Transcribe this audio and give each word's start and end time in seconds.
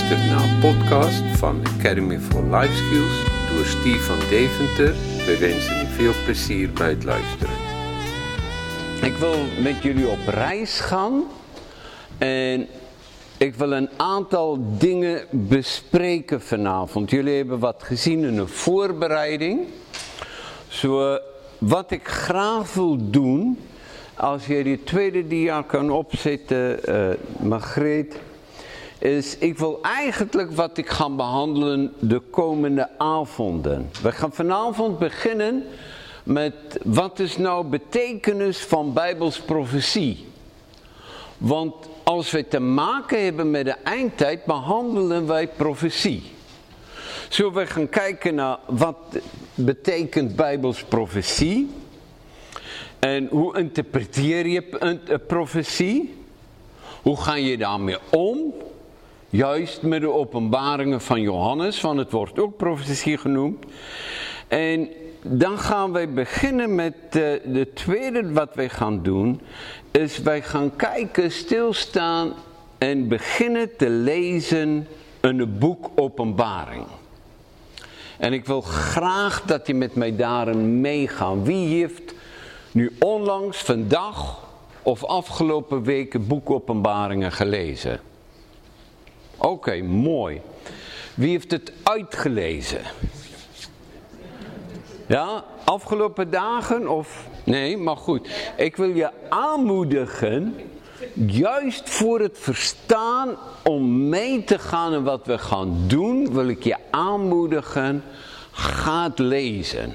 Luistert 0.00 0.30
naar 0.30 0.44
een 0.44 0.58
podcast 0.60 1.22
van 1.38 1.60
Academy 1.78 2.18
for 2.18 2.42
Life 2.42 2.74
Skills 2.74 3.24
door 3.48 3.64
Steve 3.64 3.98
van 3.98 4.18
Deventer. 4.28 4.92
We 5.26 5.36
wensen 5.40 5.80
u 5.80 5.86
veel 5.86 6.12
plezier 6.24 6.70
bij 6.70 6.88
het 6.88 7.04
luisteren. 7.04 7.54
Ik 9.02 9.16
wil 9.16 9.34
met 9.62 9.82
jullie 9.82 10.08
op 10.08 10.18
reis 10.26 10.80
gaan 10.80 11.22
en 12.18 12.66
ik 13.38 13.54
wil 13.54 13.72
een 13.72 13.88
aantal 13.96 14.58
dingen 14.78 15.24
bespreken 15.30 16.40
vanavond. 16.40 17.10
Jullie 17.10 17.36
hebben 17.36 17.58
wat 17.58 17.82
gezien 17.82 18.24
in 18.24 18.38
een 18.38 18.48
voorbereiding. 18.48 19.66
Zo, 20.68 21.18
wat 21.58 21.90
ik 21.90 22.08
graag 22.08 22.74
wil 22.74 23.10
doen, 23.10 23.58
als 24.14 24.46
je 24.46 24.62
die 24.62 24.82
tweede 24.82 25.26
dia 25.26 25.62
kan 25.62 25.90
opzetten, 25.90 26.80
uh, 26.88 27.14
is 29.00 29.36
ik 29.38 29.58
wil 29.58 29.78
eigenlijk 29.82 30.52
wat 30.52 30.76
ik 30.76 30.88
ga 30.88 31.10
behandelen 31.10 31.92
de 31.98 32.20
komende 32.30 32.88
avonden. 32.98 33.90
We 34.02 34.12
gaan 34.12 34.32
vanavond 34.32 34.98
beginnen 34.98 35.64
met 36.22 36.54
wat 36.84 37.18
is 37.18 37.36
nou 37.36 37.66
betekenis 37.66 38.58
van 38.58 38.92
Bijbels 38.92 39.40
profetie. 39.40 40.26
Want 41.38 41.74
als 42.02 42.30
we 42.30 42.48
te 42.48 42.60
maken 42.60 43.24
hebben 43.24 43.50
met 43.50 43.64
de 43.64 43.76
eindtijd, 43.84 44.44
behandelen 44.44 45.26
wij 45.26 45.48
profetie. 45.48 46.22
Zullen 47.28 47.52
we 47.52 47.66
gaan 47.66 47.88
kijken 47.88 48.34
naar 48.34 48.58
wat 48.66 48.96
betekent 49.54 50.36
Bijbels 50.36 50.82
profetie? 50.82 51.70
En 52.98 53.26
hoe 53.30 53.58
interpreteer 53.58 54.46
je 54.46 54.64
een 54.78 55.00
profetie? 55.26 56.14
Hoe 57.02 57.20
ga 57.20 57.34
je 57.34 57.58
daarmee 57.58 57.98
om? 58.10 58.54
Juist 59.32 59.82
met 59.82 60.00
de 60.00 60.12
openbaringen 60.12 61.00
van 61.00 61.20
Johannes, 61.20 61.80
want 61.80 61.98
het 61.98 62.10
wordt 62.10 62.38
ook 62.38 62.56
profetie 62.56 63.16
genoemd. 63.16 63.64
En 64.48 64.88
dan 65.22 65.58
gaan 65.58 65.92
wij 65.92 66.12
beginnen 66.12 66.74
met 66.74 66.94
de, 67.10 67.40
eh, 67.44 67.52
de 67.52 67.72
tweede 67.72 68.32
wat 68.32 68.54
wij 68.54 68.68
gaan 68.68 69.02
doen. 69.02 69.40
Is 69.90 70.18
wij 70.18 70.42
gaan 70.42 70.76
kijken, 70.76 71.32
stilstaan 71.32 72.32
en 72.78 73.08
beginnen 73.08 73.76
te 73.76 73.88
lezen 73.88 74.86
in 75.20 75.38
het 75.38 75.58
boek 75.58 75.90
openbaring. 75.94 76.84
En 78.18 78.32
ik 78.32 78.46
wil 78.46 78.60
graag 78.60 79.42
dat 79.42 79.66
je 79.66 79.74
met 79.74 79.94
mij 79.94 80.16
daarin 80.16 80.80
meegaat. 80.80 81.42
Wie 81.42 81.68
heeft 81.68 82.14
nu 82.72 82.96
onlangs, 82.98 83.58
vandaag 83.58 84.38
of 84.82 85.04
afgelopen 85.04 85.82
weken 85.82 86.26
boek 86.26 86.50
openbaringen 86.50 87.32
gelezen? 87.32 88.09
Oké, 89.42 89.82
mooi. 89.82 90.40
Wie 91.14 91.30
heeft 91.30 91.50
het 91.50 91.72
uitgelezen? 91.82 92.80
Ja, 95.06 95.44
afgelopen 95.64 96.30
dagen 96.30 96.88
of... 96.88 97.28
Nee, 97.44 97.76
maar 97.76 97.96
goed. 97.96 98.28
Ik 98.56 98.76
wil 98.76 98.94
je 98.94 99.10
aanmoedigen, 99.28 100.56
juist 101.26 101.90
voor 101.90 102.20
het 102.20 102.38
verstaan 102.38 103.36
om 103.64 104.08
mee 104.08 104.44
te 104.44 104.58
gaan 104.58 104.92
in 104.92 105.02
wat 105.02 105.26
we 105.26 105.38
gaan 105.38 105.84
doen, 105.86 106.32
wil 106.32 106.48
ik 106.48 106.62
je 106.62 106.76
aanmoedigen, 106.90 108.02
ga 108.50 109.02
het 109.02 109.18
lezen. 109.18 109.94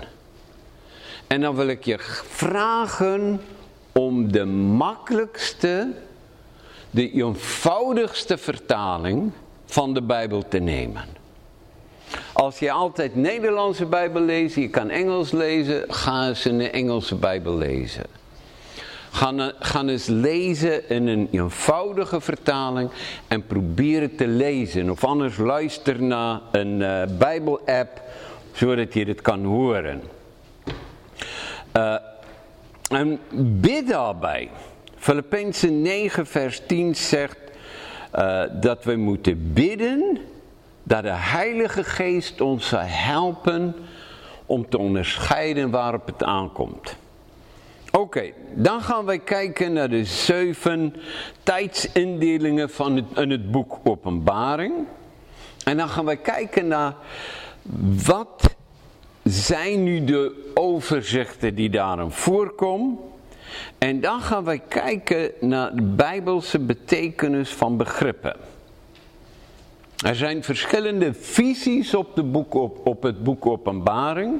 En 1.28 1.42
dan 1.42 1.56
wil 1.56 1.68
ik 1.68 1.86
je 1.86 1.98
vragen 2.30 3.42
om 3.92 4.32
de 4.32 4.46
makkelijkste, 4.46 5.94
de 6.96 7.12
eenvoudigste 7.12 8.38
vertaling 8.38 9.32
van 9.66 9.94
de 9.94 10.02
Bijbel 10.02 10.48
te 10.48 10.60
nemen. 10.60 11.04
Als 12.34 12.60
je 12.60 12.72
altijd 12.72 13.16
Nederlandse 13.16 13.86
Bijbel 13.86 14.22
leest, 14.22 14.56
je 14.56 14.70
kan 14.70 14.90
Engels 14.90 15.32
lezen, 15.32 15.84
ga 15.88 16.28
eens 16.28 16.42
de 16.44 16.70
Engelse 16.70 17.16
Bijbel 17.16 17.58
lezen. 17.58 18.04
Ga, 19.60 19.84
eens 19.84 20.06
lezen 20.06 20.90
in 20.90 21.08
een 21.08 21.28
eenvoudige 21.32 22.22
vertaling 22.22 22.90
en 23.28 23.46
probeer 23.46 24.02
het 24.02 24.18
te 24.18 24.28
lezen. 24.28 24.90
Of 24.90 25.04
anders 25.04 25.38
luister 25.38 26.04
naar 26.04 26.42
een 26.52 26.80
uh, 26.80 27.02
Bijbel-app, 27.18 28.02
zodat 28.52 28.94
je 28.94 29.06
het 29.06 29.22
kan 29.22 29.44
horen. 29.44 30.02
Uh, 31.78 31.96
en 32.90 33.20
bid 33.34 33.88
daarbij. 33.88 34.50
Filippenzen 35.06 35.82
9 35.82 36.26
vers 36.26 36.62
10 36.68 36.96
zegt 36.96 37.38
uh, 38.16 38.44
dat 38.52 38.84
we 38.84 38.96
moeten 38.96 39.54
bidden 39.54 40.18
dat 40.84 41.04
de 41.04 41.12
Heilige 41.12 41.84
Geest 41.84 42.42
ons 42.42 42.68
zal 42.68 42.80
helpen 42.84 43.76
om 44.46 44.70
te 44.70 44.78
onderscheiden 44.78 45.70
waarop 45.70 46.06
het 46.06 46.24
aankomt. 46.24 46.96
Oké, 47.92 48.32
dan 48.54 48.82
gaan 48.82 49.06
wij 49.06 49.20
kijken 49.20 49.74
naar 49.74 49.90
de 49.90 50.06
zeven 50.06 50.96
tijdsindelingen 51.44 52.70
van 52.70 52.96
het, 52.96 53.06
in 53.16 53.30
het 53.30 53.52
boek 53.52 53.80
Openbaring. 53.84 54.74
En 55.66 55.78
dan 55.78 55.90
gaan 55.90 56.06
wij 56.06 56.18
kijken 56.18 56.68
naar 56.68 56.96
wat 58.06 58.56
zijn 59.24 59.84
nu 59.84 60.04
de 60.04 60.52
overzichten 60.54 61.56
die 61.56 61.70
daarin 61.70 62.12
voorkomen. 62.12 63.14
En 63.78 64.02
dan 64.02 64.22
gaan 64.22 64.44
wij 64.44 64.62
kijken 64.68 65.32
naar 65.40 65.76
de 65.76 65.82
bijbelse 65.82 66.60
betekenis 66.60 67.50
van 67.50 67.78
begrippen. 67.78 68.36
Er 70.06 70.16
zijn 70.16 70.44
verschillende 70.44 71.14
visies 71.14 71.94
op, 71.94 72.16
de 72.16 72.24
boek, 72.24 72.54
op, 72.54 72.88
op 72.88 73.04
het 73.04 73.24
boek 73.24 73.46
Openbaring. 73.46 74.40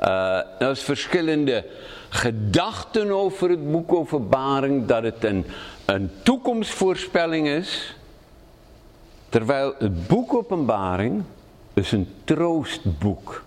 Uh, 0.00 0.36
er 0.58 0.70
is 0.70 0.82
verschillende 0.82 1.64
gedachten 2.08 3.10
over 3.10 3.50
het 3.50 3.72
boek 3.72 3.92
Openbaring. 3.92 4.86
Dat 4.86 5.02
het 5.02 5.24
een, 5.24 5.46
een 5.84 6.10
toekomstvoorspelling 6.22 7.48
is. 7.48 7.96
Terwijl 9.28 9.74
het 9.78 10.06
boek 10.06 10.34
Openbaring 10.34 11.22
is 11.74 11.92
een 11.92 12.08
troostboek. 12.24 13.44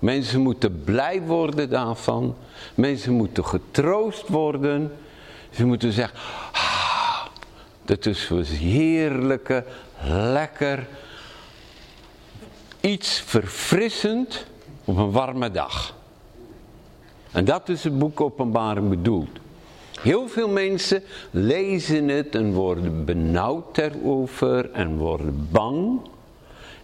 Mensen 0.00 0.40
moeten 0.40 0.84
blij 0.84 1.22
worden 1.22 1.70
daarvan. 1.70 2.34
Mensen 2.74 3.12
moeten 3.12 3.44
getroost 3.44 4.28
worden. 4.28 4.92
Ze 5.50 5.66
moeten 5.66 5.92
zeggen, 5.92 6.18
dat 7.84 8.06
is 8.06 8.28
was 8.28 8.48
heerlijke, 8.48 9.64
lekker, 10.08 10.86
iets 12.80 13.20
verfrissend 13.20 14.46
op 14.84 14.96
een 14.96 15.10
warme 15.10 15.50
dag. 15.50 15.94
En 17.30 17.44
dat 17.44 17.68
is 17.68 17.84
het 17.84 17.98
boek 17.98 18.20
Openbaring 18.20 18.88
bedoeld. 18.88 19.38
Heel 20.00 20.28
veel 20.28 20.48
mensen 20.48 21.02
lezen 21.30 22.08
het 22.08 22.34
en 22.34 22.52
worden 22.52 23.04
benauwd 23.04 23.78
erover 23.78 24.70
en 24.70 24.96
worden 24.96 25.48
bang. 25.50 26.00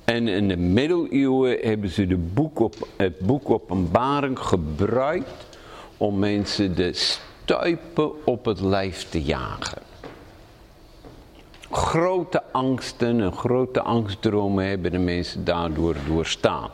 En 0.04 0.28
in 0.28 0.48
de 0.48 0.56
middeleeuwen 0.56 1.58
hebben 1.60 1.90
ze 1.90 2.06
de 2.06 2.16
boek 2.16 2.60
op, 2.60 2.88
het 2.96 3.18
boek 3.18 3.50
Openbaring 3.50 4.38
gebruikt 4.38 5.58
om 5.96 6.18
mensen 6.18 6.74
de 6.74 6.92
stuipen 6.92 8.26
op 8.26 8.44
het 8.44 8.60
lijf 8.60 9.08
te 9.08 9.22
jagen 9.22 9.82
grote 11.72 12.42
angsten 12.52 13.20
en 13.20 13.32
grote 13.32 13.82
angstdromen 13.82 14.66
hebben 14.66 14.90
de 14.90 14.98
mensen 14.98 15.44
daardoor 15.44 15.96
doorstaan. 16.06 16.70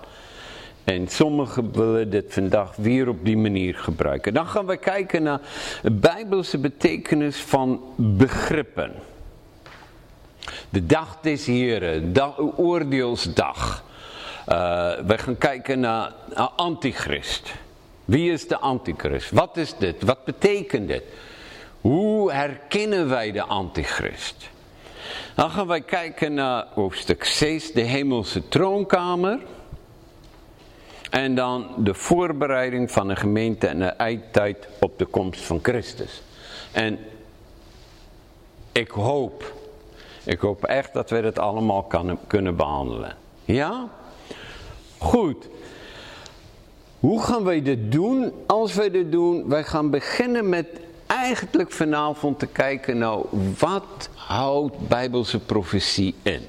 En 0.84 1.08
sommigen 1.08 1.72
willen 1.72 2.10
dit 2.10 2.24
vandaag 2.28 2.76
weer 2.76 3.08
op 3.08 3.24
die 3.24 3.36
manier 3.36 3.74
gebruiken. 3.74 4.34
Dan 4.34 4.46
gaan 4.46 4.66
we 4.66 4.76
kijken 4.76 5.22
naar 5.22 5.40
de 5.82 5.90
bijbelse 5.90 6.58
betekenis 6.58 7.36
van 7.36 7.80
begrippen. 7.96 8.92
De 10.70 10.86
dag 10.86 11.18
des 11.20 11.46
Heren, 11.46 12.12
de 12.12 12.56
oordeelsdag. 12.56 13.84
Uh, 14.48 14.54
we 15.06 15.18
gaan 15.18 15.38
kijken 15.38 15.80
naar, 15.80 16.12
naar 16.34 16.48
antichrist. 16.48 17.52
Wie 18.04 18.32
is 18.32 18.48
de 18.48 18.58
antichrist? 18.58 19.30
Wat 19.30 19.56
is 19.56 19.74
dit? 19.78 20.02
Wat 20.02 20.24
betekent 20.24 20.88
dit? 20.88 21.02
Hoe 21.80 22.32
herkennen 22.32 23.08
wij 23.08 23.32
de 23.32 23.42
antichrist? 23.42 24.50
Dan 25.34 25.50
gaan 25.50 25.66
wij 25.66 25.80
kijken 25.80 26.34
naar 26.34 26.66
hoofdstuk 26.74 27.24
6, 27.24 27.72
de 27.72 27.80
hemelse 27.80 28.48
troonkamer. 28.48 29.38
En 31.10 31.34
dan 31.34 31.74
de 31.76 31.94
voorbereiding 31.94 32.90
van 32.90 33.08
de 33.08 33.16
gemeente 33.16 33.66
en 33.66 33.78
de 33.78 33.84
eindtijd 33.84 34.68
op 34.80 34.98
de 34.98 35.04
komst 35.04 35.40
van 35.40 35.58
Christus. 35.62 36.22
En 36.72 36.98
ik 38.72 38.90
hoop, 38.90 39.54
ik 40.28 40.40
hoop 40.40 40.64
echt 40.64 40.92
dat 40.92 41.10
we 41.10 41.20
dat 41.20 41.38
allemaal 41.38 41.82
kan, 41.82 42.18
kunnen 42.26 42.56
behandelen. 42.56 43.16
Ja? 43.44 43.88
Goed. 44.98 45.48
Hoe 47.00 47.22
gaan 47.22 47.44
wij 47.44 47.62
dit 47.62 47.92
doen? 47.92 48.32
Als 48.46 48.74
wij 48.74 48.90
dit 48.90 49.12
doen, 49.12 49.48
wij 49.48 49.64
gaan 49.64 49.90
beginnen 49.90 50.48
met 50.48 50.66
eigenlijk 51.06 51.72
vanavond 51.72 52.38
te 52.38 52.46
kijken 52.46 52.98
nou 52.98 53.26
wat 53.58 54.08
houdt 54.14 54.88
bijbelse 54.88 55.38
profetie 55.38 56.14
in. 56.22 56.42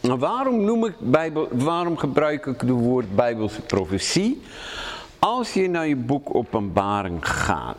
Nou, 0.00 0.18
waarom, 0.18 0.64
noem 0.64 0.84
ik 0.84 0.94
Bijbel, 0.98 1.48
waarom 1.50 1.96
gebruik 1.96 2.46
ik 2.46 2.60
het 2.60 2.70
woord 2.70 3.14
bijbelse 3.14 3.60
profetie? 3.60 4.42
Als 5.18 5.52
je 5.52 5.68
naar 5.68 5.86
je 5.86 5.96
boek 5.96 6.34
openbaring 6.34 7.28
gaat. 7.28 7.78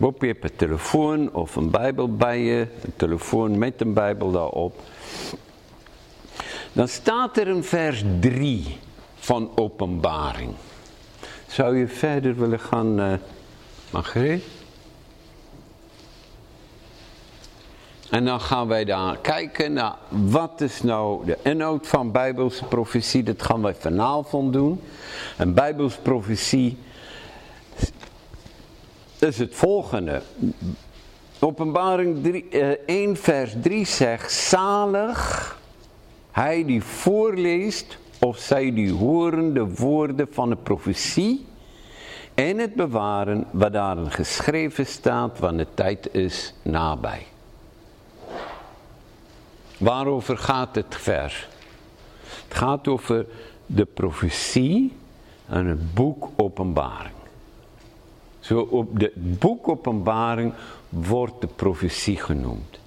Op 0.00 0.20
je 0.20 0.26
hebt 0.26 0.44
een 0.44 0.56
telefoon 0.56 1.32
of 1.32 1.56
een 1.56 1.70
bijbel 1.70 2.16
bij 2.16 2.40
je. 2.40 2.66
Een 2.82 2.92
telefoon 2.96 3.58
met 3.58 3.80
een 3.80 3.92
bijbel 3.92 4.30
daarop. 4.30 4.80
Dan 6.72 6.88
staat 6.88 7.36
er 7.36 7.48
een 7.48 7.64
vers 7.64 8.04
3 8.20 8.78
van 9.14 9.50
openbaring. 9.54 10.54
Zou 11.46 11.76
je 11.78 11.88
verder 11.88 12.36
willen 12.36 12.60
gaan, 12.60 13.00
uh? 13.00 14.38
En 18.10 18.24
dan 18.24 18.40
gaan 18.40 18.68
wij 18.68 18.84
daar 18.84 19.16
kijken 19.18 19.72
naar 19.72 19.94
wat 20.08 20.60
is 20.60 20.82
nou 20.82 21.24
de 21.26 21.38
inhoud 21.42 21.86
van 21.86 22.12
Bijbelse 22.12 22.64
profetie. 22.64 23.22
Dat 23.22 23.42
gaan 23.42 23.62
wij 23.62 23.74
vanavond 23.74 24.52
doen. 24.52 24.80
En 25.36 25.54
Bijbelse 25.54 26.00
profetie 26.00 26.78
is 29.22 29.38
het 29.38 29.54
volgende. 29.54 30.22
Openbaring 31.38 32.22
3, 32.22 32.46
uh, 32.50 32.68
1 32.86 33.16
vers 33.16 33.54
3 33.62 33.86
zegt, 33.86 34.32
zalig 34.32 35.58
hij 36.30 36.64
die 36.64 36.82
voorleest 36.82 37.98
of 38.18 38.38
zij 38.38 38.74
die 38.74 38.92
horen 38.92 39.54
de 39.54 39.74
woorden 39.74 40.28
van 40.30 40.48
de 40.48 40.56
profetie 40.56 41.46
en 42.34 42.58
het 42.58 42.74
bewaren 42.74 43.46
wat 43.50 43.72
daarin 43.72 44.10
geschreven 44.10 44.86
staat, 44.86 45.38
wanneer 45.38 45.64
de 45.64 45.74
tijd 45.74 46.14
is 46.14 46.54
nabij. 46.62 47.26
Waarover 49.78 50.38
gaat 50.38 50.74
het 50.74 50.96
vers? 50.96 51.48
Het 52.48 52.58
gaat 52.58 52.88
over 52.88 53.26
de 53.66 53.84
profetie 53.84 54.92
en 55.46 55.66
het 55.66 55.94
boek 55.94 56.28
Openbaring. 56.36 57.19
Zo 58.50 58.60
op 58.70 59.00
de 59.00 59.12
boek 59.14 59.68
Openbaring 59.68 60.52
wordt 60.88 61.40
de 61.40 61.46
profetie 61.46 62.16
genoemd. 62.16 62.78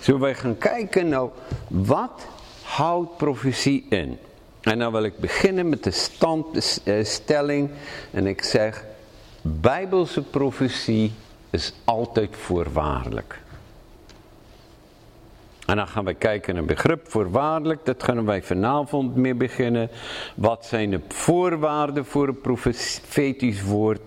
Zullen 0.00 0.20
wij 0.20 0.34
gaan 0.34 0.58
kijken 0.58 1.08
nou, 1.08 1.30
wat 1.68 2.26
houdt 2.62 3.16
profetie 3.16 3.86
in? 3.88 4.18
En 4.60 4.78
dan 4.78 4.92
wil 4.92 5.04
ik 5.04 5.18
beginnen 5.18 5.68
met 5.68 5.84
de 5.84 5.90
standstelling 5.90 7.70
en 8.10 8.26
ik 8.26 8.42
zeg, 8.42 8.84
Bijbelse 9.42 10.22
profetie 10.22 11.12
is 11.50 11.72
altijd 11.84 12.36
voorwaardelijk. 12.36 13.40
En 15.66 15.76
dan 15.76 15.88
gaan 15.88 16.04
we 16.04 16.14
kijken 16.14 16.54
naar 16.54 16.64
begrip 16.64 17.10
voorwaardelijk. 17.10 17.84
Dat 17.84 18.02
gaan 18.02 18.24
wij 18.24 18.42
vanavond 18.42 19.16
mee 19.16 19.34
beginnen. 19.34 19.90
Wat 20.34 20.66
zijn 20.66 20.90
de 20.90 21.00
voorwaarden 21.08 22.04
voor 22.04 22.28
een 22.28 22.40
profetisch 22.40 23.62
woord? 23.62 24.00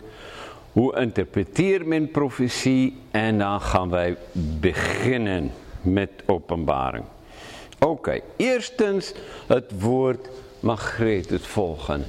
Hoe 0.74 0.96
interpreteert 1.00 1.86
men 1.86 2.12
profetie? 2.12 2.98
En 3.12 3.38
dan 3.38 3.62
gaan 3.62 3.90
wij 3.90 4.18
beginnen 4.60 5.52
met 5.81 6.10
openbaring. 6.25 7.06
Oké, 7.80 8.22
eerstens 8.38 9.14
het 9.48 9.81
woord 9.81 10.30
Margreet 10.64 11.30
het 11.30 11.48
volgen. 11.48 12.06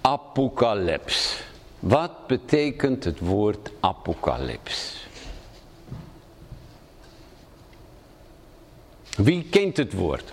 Apocalyps. 0.00 1.42
Wat 1.78 2.26
betekent 2.26 3.04
het 3.04 3.18
woord 3.18 3.70
apocalyps? 3.80 5.06
Wie 9.16 9.44
kent 9.50 9.76
het 9.76 9.92
woord? 9.92 10.32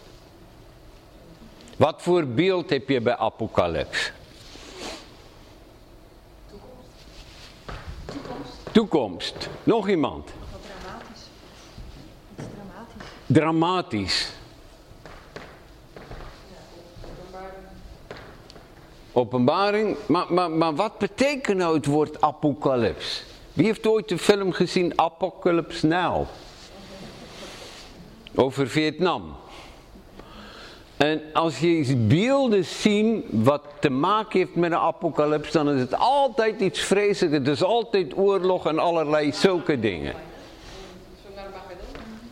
Wat 1.78 2.02
voor 2.02 2.26
beeld 2.26 2.70
heb 2.70 2.90
je 2.90 3.02
bij 3.02 3.18
apocalyps? 3.18 4.12
Toekomst. 8.06 8.52
Toekomst. 8.72 9.50
Nog 9.64 9.90
iemand? 9.90 10.30
Dramatisch. 10.62 11.22
Dramatisch. 13.26 13.26
Dramatisch. 13.26 14.32
Openbaring. 19.12 19.98
Maar, 20.06 20.34
maar, 20.34 20.52
maar 20.52 20.76
wat 20.76 20.98
betekent 20.98 21.58
nou 21.58 21.76
het 21.76 21.86
woord 21.86 22.22
apocalyps? 22.22 23.24
Wie 23.54 23.66
heeft 23.66 23.88
ooit 23.88 24.10
de 24.10 24.18
film 24.18 24.52
gezien 24.52 24.94
Apocalypse 24.96 25.88
Now? 25.88 26.28
over 28.36 28.68
Vietnam. 28.68 29.36
En 31.04 31.22
als 31.34 31.60
je 31.60 31.96
beelden 31.96 32.66
ziet 32.66 33.26
wat 33.30 33.62
te 33.80 33.90
maken 33.90 34.40
heeft 34.40 34.56
met 34.56 34.72
een 34.72 34.78
apocalyps, 34.78 35.52
dan 35.52 35.70
is 35.70 35.80
het 35.80 35.98
altijd 35.98 36.62
iets 36.62 36.80
vreselijks. 36.80 37.38
Het 37.38 37.48
is 37.48 37.64
altijd 37.64 38.18
oorlog 38.18 38.66
en 38.66 38.80
allerlei 38.80 39.32
zulke 39.32 39.80
dingen. 39.80 40.14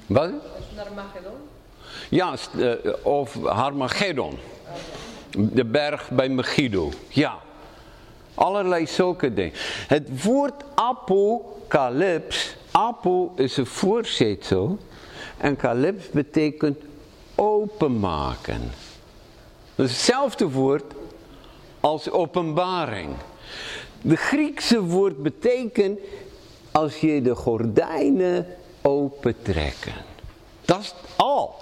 Wat? 0.05 0.31
Ja, 2.09 2.33
eh, 2.59 2.71
of 3.01 3.43
Harmageddon. 3.43 4.37
De 5.37 5.65
berg 5.65 6.09
bij 6.09 6.29
Megiddo. 6.29 6.89
Ja. 7.09 7.37
Allerlei 8.33 8.87
zulke 8.87 9.33
dingen. 9.33 9.53
Het 9.87 10.23
woord 10.23 10.63
apocalyps, 10.75 12.55
apo 12.71 13.33
is 13.35 13.57
een 13.57 13.65
voorzetsel 13.65 14.77
en 15.37 15.55
kalips 15.55 16.09
betekent 16.09 16.77
openmaken. 17.41 18.71
Dat 19.75 19.85
is 19.85 19.91
hetzelfde 19.91 20.49
woord 20.49 20.93
als 21.79 22.09
openbaring. 22.09 23.09
De 24.01 24.15
Griekse 24.15 24.81
woord 24.81 25.23
betekent 25.23 25.99
als 26.71 26.99
je 26.99 27.21
de 27.21 27.35
gordijnen 27.35 28.45
opentrekken. 28.81 29.93
Dat 30.65 30.79
is 30.79 30.93
al. 31.15 31.55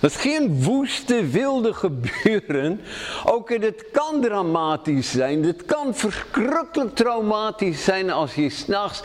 Dat 0.00 0.10
is 0.10 0.16
geen 0.16 0.62
woeste, 0.62 1.26
wilde 1.26 1.74
gebeuren. 1.74 2.80
Ook 3.24 3.50
het 3.50 3.84
kan 3.92 4.20
dramatisch 4.20 5.10
zijn. 5.10 5.44
Het 5.44 5.64
kan 5.64 5.94
verschrikkelijk 5.94 6.94
traumatisch 6.94 7.84
zijn 7.84 8.10
als 8.10 8.34
je 8.34 8.50
s'nachts 8.50 9.02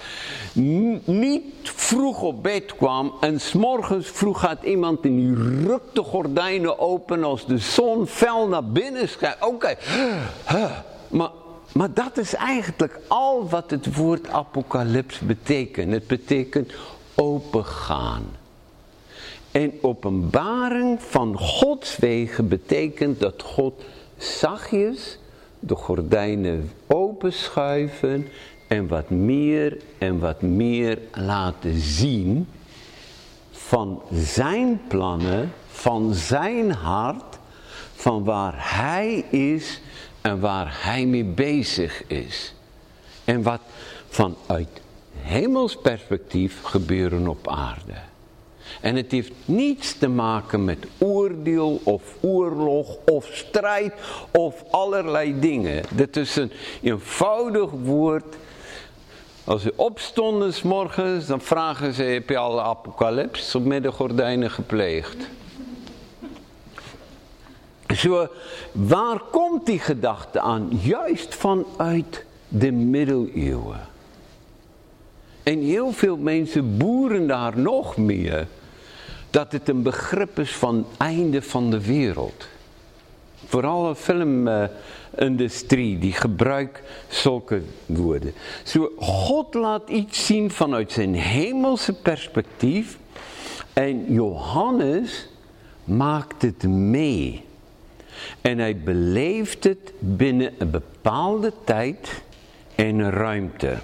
niet 1.04 1.46
vroeg 1.64 2.22
op 2.22 2.44
bed 2.44 2.76
kwam. 2.76 3.14
En 3.20 3.40
s'morgens 3.40 4.08
vroeg 4.08 4.40
gaat 4.40 4.64
iemand 4.64 5.06
en 5.06 5.16
die 5.16 5.36
rukt 5.68 5.96
de 5.96 6.04
gordijnen 6.04 6.80
open 6.80 7.24
als 7.24 7.46
de 7.46 7.58
zon 7.58 8.08
fel 8.08 8.48
naar 8.48 8.66
binnen 8.66 9.10
schijnt. 9.10 9.38
Oké, 9.40 9.76
maar, 11.08 11.32
maar 11.74 11.94
dat 11.94 12.18
is 12.18 12.36
eigenlijk 12.36 13.00
al 13.08 13.50
wat 13.50 13.72
het 13.72 13.96
woord 13.96 14.30
apocalyps 14.30 15.20
betekent. 15.20 15.92
Het 15.92 16.08
betekent 16.08 16.74
opengaan. 17.16 18.41
En 19.52 19.74
openbaring 19.82 21.02
van 21.02 21.38
Gods 21.38 21.98
wegen 21.98 22.48
betekent 22.48 23.20
dat 23.20 23.42
God 23.42 23.84
zachtjes 24.18 25.18
de 25.60 25.76
gordijnen 25.76 26.72
openschuiven 26.88 28.28
en 28.68 28.88
wat 28.88 29.10
meer 29.10 29.78
en 29.98 30.20
wat 30.20 30.42
meer 30.42 31.00
laten 31.14 31.80
zien 31.80 32.48
van 33.52 34.02
zijn 34.12 34.82
plannen, 34.88 35.54
van 35.68 36.14
zijn 36.14 36.72
hart, 36.72 37.40
van 37.96 38.24
waar 38.24 38.54
hij 38.58 39.26
is 39.30 39.82
en 40.22 40.40
waar 40.40 40.84
hij 40.84 41.06
mee 41.06 41.26
bezig 41.26 42.08
is. 42.08 42.54
En 43.26 43.42
wat 43.42 43.62
vanuit 44.10 44.82
hemels 45.16 45.78
perspectief 45.78 46.62
gebeuren 46.64 47.28
op 47.28 47.48
aarde. 47.48 48.11
En 48.82 48.96
het 48.96 49.12
heeft 49.12 49.32
niets 49.46 49.98
te 49.98 50.08
maken 50.08 50.66
met 50.66 50.86
oordeel 50.98 51.82
of 51.84 52.04
oorlog 52.20 52.98
of 53.06 53.30
strijd 53.32 53.94
of 54.32 54.64
allerlei 54.72 55.40
dingen. 55.40 55.84
Dit 55.90 56.18
is 56.18 56.36
een 56.36 56.52
eenvoudig 56.82 57.70
woord. 57.70 58.36
Als 59.44 59.62
ze 59.62 59.74
opstonden 59.76 60.54
s 60.54 60.62
morgens, 60.62 61.26
dan 61.26 61.42
vragen 61.42 61.94
ze, 61.94 62.04
heb 62.04 62.30
je 62.30 62.38
al 62.38 62.56
de 62.56 62.62
apocalyps 62.62 63.56
op 63.56 63.66
middengordijnen 63.66 64.52
gepleegd? 64.52 65.30
Zo, 67.96 68.28
waar 68.72 69.22
komt 69.32 69.66
die 69.66 69.80
gedachte 69.80 70.40
aan? 70.40 70.70
Juist 70.82 71.36
vanuit 71.36 72.26
de 72.48 72.72
middeleeuwen. 72.72 73.80
En 75.44 75.60
heel 75.60 75.92
veel 75.92 76.18
mensen 76.18 76.78
boeren 76.78 77.28
daar 77.28 77.58
nog 77.58 77.98
meer 77.98 78.48
dat 79.32 79.52
het 79.52 79.70
een 79.70 79.84
begrip 79.84 80.40
is 80.40 80.52
van 80.52 80.86
einde 80.98 81.42
van 81.42 81.70
de 81.70 81.86
wereld. 81.86 82.48
Vooral 83.46 83.88
de 83.88 83.96
filmindustrie, 83.96 85.98
die 85.98 86.14
gebruikt 86.14 86.82
zulke 87.08 87.62
woorden. 87.86 88.34
Zo, 88.64 88.92
God 88.98 89.54
laat 89.54 89.90
iets 89.90 90.26
zien 90.26 90.52
vanuit 90.52 90.92
zijn 90.92 91.16
hemelse 91.16 91.94
perspectief. 91.94 92.98
En 93.74 94.14
Johannes 94.14 95.28
maakt 95.84 96.42
het 96.42 96.64
mee. 96.64 97.44
En 98.42 98.58
hij 98.58 98.78
beleeft 98.78 99.64
het 99.64 99.94
binnen 100.00 100.54
een 100.58 100.72
bepaalde 100.72 101.54
tijd 101.64 102.22
en 102.76 103.10
ruimte. 103.10 103.78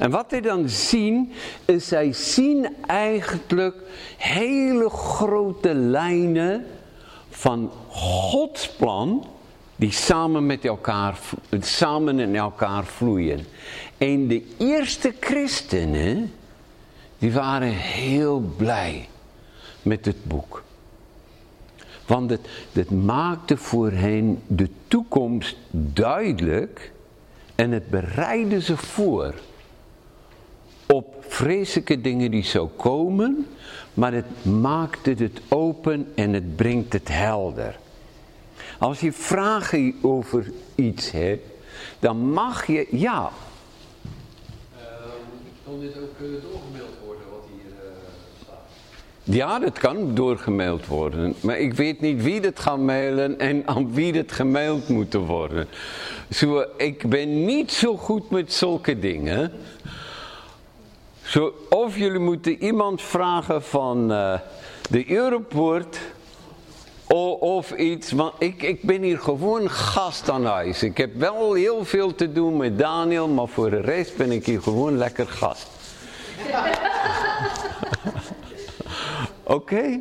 En 0.00 0.10
wat 0.10 0.30
hij 0.30 0.40
dan 0.40 0.68
zien, 0.68 1.32
is 1.64 1.88
zij 1.88 2.12
zien 2.12 2.76
eigenlijk 2.86 3.74
hele 4.16 4.90
grote 4.90 5.74
lijnen 5.74 6.66
van 7.30 7.70
Gods 7.88 8.70
plan 8.70 9.26
die 9.76 9.92
samen 9.92 10.46
met 10.46 10.64
elkaar, 10.64 11.18
samen 11.60 12.18
in 12.18 12.36
elkaar 12.36 12.84
vloeien. 12.84 13.46
En 13.98 14.28
de 14.28 14.44
eerste 14.58 15.14
christenen, 15.20 16.32
die 17.18 17.32
waren 17.32 17.72
heel 17.72 18.40
blij 18.56 19.08
met 19.82 20.04
het 20.04 20.24
boek. 20.24 20.62
Want 22.06 22.30
het, 22.30 22.48
het 22.72 22.90
maakte 22.90 23.56
voor 23.56 23.90
hen 23.90 24.42
de 24.46 24.68
toekomst 24.88 25.56
duidelijk 25.70 26.92
en 27.54 27.70
het 27.70 27.90
bereidde 27.90 28.60
ze 28.60 28.76
voor 28.76 29.34
op 30.92 31.24
vreselijke 31.28 32.00
dingen 32.00 32.30
die 32.30 32.44
zo 32.44 32.70
komen, 32.76 33.46
maar 33.94 34.12
het 34.12 34.44
maakt 34.44 35.06
het 35.06 35.40
open 35.48 36.12
en 36.14 36.32
het 36.32 36.56
brengt 36.56 36.92
het 36.92 37.08
helder. 37.08 37.78
Als 38.78 39.00
je 39.00 39.12
vragen 39.12 39.94
over 40.02 40.52
iets 40.74 41.10
hebt, 41.10 41.46
dan 41.98 42.16
mag 42.30 42.66
je, 42.66 42.86
ja. 42.90 43.30
Uh, 44.72 44.80
kan 45.64 45.80
dit 45.80 45.96
ook 45.96 46.18
uh, 46.20 46.28
doorgemaild 46.42 46.94
worden 47.04 47.24
wat 47.30 47.44
hier 47.52 47.72
uh, 47.72 47.90
staat? 48.42 48.58
Ja, 49.22 49.58
dat 49.58 49.78
kan 49.78 50.14
doorgemaild 50.14 50.86
worden. 50.86 51.34
Maar 51.40 51.58
ik 51.58 51.74
weet 51.74 52.00
niet 52.00 52.22
wie 52.22 52.40
het 52.40 52.60
gaat 52.60 52.78
mailen 52.78 53.38
en 53.38 53.66
aan 53.66 53.94
wie 53.94 54.12
het 54.12 54.32
gemaild 54.32 54.88
moet 54.88 55.14
worden. 55.14 55.68
Zo, 56.30 56.64
ik 56.76 57.08
ben 57.08 57.44
niet 57.44 57.72
zo 57.72 57.96
goed 57.96 58.30
met 58.30 58.52
zulke 58.52 58.98
dingen. 58.98 59.52
Zo, 61.30 61.54
of 61.68 61.96
jullie 61.96 62.18
moeten 62.18 62.62
iemand 62.62 63.02
vragen 63.02 63.62
van 63.62 64.12
uh, 64.12 64.38
de 64.90 65.10
Europoort 65.10 65.98
of, 67.06 67.40
of, 67.40 67.72
iets. 67.72 68.12
Want 68.12 68.32
ik, 68.38 68.62
ik 68.62 68.82
ben 68.82 69.02
hier 69.02 69.18
gewoon 69.18 69.70
gast 69.70 70.30
aan 70.30 70.44
huis. 70.44 70.82
Ik 70.82 70.96
heb 70.96 71.14
wel 71.14 71.52
heel 71.52 71.84
veel 71.84 72.14
te 72.14 72.32
doen 72.32 72.56
met 72.56 72.78
Daniel, 72.78 73.28
maar 73.28 73.48
voor 73.48 73.70
de 73.70 73.80
rest 73.80 74.16
ben 74.16 74.32
ik 74.32 74.46
hier 74.46 74.62
gewoon 74.62 74.96
lekker 74.96 75.26
gast. 75.26 75.66
Oké? 79.42 80.00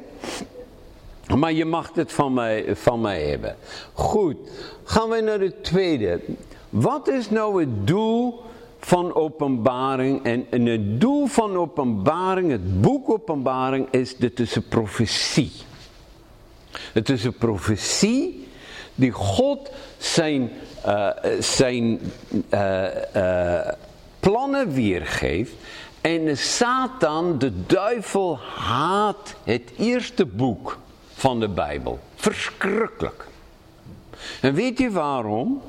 Maar 1.36 1.54
je 1.54 1.66
mag 1.66 1.92
het 1.94 2.12
van 2.12 2.34
mij, 2.34 2.76
van 2.76 3.02
mij 3.02 3.24
hebben. 3.24 3.56
Goed, 3.94 4.38
gaan 4.84 5.10
we 5.10 5.22
naar 5.22 5.40
het 5.40 5.64
tweede. 5.64 6.22
Wat 6.70 7.08
is 7.08 7.30
nou 7.30 7.60
het 7.60 7.88
doel 7.88 8.48
van 8.80 9.16
openbaring. 9.16 10.24
En, 10.24 10.66
het 10.66 11.02
doel 11.02 11.28
van 11.28 11.56
openbaring, 11.56 12.52
het 12.52 12.82
boek 12.82 13.10
openbaring, 13.10 13.88
is 13.92 14.16
het 14.20 14.40
is 14.40 14.56
een 14.56 14.68
profetie. 14.68 15.52
Het 16.94 17.10
is 17.10 17.24
een 17.24 17.38
profetie 17.38 18.48
die 18.96 19.12
God 19.12 19.72
zijn, 19.98 20.52
uh, 20.86 21.10
zijn 21.40 22.00
uh, 22.54 22.86
uh, 23.16 23.68
plannen 24.20 24.72
weergeeft. 24.72 25.54
En 26.02 26.38
Satan, 26.38 27.40
de 27.40 27.66
duivel, 27.66 28.40
haat 28.58 29.36
het 29.44 29.72
eerste 29.78 30.26
boek 30.26 30.78
van 31.14 31.40
de 31.40 31.50
Bijbel. 31.50 32.00
Verschrikkelijk. 32.16 33.28
En 34.42 34.54
weet 34.54 34.80
je 34.80 34.92
waarom? 34.92 35.62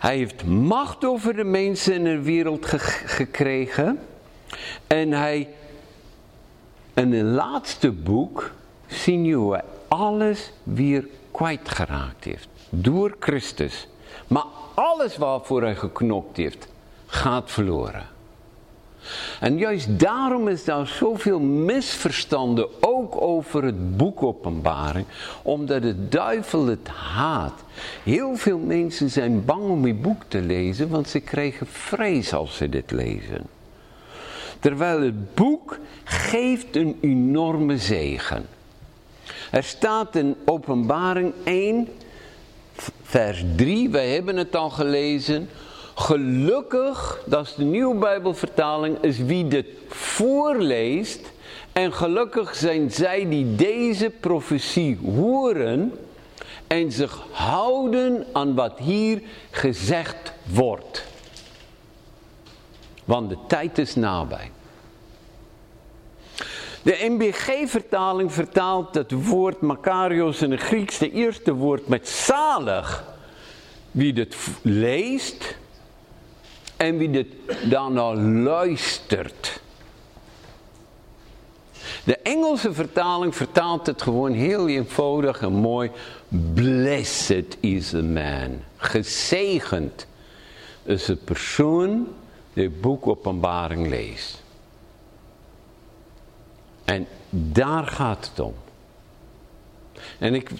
Hij 0.00 0.16
heeft 0.16 0.44
macht 0.44 1.04
over 1.04 1.34
de 1.36 1.44
mensen 1.44 1.94
in 1.94 2.04
de 2.04 2.20
wereld 2.22 2.66
gekregen. 3.06 3.98
En 4.86 5.12
hij, 5.12 5.48
in 6.94 7.12
het 7.12 7.26
laatste 7.26 7.90
boek, 7.90 8.50
zien 8.86 9.50
hij 9.50 9.62
alles 9.88 10.52
weer 10.62 11.06
kwijtgeraakt 11.30 12.24
heeft. 12.24 12.48
Door 12.68 13.16
Christus. 13.18 13.88
Maar 14.26 14.44
alles 14.74 15.16
waarvoor 15.16 15.62
hij 15.62 15.76
geknokt 15.76 16.36
heeft, 16.36 16.68
gaat 17.06 17.50
verloren. 17.50 18.06
En 19.40 19.58
juist 19.58 19.98
daarom 19.98 20.48
is 20.48 20.64
daar 20.64 20.86
zoveel 20.86 21.40
misverstanden 21.40 22.68
ook 22.80 23.20
over 23.20 23.64
het 23.64 23.96
boek 23.96 24.22
Openbaring, 24.22 25.06
omdat 25.42 25.82
de 25.82 26.08
duivel 26.08 26.66
het 26.66 26.88
haat. 26.88 27.64
Heel 28.04 28.36
veel 28.36 28.58
mensen 28.58 29.10
zijn 29.10 29.44
bang 29.44 29.62
om 29.62 29.82
die 29.82 29.94
boek 29.94 30.22
te 30.28 30.40
lezen, 30.40 30.88
want 30.88 31.08
ze 31.08 31.20
krijgen 31.20 31.66
vrees 31.66 32.32
als 32.32 32.56
ze 32.56 32.68
dit 32.68 32.90
lezen. 32.90 33.46
Terwijl 34.60 35.00
het 35.00 35.34
boek 35.34 35.78
geeft 36.04 36.76
een 36.76 36.98
enorme 37.00 37.78
zegen. 37.78 38.46
Er 39.50 39.64
staat 39.64 40.16
in 40.16 40.36
Openbaring 40.44 41.32
1, 41.44 41.88
vers 43.02 43.44
3, 43.56 43.90
wij 43.90 44.08
hebben 44.08 44.36
het 44.36 44.56
al 44.56 44.70
gelezen. 44.70 45.48
Gelukkig, 46.00 47.22
dat 47.26 47.46
is 47.46 47.54
de 47.54 47.64
nieuwe 47.64 47.94
Bijbelvertaling, 47.94 48.98
is 49.00 49.18
wie 49.18 49.48
dit 49.48 49.66
voorleest. 49.88 51.32
En 51.72 51.92
gelukkig 51.92 52.54
zijn 52.54 52.90
zij 52.90 53.28
die 53.28 53.54
deze 53.54 54.10
profetie 54.10 54.98
horen 55.04 55.98
en 56.66 56.92
zich 56.92 57.22
houden 57.30 58.26
aan 58.32 58.54
wat 58.54 58.78
hier 58.78 59.22
gezegd 59.50 60.32
wordt. 60.44 61.04
Want 63.04 63.28
de 63.28 63.38
tijd 63.48 63.78
is 63.78 63.94
nabij. 63.94 64.50
De 66.82 66.96
NBG-vertaling 67.08 68.32
vertaalt 68.32 68.94
het 68.94 69.26
woord 69.26 69.60
Makarios 69.60 70.42
in 70.42 70.50
het 70.50 70.60
Grieks, 70.60 70.98
de 70.98 71.10
eerste 71.10 71.54
woord 71.54 71.88
met 71.88 72.08
zalig. 72.08 73.04
Wie 73.90 74.12
dit 74.12 74.36
leest 74.62 75.58
en 76.80 76.96
wie 76.96 77.10
dit 77.10 77.26
daarna 77.70 78.14
luistert. 78.14 79.60
De 82.04 82.16
Engelse 82.16 82.72
vertaling 82.72 83.36
vertaalt 83.36 83.86
het 83.86 84.02
gewoon 84.02 84.32
heel 84.32 84.68
eenvoudig 84.68 85.40
en 85.40 85.52
mooi. 85.52 85.90
Blessed 86.54 87.56
is 87.60 87.94
a 87.94 88.02
man. 88.02 88.60
Gezegend 88.76 90.06
is 90.82 91.08
een 91.08 91.24
persoon 91.24 92.06
die 92.52 92.64
het 92.64 92.80
boek 92.80 93.06
openbaring 93.06 93.88
leest. 93.88 94.42
En 96.84 97.06
daar 97.30 97.86
gaat 97.86 98.28
het 98.30 98.40
om. 98.40 98.54
En 100.18 100.34
ik, 100.34 100.50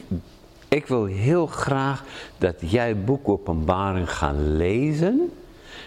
ik 0.68 0.86
wil 0.86 1.04
heel 1.04 1.46
graag 1.46 2.04
dat 2.38 2.54
jij 2.58 2.96
boek 3.04 3.28
openbaring 3.28 4.10
gaat 4.10 4.36
lezen. 4.38 5.32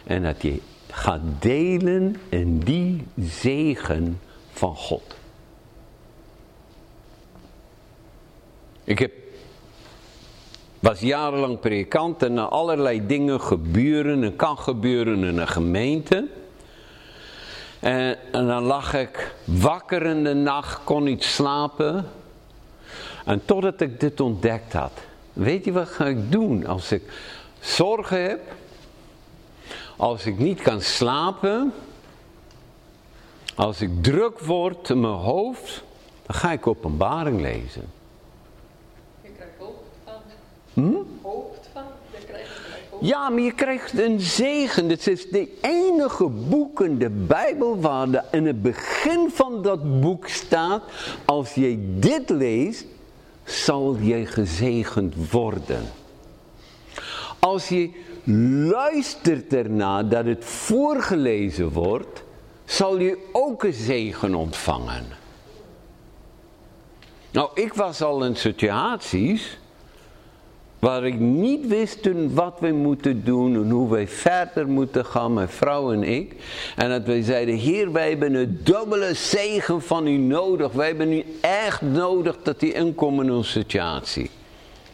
En 0.03 0.23
dat 0.23 0.41
je 0.41 0.61
gaat 0.89 1.21
delen 1.39 2.15
in 2.29 2.59
die 2.59 3.07
zegen 3.15 4.19
van 4.51 4.75
God. 4.75 5.15
Ik 8.83 8.99
heb, 8.99 9.11
was 10.79 10.99
jarenlang 10.99 11.59
predikant 11.59 12.23
en 12.23 12.49
allerlei 12.49 13.05
dingen 13.05 13.41
gebeuren 13.41 14.23
en 14.23 14.35
kan 14.35 14.57
gebeuren 14.57 15.23
in 15.23 15.37
een 15.37 15.47
gemeente. 15.47 16.27
En, 17.79 18.17
en, 18.31 18.47
dan 18.47 18.63
lag 18.63 18.93
ik 18.93 19.35
wakker 19.45 20.05
in 20.05 20.23
de 20.23 20.33
nacht, 20.33 20.83
kon 20.83 21.03
niet 21.03 21.23
slapen. 21.23 22.05
En 23.25 23.45
totdat 23.45 23.81
ik 23.81 23.99
dit 23.99 24.19
ontdekt 24.19 24.73
had. 24.73 24.91
Weet 25.33 25.65
je 25.65 25.71
wat 25.71 25.87
ga 25.87 26.05
ik 26.05 26.31
doen 26.31 26.65
als 26.65 26.91
ik 26.91 27.03
zorgen 27.59 28.23
heb? 28.23 28.39
Als 30.03 30.25
ik 30.25 30.37
niet 30.37 30.61
kan 30.61 30.81
slapen? 30.81 31.73
Als 33.55 33.81
ik 33.81 34.03
druk 34.03 34.39
word 34.39 34.89
in 34.89 34.99
mijn 34.99 35.13
hoofd? 35.13 35.83
Dan 36.25 36.35
ga 36.35 36.51
ik 36.51 36.67
openbaring 36.67 37.41
lezen. 37.41 37.91
Je 39.21 39.29
krijgt 39.35 39.53
hoofd 39.57 39.77
van. 40.05 40.13
Hm? 40.73 40.95
Hoofd 41.21 41.69
van. 41.73 41.83
Je 42.11 42.25
krijgt 42.25 42.49
hoofd. 42.89 43.05
Ja, 43.05 43.29
maar 43.29 43.41
je 43.41 43.51
krijgt 43.53 43.99
een 43.99 44.19
zegen. 44.19 44.89
Het 44.89 45.07
is 45.07 45.29
de 45.29 45.57
enige 45.61 46.27
boek 46.27 46.81
in 46.81 46.97
de 46.97 47.09
Bijbel 47.09 47.79
waar 47.79 48.25
in 48.31 48.45
het 48.45 48.61
begin 48.61 49.29
van 49.33 49.61
dat 49.61 50.01
boek 50.01 50.27
staat, 50.27 50.83
als 51.25 51.53
je 51.53 51.95
dit 51.99 52.29
leest, 52.29 52.85
zal 53.43 53.97
je 53.99 54.25
gezegend 54.25 55.31
worden. 55.31 55.83
Als 57.39 57.69
je 57.69 58.11
luistert 58.69 59.53
erna 59.53 60.03
dat 60.03 60.25
het 60.25 60.45
voorgelezen 60.45 61.69
wordt, 61.69 62.23
zal 62.65 62.99
je 62.99 63.17
ook 63.31 63.63
een 63.63 63.73
zegen 63.73 64.35
ontvangen. 64.35 65.05
Nou, 67.31 67.49
ik 67.53 67.73
was 67.73 68.01
al 68.01 68.25
in 68.25 68.35
situaties 68.35 69.57
waar 70.79 71.05
ik 71.05 71.19
niet 71.19 71.67
wist 71.67 72.09
wat 72.33 72.55
we 72.59 72.71
moeten 72.71 73.23
doen 73.23 73.55
en 73.55 73.69
hoe 73.69 73.89
wij 73.89 74.07
verder 74.07 74.67
moeten 74.67 75.05
gaan, 75.05 75.33
mijn 75.33 75.49
vrouw 75.49 75.91
en 75.91 76.03
ik. 76.03 76.35
En 76.75 76.89
dat 76.89 77.03
wij 77.03 77.21
zeiden, 77.21 77.55
Heer, 77.55 77.91
wij 77.91 78.09
hebben 78.09 78.33
een 78.33 78.59
dubbele 78.63 79.13
zegen 79.13 79.81
van 79.81 80.07
u 80.07 80.17
nodig. 80.17 80.71
Wij 80.71 80.87
hebben 80.87 81.11
u 81.11 81.25
echt 81.41 81.81
nodig 81.81 82.37
dat 82.43 82.61
u 82.61 82.73
inkomt 82.73 83.21
in 83.21 83.31
onze 83.31 83.51
situatie. 83.51 84.29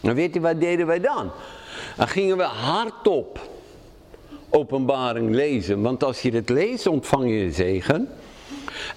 En 0.02 0.16
weet 0.16 0.34
je, 0.34 0.40
wat 0.40 0.60
deden 0.60 0.88
wij 0.88 1.00
dan? 1.00 1.32
Dan 1.98 2.08
gingen 2.08 2.38
we 2.38 2.44
hardop 2.44 3.40
openbaring 4.50 5.36
lezen. 5.36 5.82
Want 5.82 6.04
als 6.04 6.22
je 6.22 6.32
het 6.32 6.50
leest, 6.50 6.88
ontvang 6.88 7.30
je 7.30 7.52
zegen. 7.52 8.10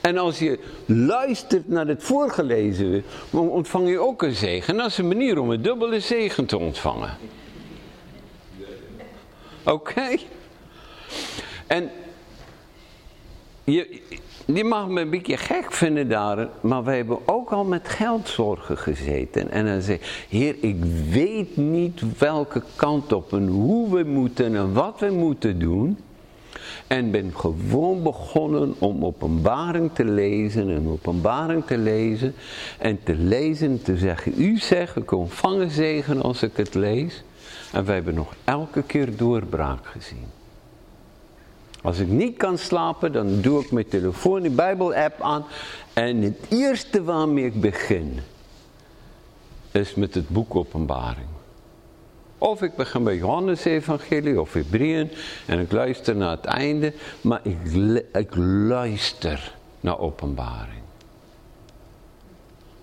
En 0.01 0.19
als 0.19 0.39
je 0.39 0.59
luistert 0.87 1.69
naar 1.69 1.87
het 1.87 2.03
voorgelezen, 2.03 3.05
ontvang 3.31 3.89
je 3.89 3.99
ook 3.99 4.23
een 4.23 4.35
zegen. 4.35 4.77
Dat 4.77 4.87
is 4.87 4.99
een 4.99 5.09
manier 5.09 5.39
om 5.39 5.51
een 5.51 5.63
dubbele 5.63 6.01
zegen 6.01 6.47
te 6.47 6.59
ontvangen. 6.59 7.17
Oké? 9.65 10.17
En 11.67 11.91
je, 13.65 14.01
die 14.47 14.65
mag 14.65 14.89
me 14.89 15.01
een 15.01 15.11
beetje 15.11 15.37
gek 15.37 15.73
vinden 15.73 16.09
daar, 16.09 16.49
maar 16.61 16.85
wij 16.85 16.97
hebben 16.97 17.19
ook 17.25 17.51
al 17.51 17.65
met 17.65 17.89
geldzorgen 17.89 18.79
gezeten. 18.79 19.51
En 19.51 19.67
dan 19.67 19.83
zei 19.83 19.99
heer, 20.29 20.57
ik 20.61 20.85
weet 21.11 21.57
niet 21.57 22.19
welke 22.19 22.63
kant 22.77 23.13
op 23.13 23.33
en 23.33 23.47
hoe 23.47 23.95
we 23.95 24.03
moeten 24.05 24.57
en 24.57 24.73
wat 24.73 25.01
we 25.01 25.11
moeten 25.11 25.59
doen. 25.59 25.99
En 26.87 27.11
ben 27.11 27.33
gewoon 27.35 28.03
begonnen 28.03 28.75
om 28.79 29.05
openbaring 29.05 29.91
te 29.93 30.05
lezen 30.05 30.71
en 30.71 30.89
openbaring 30.89 31.67
te 31.67 31.79
lezen. 31.79 32.35
En 32.79 32.99
te 33.03 33.15
lezen 33.15 33.71
en 33.71 33.83
te 33.83 33.97
zeggen, 33.97 34.33
u 34.37 34.59
zegt, 34.59 34.97
ik 34.97 35.13
ontvang 35.13 35.73
zegen 35.73 36.23
als 36.23 36.43
ik 36.43 36.57
het 36.57 36.75
lees. 36.75 37.23
En 37.73 37.85
wij 37.85 37.95
hebben 37.95 38.15
nog 38.15 38.35
elke 38.45 38.83
keer 38.83 39.17
doorbraak 39.17 39.87
gezien. 39.87 40.32
Als 41.83 41.99
ik 41.99 42.09
niet 42.09 42.37
kan 42.37 42.59
slapen, 42.59 43.13
dan 43.13 43.41
doe 43.41 43.63
ik 43.63 43.71
mijn 43.71 43.89
telefoon, 43.89 44.41
die 44.41 44.51
Bijbel-app 44.51 45.23
aan. 45.23 45.45
En 45.93 46.23
het 46.23 46.39
eerste 46.49 47.05
waarmee 47.05 47.45
ik 47.45 47.61
begin, 47.61 48.21
is 49.71 49.95
met 49.95 50.15
het 50.15 50.29
boek 50.29 50.55
Openbaring. 50.55 51.27
Of 52.43 52.63
ik 52.63 52.77
begin 52.77 53.05
bij 53.05 53.17
Johannes 53.17 53.65
Evangelie 53.65 54.41
of 54.41 54.53
Hebreeën 54.53 55.11
en 55.47 55.59
ik 55.59 55.73
luister 55.73 56.17
naar 56.17 56.31
het 56.31 56.45
einde, 56.45 56.93
maar 57.21 57.41
ik, 57.43 57.57
ik 58.13 58.37
luister 58.37 59.55
naar 59.81 59.99
openbaring. 59.99 60.83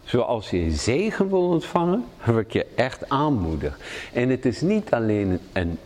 Zoals 0.03 0.49
je 0.49 0.71
zegen 0.71 1.29
wil 1.29 1.47
ontvangen, 1.47 2.05
heb 2.17 2.37
ik 2.37 2.53
je 2.53 2.65
echt 2.75 3.09
aanmoedig. 3.09 3.79
En 4.13 4.29
het 4.29 4.45
is 4.45 4.61
niet 4.61 4.91
alleen 4.91 5.39
een 5.53 5.77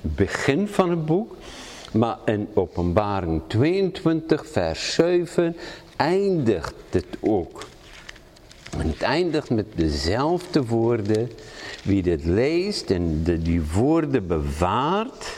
begin 0.00 0.68
van 0.68 0.90
het 0.90 1.06
boek, 1.06 1.36
maar 1.92 2.18
in 2.24 2.48
openbaring 2.54 3.42
22 3.46 4.46
vers 4.48 4.94
7 4.94 5.56
eindigt 5.96 6.74
het 6.90 7.06
ook. 7.20 7.64
Het 8.76 9.02
eindigt 9.02 9.50
met 9.50 9.66
dezelfde 9.74 10.66
woorden. 10.66 11.30
Wie 11.84 12.02
dit 12.02 12.24
leest 12.24 12.90
en 12.90 13.22
de, 13.24 13.38
die 13.38 13.62
woorden 13.72 14.26
bewaart, 14.26 15.36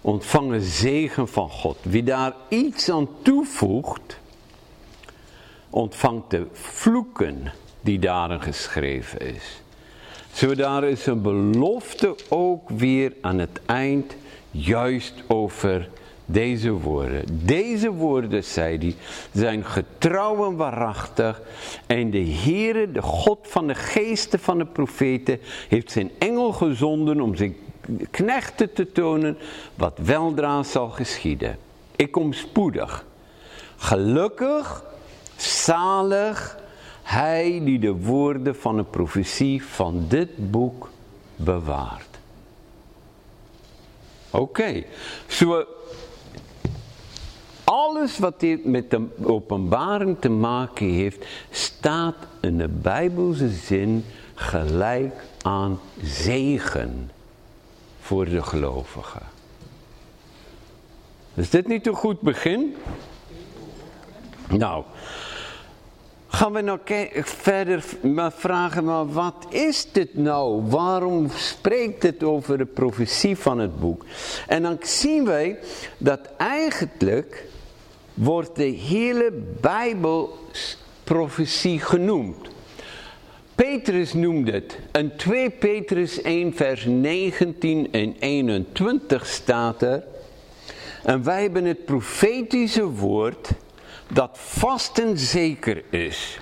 ontvangt 0.00 0.64
zegen 0.64 1.28
van 1.28 1.50
God. 1.50 1.76
Wie 1.82 2.02
daar 2.02 2.34
iets 2.48 2.90
aan 2.90 3.08
toevoegt, 3.22 4.18
ontvangt 5.70 6.30
de 6.30 6.46
vloeken 6.52 7.52
die 7.80 7.98
daarin 7.98 8.42
geschreven 8.42 9.20
is. 9.20 9.62
Zo 10.32 10.54
daar 10.54 10.84
is 10.84 11.06
een 11.06 11.22
belofte 11.22 12.16
ook 12.28 12.68
weer 12.68 13.12
aan 13.20 13.38
het 13.38 13.60
eind 13.66 14.14
juist 14.52 15.14
over 15.26 15.88
deze 16.24 16.70
woorden. 16.70 17.24
Deze 17.44 17.90
woorden, 17.90 18.44
zei 18.44 18.78
hij, 18.78 18.94
zijn 19.32 19.64
getrouw 19.64 20.46
en 20.46 20.56
waarachtig. 20.56 21.42
En 21.86 22.10
de 22.10 22.26
Heere, 22.26 22.92
de 22.92 23.02
God 23.02 23.38
van 23.42 23.66
de 23.66 23.74
geesten 23.74 24.38
van 24.38 24.58
de 24.58 24.66
profeten, 24.66 25.38
heeft 25.68 25.90
zijn 25.90 26.10
engel 26.18 26.52
gezonden 26.52 27.20
om 27.20 27.36
zijn 27.36 27.56
knechten 28.10 28.72
te 28.72 28.92
tonen 28.92 29.38
wat 29.74 29.98
weldra 30.02 30.62
zal 30.62 30.88
geschieden. 30.88 31.58
Ik 31.96 32.10
kom 32.10 32.32
spoedig. 32.32 33.04
Gelukkig, 33.76 34.84
zalig, 35.36 36.58
hij 37.02 37.60
die 37.64 37.78
de 37.78 37.92
woorden 37.92 38.56
van 38.56 38.76
de 38.76 38.84
profetie 38.84 39.64
van 39.64 40.04
dit 40.08 40.50
boek 40.50 40.90
bewaart. 41.36 42.11
Oké, 44.32 44.84
okay. 45.36 45.66
alles 47.64 48.18
wat 48.18 48.40
dit 48.40 48.64
met 48.64 48.90
de 48.90 49.06
openbaring 49.22 50.16
te 50.20 50.28
maken 50.28 50.86
heeft, 50.86 51.24
staat 51.50 52.16
in 52.40 52.58
de 52.58 52.68
Bijbelse 52.68 53.48
zin 53.48 54.04
gelijk 54.34 55.14
aan 55.42 55.80
zegen 56.02 57.10
voor 58.00 58.24
de 58.24 58.42
gelovigen. 58.42 59.22
Is 61.34 61.50
dit 61.50 61.66
niet 61.66 61.86
een 61.86 61.94
goed 61.94 62.20
begin? 62.20 62.76
Nou, 64.48 64.84
gaan 66.32 66.52
we 66.52 66.60
nou 66.60 66.78
verder 67.22 67.84
maar 68.00 68.32
vragen, 68.32 68.84
maar 68.84 69.12
wat 69.12 69.46
is 69.50 69.86
dit 69.92 70.14
nou? 70.14 70.62
Waarom 70.62 71.30
spreekt 71.30 72.02
het 72.02 72.22
over 72.22 72.58
de 72.58 72.64
profetie 72.64 73.36
van 73.36 73.58
het 73.58 73.80
boek? 73.80 74.04
En 74.46 74.62
dan 74.62 74.76
zien 74.80 75.24
wij 75.24 75.58
dat 75.98 76.20
eigenlijk 76.36 77.46
wordt 78.14 78.56
de 78.56 78.62
hele 78.62 79.32
Bijbel 79.60 80.38
profetie 81.04 81.80
genoemd. 81.80 82.48
Petrus 83.54 84.12
noemt 84.12 84.52
het. 84.52 84.78
In 84.92 85.16
2 85.16 85.50
Petrus 85.50 86.22
1 86.22 86.54
vers 86.54 86.84
19 86.84 87.92
en 87.92 88.16
21 88.18 89.26
staat 89.26 89.82
er. 89.82 90.04
En 91.04 91.24
wij 91.24 91.42
hebben 91.42 91.64
het 91.64 91.84
profetische 91.84 92.84
woord 92.84 93.48
dat 94.12 94.30
vast 94.32 94.98
en 94.98 95.18
zeker 95.18 95.82
is. 95.90 96.38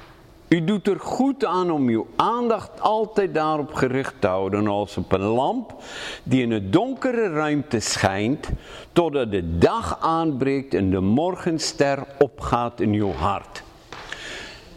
U 0.49 0.65
doet 0.65 0.87
er 0.87 1.01
goed 1.01 1.45
aan 1.45 1.71
om 1.71 1.89
uw 1.89 2.07
aandacht 2.17 2.81
altijd 2.81 3.35
daarop 3.35 3.75
gericht 3.75 4.15
te 4.19 4.27
houden 4.27 4.67
als 4.67 4.97
op 4.97 5.13
een 5.13 5.21
lamp 5.21 5.75
die 6.23 6.43
in 6.43 6.51
een 6.51 6.71
donkere 6.71 7.29
ruimte 7.29 7.81
schijnt 7.81 8.49
totdat 8.93 9.31
de 9.31 9.59
dag 9.59 9.99
aanbreekt 10.01 10.75
en 10.75 10.91
de 10.91 11.01
morgenster 11.01 12.05
opgaat 12.19 12.81
in 12.81 12.93
uw 12.93 13.13
hart. 13.13 13.63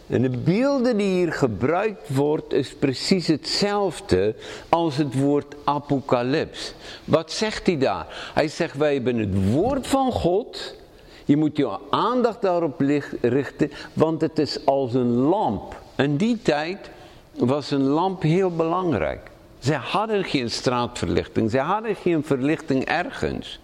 En 0.06 0.22
de 0.22 0.30
beelden 0.30 0.96
die 0.96 1.10
hier 1.10 1.32
gebruikt 1.32 2.14
wordt 2.14 2.52
is 2.52 2.74
precies 2.74 3.26
hetzelfde 3.26 4.34
als 4.68 4.96
het 4.96 5.14
woord 5.20 5.54
apocalyps. 5.64 6.74
Wat 7.04 7.32
zegt 7.32 7.66
hij 7.66 7.78
daar? 7.78 8.06
Hij 8.34 8.48
zegt 8.48 8.76
wij 8.76 8.94
hebben 8.94 9.18
het 9.18 9.52
woord 9.52 9.86
van 9.86 10.12
God 10.12 10.82
je 11.24 11.36
moet 11.36 11.56
je 11.56 11.78
aandacht 11.90 12.42
daarop 12.42 12.80
richten, 13.20 13.70
want 13.92 14.20
het 14.20 14.38
is 14.38 14.66
als 14.66 14.94
een 14.94 15.12
lamp. 15.12 15.82
In 15.96 16.16
die 16.16 16.42
tijd 16.42 16.90
was 17.34 17.70
een 17.70 17.86
lamp 17.86 18.22
heel 18.22 18.50
belangrijk. 18.50 19.30
Zij 19.58 19.76
hadden 19.76 20.24
geen 20.24 20.50
straatverlichting, 20.50 21.50
zij 21.50 21.60
hadden 21.60 21.96
geen 21.96 22.24
verlichting 22.24 22.84
ergens. 22.84 23.60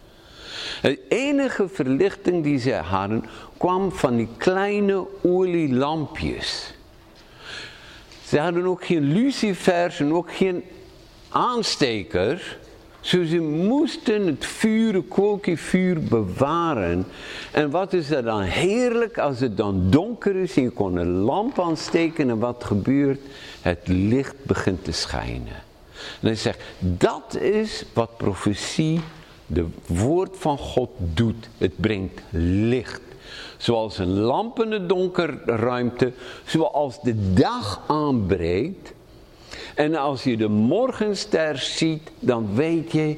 De 0.83 1.01
enige 1.09 1.69
verlichting 1.69 2.43
die 2.43 2.59
zij 2.59 2.79
hadden 2.79 3.25
kwam 3.57 3.93
van 3.93 4.17
die 4.17 4.29
kleine 4.37 5.07
olielampjes. 5.23 6.75
Ze 8.25 8.39
hadden 8.39 8.67
ook 8.67 8.85
geen 8.85 9.13
lucifers 9.13 10.01
en 10.01 10.15
ook 10.15 10.33
geen 10.33 10.65
aansteker. 11.29 12.59
Zo 13.01 13.25
ze 13.25 13.39
moesten 13.39 14.27
het 14.27 14.47
vuur, 14.47 15.03
vuur 15.43 16.03
bewaren. 16.03 17.07
En 17.51 17.71
wat 17.71 17.93
is 17.93 18.11
er 18.11 18.23
dan 18.23 18.41
heerlijk 18.41 19.19
als 19.19 19.41
het 19.41 19.57
dan 19.57 19.91
donker 19.91 20.37
is 20.37 20.57
en 20.57 20.63
je 20.63 20.71
kon 20.71 20.97
een 20.97 21.13
lamp 21.13 21.61
aansteken 21.61 22.31
en 22.31 22.39
wat 22.39 22.65
gebeurt? 22.65 23.21
Het 23.61 23.81
licht 23.85 24.35
begint 24.43 24.85
te 24.85 24.93
schijnen. 24.93 25.69
En 26.21 26.27
hij 26.27 26.35
zegt, 26.35 26.61
dat 26.79 27.37
is 27.41 27.85
wat 27.93 28.17
profetie, 28.17 29.01
de 29.47 29.67
woord 29.87 30.37
van 30.39 30.59
God 30.59 30.91
doet. 30.97 31.49
Het 31.59 31.73
brengt 31.77 32.21
licht. 32.31 33.01
Zoals 33.57 33.99
een 33.99 34.19
lamp 34.19 34.63
in 34.63 34.71
de 34.71 34.87
donkere 34.87 35.39
ruimte, 35.45 36.13
zoals 36.45 37.03
de 37.03 37.33
dag 37.33 37.81
aanbreekt. 37.87 38.93
En 39.81 39.95
als 39.95 40.25
je 40.25 40.37
de 40.37 40.49
morgenster 40.49 41.59
ziet, 41.59 42.11
dan 42.19 42.55
weet 42.55 42.93
je, 42.93 43.17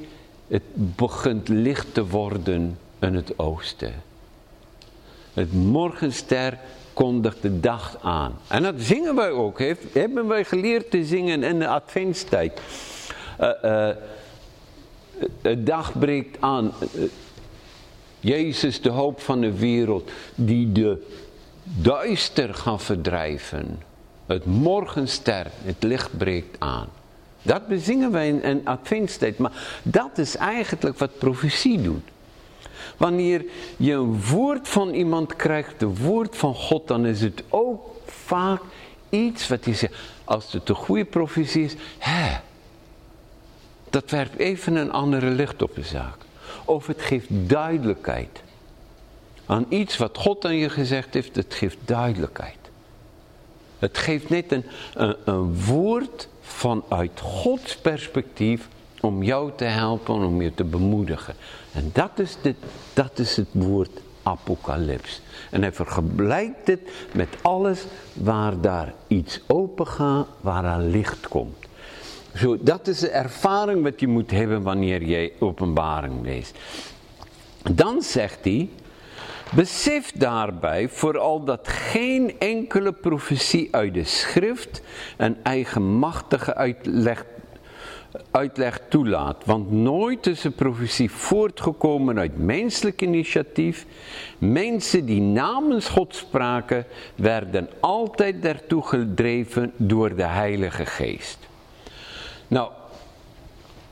het 0.48 0.62
begint 0.74 1.48
licht 1.48 1.94
te 1.94 2.06
worden 2.06 2.78
in 2.98 3.14
het 3.14 3.38
oosten. 3.38 3.92
Het 5.32 5.52
morgenster 5.52 6.58
kondigt 6.92 7.42
de 7.42 7.60
dag 7.60 7.98
aan. 8.02 8.38
En 8.48 8.62
dat 8.62 8.74
zingen 8.78 9.14
wij 9.14 9.30
ook. 9.30 9.58
Hebben 9.92 10.26
wij 10.28 10.44
geleerd 10.44 10.90
te 10.90 11.04
zingen 11.04 11.42
in 11.42 11.58
de 11.58 11.68
adventstijd. 11.68 12.60
Uh, 13.40 13.88
het 15.42 15.66
dag 15.66 15.98
breekt 15.98 16.36
aan. 16.40 16.72
Jezus, 18.20 18.80
de 18.80 18.90
hoop 18.90 19.20
van 19.20 19.40
de 19.40 19.58
wereld, 19.58 20.10
die 20.34 20.72
de 20.72 21.06
duister 21.64 22.54
gaat 22.54 22.82
verdrijven. 22.82 23.90
Het 24.26 24.44
morgenster, 24.44 25.46
het 25.64 25.82
licht 25.82 26.18
breekt 26.18 26.56
aan. 26.58 26.88
Dat 27.42 27.66
bezingen 27.66 28.10
wij 28.10 28.28
in 28.28 28.40
een 28.42 28.60
adventstijd. 28.64 29.38
Maar 29.38 29.80
dat 29.82 30.18
is 30.18 30.36
eigenlijk 30.36 30.98
wat 30.98 31.18
profetie 31.18 31.82
doet. 31.82 32.08
Wanneer 32.96 33.44
je 33.76 33.92
een 33.92 34.22
woord 34.22 34.68
van 34.68 34.90
iemand 34.90 35.36
krijgt, 35.36 35.80
de 35.80 35.94
woord 35.96 36.36
van 36.36 36.54
God, 36.54 36.88
dan 36.88 37.06
is 37.06 37.20
het 37.20 37.42
ook 37.48 37.82
vaak 38.06 38.60
iets 39.08 39.48
wat 39.48 39.64
je 39.64 39.74
zegt. 39.74 39.94
Als 40.24 40.52
het 40.52 40.68
een 40.68 40.74
goede 40.74 41.04
profetie 41.04 41.64
is, 41.64 41.74
hè, 41.98 42.38
dat 43.90 44.10
werpt 44.10 44.38
even 44.38 44.76
een 44.76 44.92
andere 44.92 45.30
licht 45.30 45.62
op 45.62 45.74
de 45.74 45.82
zaak. 45.82 46.16
Of 46.64 46.86
het 46.86 47.02
geeft 47.02 47.26
duidelijkheid. 47.30 48.42
Aan 49.46 49.66
iets 49.68 49.96
wat 49.96 50.18
God 50.18 50.44
aan 50.44 50.56
je 50.56 50.68
gezegd 50.68 51.14
heeft, 51.14 51.36
het 51.36 51.54
geeft 51.54 51.76
duidelijkheid. 51.84 52.61
Het 53.82 53.98
geeft 53.98 54.28
net 54.28 54.52
een, 54.52 54.64
een, 55.24 55.64
woord 55.64 56.28
vanuit 56.40 57.20
Gods 57.20 57.76
perspectief 57.76 58.68
om 59.00 59.22
jou 59.22 59.50
te 59.56 59.64
helpen, 59.64 60.14
om 60.14 60.42
je 60.42 60.54
te 60.54 60.64
bemoedigen. 60.64 61.34
En 61.72 61.90
dat 61.92 62.10
is, 62.18 62.36
de, 62.42 62.54
dat 62.92 63.18
is 63.18 63.36
het 63.36 63.48
woord 63.52 64.00
apocalyps. 64.22 65.20
En 65.50 65.62
hij 65.62 65.72
vergelijkt 65.72 66.66
het 66.66 66.80
met 67.12 67.28
alles 67.40 67.84
waar 68.12 68.60
daar 68.60 68.94
iets 69.06 69.40
open 69.46 69.86
gaat, 69.86 70.26
waar 70.40 70.64
er 70.64 70.86
licht 70.86 71.28
komt. 71.28 71.56
Zo, 72.34 72.58
dat 72.60 72.86
is 72.86 72.98
de 72.98 73.10
ervaring 73.10 73.82
wat 73.82 74.00
je 74.00 74.08
moet 74.08 74.30
hebben 74.30 74.62
wanneer 74.62 75.02
jij 75.02 75.32
openbaring 75.38 76.24
leest. 76.24 76.58
Dan 77.72 78.02
zegt 78.02 78.38
hij, 78.42 78.68
besef 79.54 80.12
daarbij 80.12 80.88
vooral 80.88 81.44
dat 81.44 81.68
geen 81.68 82.38
enkele 82.38 82.92
profetie 82.92 83.68
uit 83.70 83.94
de 83.94 84.04
schrift 84.04 84.82
een 85.16 85.36
eigenmachtige 85.42 86.54
uitleg 86.54 87.24
uitleg 88.30 88.80
toelaat. 88.88 89.44
Want 89.44 89.70
nooit 89.70 90.26
is 90.26 90.44
een 90.44 90.54
profetie 90.54 91.10
voortgekomen 91.10 92.18
uit 92.18 92.38
menselijk 92.38 93.02
initiatief. 93.02 93.86
Mensen 94.38 95.04
die 95.04 95.20
namens 95.20 95.88
God 95.88 96.14
spraken, 96.14 96.86
werden 97.14 97.68
altijd 97.80 98.42
daartoe 98.42 98.82
gedreven 98.82 99.72
door 99.76 100.14
de 100.14 100.24
Heilige 100.24 100.86
Geest. 100.86 101.38
Nou, 102.48 102.70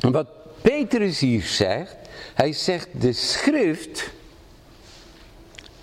wat 0.01 0.27
Petrus 0.62 1.20
hier 1.20 1.42
zegt, 1.42 1.96
hij 2.35 2.53
zegt 2.53 2.88
de 3.01 3.12
schrift 3.12 4.12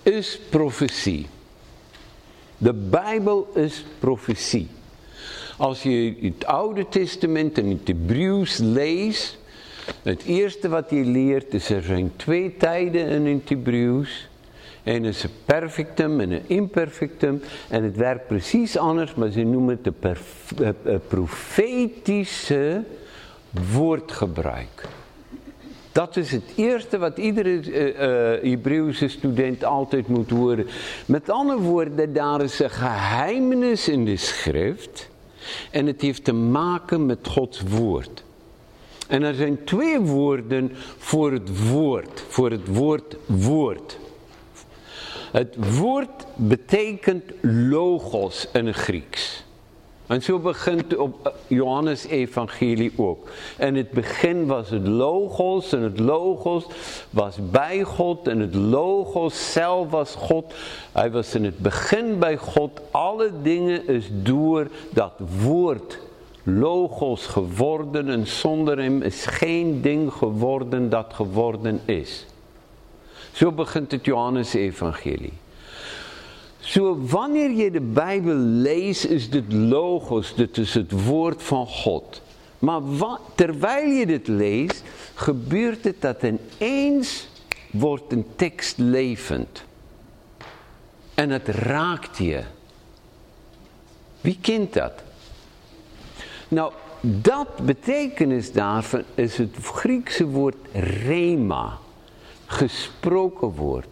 is 0.07 0.39
profetie. 0.49 1.27
De 2.57 2.73
Bijbel 2.73 3.51
is 3.55 3.85
profetie. 3.99 4.67
Als 5.57 5.83
je 5.83 6.15
het 6.21 6.45
Oude 6.45 6.89
Testament 6.89 7.57
en 7.57 7.69
het 7.69 7.87
Hebreeuws 7.87 8.57
leest, 8.57 9.37
het 10.01 10.23
eerste 10.23 10.69
wat 10.69 10.89
je 10.89 11.03
leert 11.03 11.53
is 11.53 11.69
er 11.69 11.81
zijn 11.83 12.11
twee 12.15 12.57
tijden 12.57 13.07
in 13.07 13.25
het 13.25 13.49
Hebreeuws. 13.49 14.27
Een 14.83 15.05
is 15.05 15.23
een 15.23 15.29
perfectum 15.45 16.19
en 16.19 16.31
een 16.31 16.43
imperfectum. 16.47 17.41
En 17.69 17.83
het 17.83 17.95
werkt 17.95 18.27
precies 18.27 18.77
anders, 18.77 19.15
maar 19.15 19.29
ze 19.29 19.43
noemen 19.43 19.79
het 19.83 19.93
de 20.55 20.99
profetische 21.07 22.83
woordgebruik. 23.71 24.87
Dat 25.97 26.15
is 26.17 26.31
het 26.31 26.43
eerste 26.55 26.97
wat 26.97 27.17
iedere 27.17 27.49
uh, 27.49 28.51
Hebreeuwse 28.51 29.07
student 29.07 29.63
altijd 29.63 30.07
moet 30.07 30.29
horen. 30.29 30.67
Met 31.05 31.29
andere 31.29 31.59
woorden, 31.59 32.13
daar 32.13 32.41
is 32.41 32.59
een 32.59 32.69
geheimenis 32.69 33.87
in 33.87 34.05
de 34.05 34.17
schrift 34.17 35.09
en 35.71 35.85
het 35.85 36.01
heeft 36.01 36.23
te 36.23 36.33
maken 36.33 37.05
met 37.05 37.27
Gods 37.27 37.61
woord. 37.61 38.23
En 39.07 39.23
er 39.23 39.33
zijn 39.33 39.63
twee 39.63 39.99
woorden 39.99 40.71
voor 40.97 41.31
het 41.31 41.69
woord, 41.69 42.23
voor 42.27 42.51
het 42.51 42.67
woord 42.67 43.15
woord. 43.25 43.97
Het 45.31 45.77
woord 45.77 46.25
betekent 46.35 47.23
logos 47.41 48.47
in 48.53 48.67
het 48.67 48.75
Grieks. 48.75 49.46
En 50.07 50.21
zo 50.21 50.39
begint 50.39 50.95
op 50.95 51.27
eh, 51.27 51.31
Johannes 51.47 52.05
evangelie 52.05 52.91
ook. 52.95 53.29
En 53.57 53.75
het 53.75 53.91
begin 53.91 54.45
was 54.45 54.69
het 54.69 54.87
logos 54.87 55.73
en 55.73 55.81
het 55.81 55.99
logos 55.99 56.65
was 57.09 57.37
bij 57.51 57.83
God 57.83 58.27
en 58.27 58.39
het 58.39 58.55
logos 58.55 59.51
zelf 59.51 59.89
was 59.89 60.15
God. 60.15 60.53
Hij 60.91 61.11
was 61.11 61.35
in 61.35 61.45
het 61.45 61.57
begin 61.57 62.19
bij 62.19 62.37
God. 62.37 62.81
Alle 62.91 63.31
dingen 63.41 63.87
is 63.87 64.09
door 64.11 64.67
dat 64.89 65.13
woord 65.41 65.99
logos 66.43 67.25
geworden 67.25 68.09
en 68.09 68.27
zonder 68.27 68.77
hem 68.77 69.01
is 69.01 69.25
geen 69.25 69.81
ding 69.81 70.13
geworden 70.13 70.89
dat 70.89 71.13
geworden 71.13 71.81
is. 71.85 72.25
Zo 73.31 73.51
begint 73.51 73.91
het 73.91 74.05
Johannes 74.05 74.53
evangelie. 74.53 75.33
Zo 76.67 76.97
wanneer 77.05 77.51
je 77.51 77.71
de 77.71 77.81
Bijbel 77.81 78.35
leest, 78.35 79.05
is 79.05 79.29
dit 79.29 79.53
logos, 79.53 80.35
dit 80.35 80.57
is 80.57 80.73
het 80.73 81.03
woord 81.05 81.43
van 81.43 81.67
God. 81.67 82.21
Maar 82.59 82.81
terwijl 83.35 83.89
je 83.89 84.05
dit 84.05 84.27
leest, 84.27 84.83
gebeurt 85.13 85.83
het 85.83 86.01
dat 86.01 86.23
ineens 86.23 87.27
wordt 87.71 88.11
een 88.11 88.25
tekst 88.35 88.77
levend. 88.77 89.63
En 91.13 91.29
het 91.29 91.47
raakt 91.47 92.17
je. 92.17 92.43
Wie 94.21 94.37
kent 94.41 94.73
dat? 94.73 94.93
Nou, 96.47 96.71
dat 97.01 97.57
betekenis 97.65 98.51
daarvan 98.51 99.03
is 99.15 99.37
het 99.37 99.55
Griekse 99.61 100.25
woord 100.25 100.55
rema. 100.73 101.77
Gesproken 102.45 103.47
woord. 103.47 103.87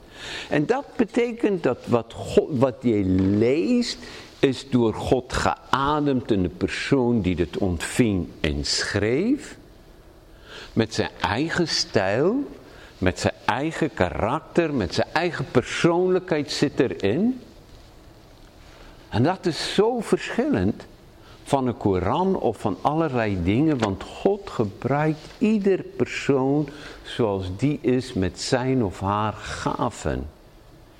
En 0.50 0.66
dat 0.66 0.86
betekent 0.96 1.64
dat 1.64 1.78
wat, 1.86 2.14
God, 2.14 2.50
wat 2.50 2.76
je 2.82 3.04
leest 3.38 3.98
is 4.40 4.70
door 4.70 4.94
God 4.94 5.34
geademd 5.34 6.32
in 6.32 6.42
de 6.42 6.50
persoon 6.50 7.22
die 7.22 7.36
het 7.36 7.58
ontving 7.58 8.28
en 8.40 8.66
schreef. 8.66 9.58
Met 10.74 10.94
zijn 10.94 11.10
eigen 11.22 11.68
stijl, 11.68 12.44
met 12.98 13.20
zijn 13.20 13.34
eigen 13.46 13.94
karakter, 13.94 14.74
met 14.74 14.94
zijn 14.94 15.08
eigen 15.14 15.46
persoonlijkheid 15.52 16.52
zit 16.52 16.80
erin. 16.80 17.42
En 19.10 19.24
dat 19.24 19.46
is 19.46 19.74
zo 19.74 20.00
verschillend 20.00 20.86
van 21.44 21.68
een 21.68 21.78
Koran 21.78 22.36
of 22.36 22.58
van 22.58 22.78
allerlei 22.82 23.44
dingen, 23.44 23.78
want 23.78 24.04
God 24.04 24.50
gebruikt 24.50 25.28
ieder 25.38 25.84
persoon 25.96 26.70
zoals 27.06 27.46
die 27.58 27.80
is 27.82 28.14
met 28.14 28.42
zijn 28.42 28.84
of 28.84 29.00
haar 29.00 29.34
gaven. 29.34 30.30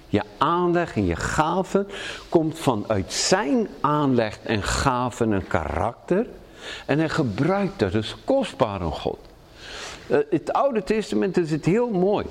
Je 0.08 0.22
aanleg 0.38 0.96
en 0.96 1.06
je 1.06 1.16
gaven 1.16 1.88
komt 2.30 2.60
vanuit 2.60 3.14
zijn 3.14 3.68
aanleg 3.82 4.40
en 4.44 4.64
gaven 4.64 5.34
en 5.34 5.48
karakter. 5.48 6.26
En 6.86 6.98
hij 6.98 7.10
gebruikt 7.10 7.80
dat, 7.80 7.92
dat 7.92 8.16
kostbaar 8.24 8.80
aan 8.80 8.92
God. 8.92 9.20
Uh, 10.08 10.18
het 10.30 10.54
Oude 10.54 10.84
Testament 10.84 11.38
is 11.38 11.52
het 11.52 11.66
heel 11.66 11.90
mooi. 11.90 12.26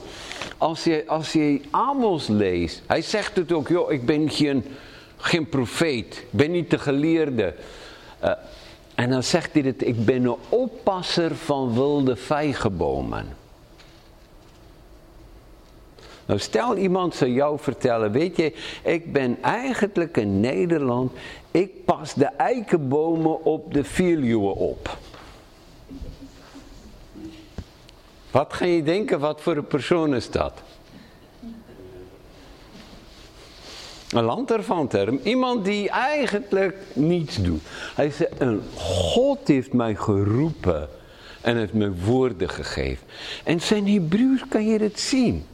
Als 0.58 0.84
je, 0.84 1.04
als 1.06 1.32
je 1.32 1.60
Amos 1.70 2.26
leest, 2.26 2.82
hij 2.86 3.02
zegt 3.02 3.36
het 3.36 3.52
ook, 3.52 3.68
joh, 3.68 3.92
ik 3.92 4.06
ben 4.06 4.30
geen, 4.30 4.64
geen 5.16 5.48
profeet, 5.48 6.16
ik 6.16 6.30
ben 6.30 6.50
niet 6.50 6.70
de 6.70 6.78
geleerde. 6.78 7.54
Uh, 8.24 8.30
en 8.94 9.10
dan 9.10 9.22
zegt 9.22 9.52
hij 9.52 9.62
het, 9.62 9.86
ik 9.86 10.04
ben 10.04 10.24
een 10.24 10.36
oppasser 10.48 11.36
van 11.36 11.74
wilde 11.74 12.16
vijgenbomen. 12.16 13.43
Nou 16.26 16.38
stel 16.38 16.76
iemand 16.76 17.14
zou 17.14 17.30
jou 17.30 17.58
vertellen, 17.58 18.12
weet 18.12 18.36
je, 18.36 18.52
ik 18.82 19.12
ben 19.12 19.42
eigenlijk 19.42 20.16
in 20.16 20.40
Nederland, 20.40 21.12
ik 21.50 21.84
pas 21.84 22.14
de 22.14 22.24
eikenbomen 22.24 23.44
op 23.44 23.74
de 23.74 23.84
Veluwe 23.84 24.54
op. 24.54 24.98
Wat 28.30 28.52
ga 28.52 28.64
je 28.64 28.82
denken, 28.82 29.20
wat 29.20 29.40
voor 29.40 29.56
een 29.56 29.66
persoon 29.66 30.14
is 30.14 30.30
dat? 30.30 30.62
Een 34.10 34.24
lanterfanterm. 34.24 35.20
Iemand 35.22 35.64
die 35.64 35.90
eigenlijk 35.90 36.76
niets 36.92 37.36
doet. 37.36 37.62
Hij 37.94 38.10
zei, 38.10 38.28
een 38.38 38.62
God 38.76 39.48
heeft 39.48 39.72
mij 39.72 39.94
geroepen 39.94 40.88
en 41.40 41.56
heeft 41.56 41.72
me 41.72 41.94
woorden 41.94 42.48
gegeven. 42.48 43.06
En 43.44 43.60
zijn 43.60 43.88
Hebreeuws 43.88 44.48
kan 44.48 44.66
je 44.66 44.78
het 44.78 45.00
zien. 45.00 45.44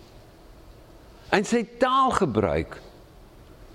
En 1.31 1.45
zijn 1.45 1.69
taalgebruik. 1.79 2.81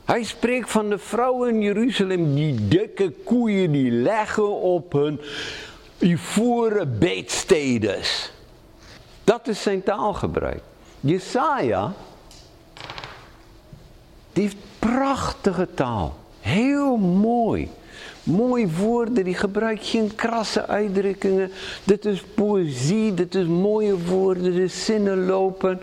Hij 0.06 0.24
spreekt 0.24 0.70
van 0.70 0.90
de 0.90 0.98
vrouwen 0.98 1.50
in 1.50 1.62
Jeruzalem 1.62 2.36
die 2.36 2.68
dikke 2.68 3.12
koeien 3.24 3.72
die 3.72 3.92
leggen 3.92 4.62
op 4.62 4.92
hun 4.92 5.22
ivoren 5.98 7.00
beetstedes. 7.00 8.32
Dat 9.24 9.48
is 9.48 9.62
zijn 9.62 9.84
taalgebruik. 9.84 10.62
Jesaja, 11.00 11.94
die 14.34 14.44
heeft 14.44 14.58
prachtige 14.80 15.68
taal. 15.74 16.16
Heel 16.40 16.98
mooi. 16.98 17.70
Mooie 18.26 18.72
woorden, 18.72 19.24
die 19.24 19.34
gebruikt 19.34 19.88
geen 19.88 20.16
krasse 20.16 20.68
uitdrukkingen. 20.68 21.52
Dit 21.84 22.06
is 22.06 22.24
poëzie, 22.24 23.14
dit 23.14 23.36
is 23.36 23.46
mooie 23.46 24.06
woorden, 24.06 24.56
de 24.56 24.68
zinnen 24.68 25.26
lopen. 25.26 25.80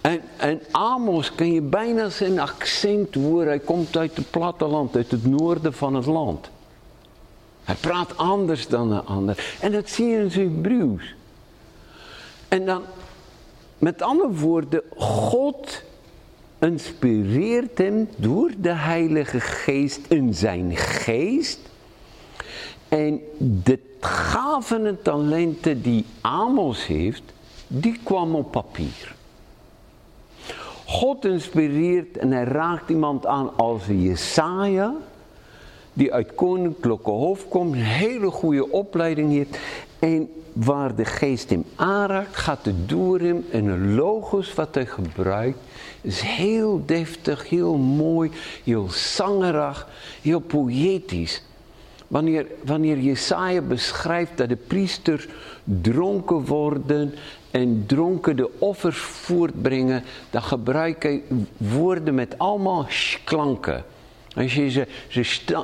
En, 0.00 0.20
en 0.36 0.60
Amos 0.70 1.34
kan 1.34 1.52
je 1.52 1.60
bijna 1.60 2.08
zijn 2.08 2.40
accent 2.40 3.14
horen. 3.14 3.46
Hij 3.46 3.58
komt 3.58 3.96
uit 3.96 4.16
het 4.16 4.30
platteland, 4.30 4.96
uit 4.96 5.10
het 5.10 5.26
noorden 5.26 5.72
van 5.72 5.94
het 5.94 6.06
land. 6.06 6.50
Hij 7.64 7.74
praat 7.74 8.16
anders 8.16 8.68
dan 8.68 8.88
de 8.88 9.00
ander. 9.00 9.56
En 9.60 9.72
dat 9.72 9.88
zie 9.88 10.06
je 10.06 10.18
in 10.18 10.30
zijn 10.30 10.54
Hebreeuws. 10.54 11.14
En 12.48 12.66
dan, 12.66 12.82
met 13.78 14.02
andere 14.02 14.32
woorden, 14.32 14.82
God 14.96 15.82
inspireert 16.58 17.78
hem 17.78 18.08
door 18.16 18.50
de 18.58 18.72
Heilige 18.72 19.40
Geest 19.40 20.00
in 20.08 20.34
zijn 20.34 20.76
geest 20.76 21.70
en 22.92 23.20
de 23.62 23.78
gaven 24.00 24.86
en 24.86 25.02
talenten 25.02 25.82
die 25.82 26.04
Amos 26.20 26.86
heeft, 26.86 27.22
die 27.66 27.98
kwam 28.02 28.34
op 28.34 28.50
papier. 28.50 29.14
God 30.86 31.24
inspireert 31.24 32.16
en 32.16 32.32
hij 32.32 32.44
raakt 32.44 32.90
iemand 32.90 33.26
aan 33.26 33.56
als 33.56 33.82
Jesaja, 33.86 34.94
die 35.92 36.12
uit 36.12 36.34
koninklijke 36.34 37.10
hoofd 37.10 37.48
komt, 37.48 37.72
een 37.72 37.80
hele 37.80 38.30
goede 38.30 38.70
opleiding 38.70 39.32
heeft. 39.32 39.58
En 39.98 40.30
waar 40.52 40.94
de 40.94 41.04
geest 41.04 41.50
hem 41.50 41.64
aanraakt, 41.74 42.36
gaat 42.36 42.70
door 42.86 43.18
hem 43.18 43.44
en 43.50 43.66
een 43.66 43.94
logos 43.94 44.54
wat 44.54 44.74
hij 44.74 44.86
gebruikt 44.86 45.58
is 46.00 46.20
heel 46.20 46.82
deftig, 46.86 47.48
heel 47.48 47.76
mooi, 47.76 48.30
heel 48.64 48.90
zangerig, 48.90 49.88
heel 50.22 50.40
poëtisch. 50.40 51.42
Wanneer, 52.12 52.46
wanneer 52.64 52.98
Jesaja 52.98 53.60
beschrijft 53.60 54.36
dat 54.36 54.48
de 54.48 54.56
priesters 54.56 55.26
dronken 55.64 56.44
worden 56.44 57.14
en 57.50 57.84
dronken 57.86 58.36
de 58.36 58.50
offers 58.58 58.98
voortbrengen, 58.98 60.04
dan 60.30 60.42
gebruik 60.42 61.02
hij 61.02 61.22
woorden 61.56 62.14
met 62.14 62.38
allemaal 62.38 62.86
klanken. 63.24 63.84
Als 64.34 64.54
je 64.54 64.70
ze, 64.70 64.86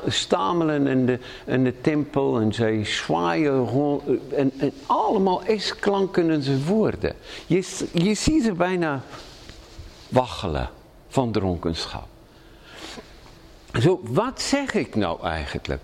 stamelen 0.06 0.86
in 0.86 1.06
de, 1.06 1.18
in 1.46 1.64
de 1.64 1.80
tempel 1.80 2.40
en 2.40 2.54
ze 2.54 2.80
zwaaien 2.82 3.64
rond, 3.64 4.02
en, 4.36 4.52
en 4.58 4.72
allemaal 4.86 5.42
S-klanken 5.56 6.30
in 6.30 6.42
zijn 6.42 6.64
woorden. 6.64 7.12
Je, 7.46 7.86
je 7.92 8.14
ziet 8.14 8.42
ze 8.42 8.52
bijna 8.52 9.02
waggelen 10.08 10.70
van 11.08 11.32
dronkenschap. 11.32 12.06
Zo, 13.80 14.00
wat 14.02 14.40
zeg 14.40 14.74
ik 14.74 14.94
nou 14.94 15.22
eigenlijk? 15.22 15.80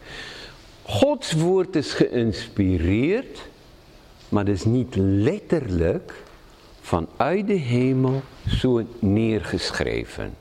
Gods 0.87 1.33
woord 1.33 1.77
is 1.77 1.93
geïnspireerd, 1.93 3.49
maar 4.29 4.49
is 4.49 4.65
niet 4.65 4.95
letterlijk 4.97 6.23
vanuit 6.81 7.47
de 7.47 7.53
hemel 7.53 8.23
zo 8.49 8.87
neergeschreven. 8.99 10.35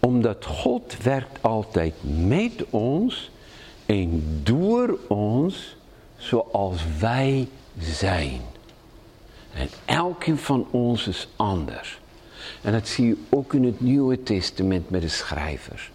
Omdat 0.00 0.44
God 0.44 1.02
werkt 1.02 1.42
altijd 1.42 1.94
met 2.26 2.64
ons 2.70 3.30
en 3.86 4.40
door 4.42 4.98
ons 5.08 5.76
zoals 6.16 6.82
wij 6.98 7.48
zijn. 7.78 8.40
En 9.54 9.68
elkeen 9.84 10.38
van 10.38 10.66
ons 10.70 11.06
is 11.06 11.28
anders. 11.36 11.98
En 12.62 12.72
dat 12.72 12.88
zie 12.88 13.06
je 13.06 13.16
ook 13.28 13.54
in 13.54 13.64
het 13.64 13.80
Nieuwe 13.80 14.22
Testament 14.22 14.90
met 14.90 15.00
de 15.00 15.08
schrijvers. 15.08 15.90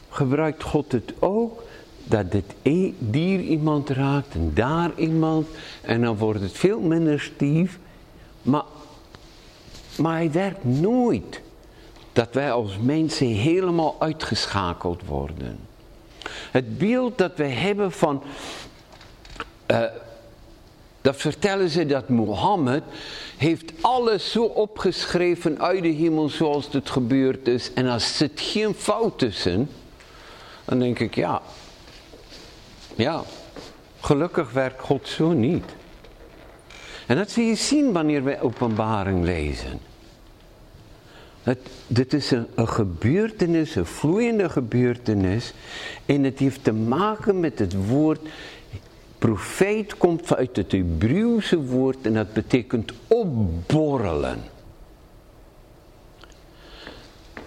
gebruikt 0.09 0.63
God 0.63 0.91
het 0.91 1.13
ook 1.19 1.65
dat 2.07 2.31
dit 2.31 2.53
e- 2.61 2.93
dier 2.99 3.39
iemand 3.39 3.89
raakt 3.89 4.33
en 4.33 4.51
daar 4.53 4.91
iemand. 4.95 5.47
En 5.81 6.01
dan 6.01 6.17
wordt 6.17 6.41
het 6.41 6.51
veel 6.51 6.79
minder 6.79 7.19
stief. 7.19 7.79
Maar, 8.41 8.63
maar 9.97 10.15
hij 10.15 10.31
werkt 10.31 10.63
nooit 10.63 11.41
dat 12.13 12.27
wij 12.31 12.51
als 12.51 12.77
mensen 12.81 13.27
helemaal 13.27 13.95
uitgeschakeld 13.99 15.05
worden. 15.05 15.59
Het 16.51 16.77
beeld 16.77 17.17
dat 17.17 17.31
we 17.35 17.45
hebben 17.45 17.91
van... 17.91 18.23
Uh, 19.71 19.83
dat 21.01 21.15
vertellen 21.15 21.69
ze 21.69 21.85
dat 21.85 22.09
Mohammed 22.09 22.83
heeft 23.37 23.71
alles 23.81 24.31
zo 24.31 24.43
opgeschreven 24.43 25.61
uit 25.61 25.81
de 25.81 25.87
hemel 25.87 26.29
zoals 26.29 26.67
het 26.71 26.89
gebeurd 26.89 27.47
is. 27.47 27.73
En 27.73 27.87
als 27.87 28.17
zit 28.17 28.31
geen 28.35 28.73
fout 28.73 29.19
tussen, 29.19 29.69
dan 30.65 30.79
denk 30.79 30.99
ik 30.99 31.15
ja, 31.15 31.41
ja, 32.97 33.23
gelukkig 33.99 34.51
werkt 34.51 34.81
God 34.81 35.07
zo 35.07 35.31
niet. 35.31 35.75
En 37.07 37.15
dat 37.15 37.31
zie 37.31 37.45
je 37.45 37.55
zien 37.55 37.91
wanneer 37.91 38.23
wij 38.23 38.41
openbaring 38.41 39.23
lezen. 39.23 39.79
Het, 41.43 41.59
dit 41.87 42.13
is 42.13 42.31
een, 42.31 42.47
gebeurtenis, 42.55 43.75
een 43.75 43.85
vloeiende 43.85 44.49
gebeurtenis. 44.49 45.53
En 46.05 46.23
het 46.23 46.39
heeft 46.39 46.63
te 46.63 46.73
maken 46.73 47.39
met 47.39 47.59
het 47.59 47.87
woord. 47.87 48.19
Profeet 49.17 49.97
komt 49.97 50.35
uit 50.35 50.55
het 50.55 50.71
Hebreeuwse 50.71 51.59
woord 51.59 51.97
en 52.01 52.13
dat 52.13 52.33
betekent 52.33 52.91
opborrelen. 53.07 54.39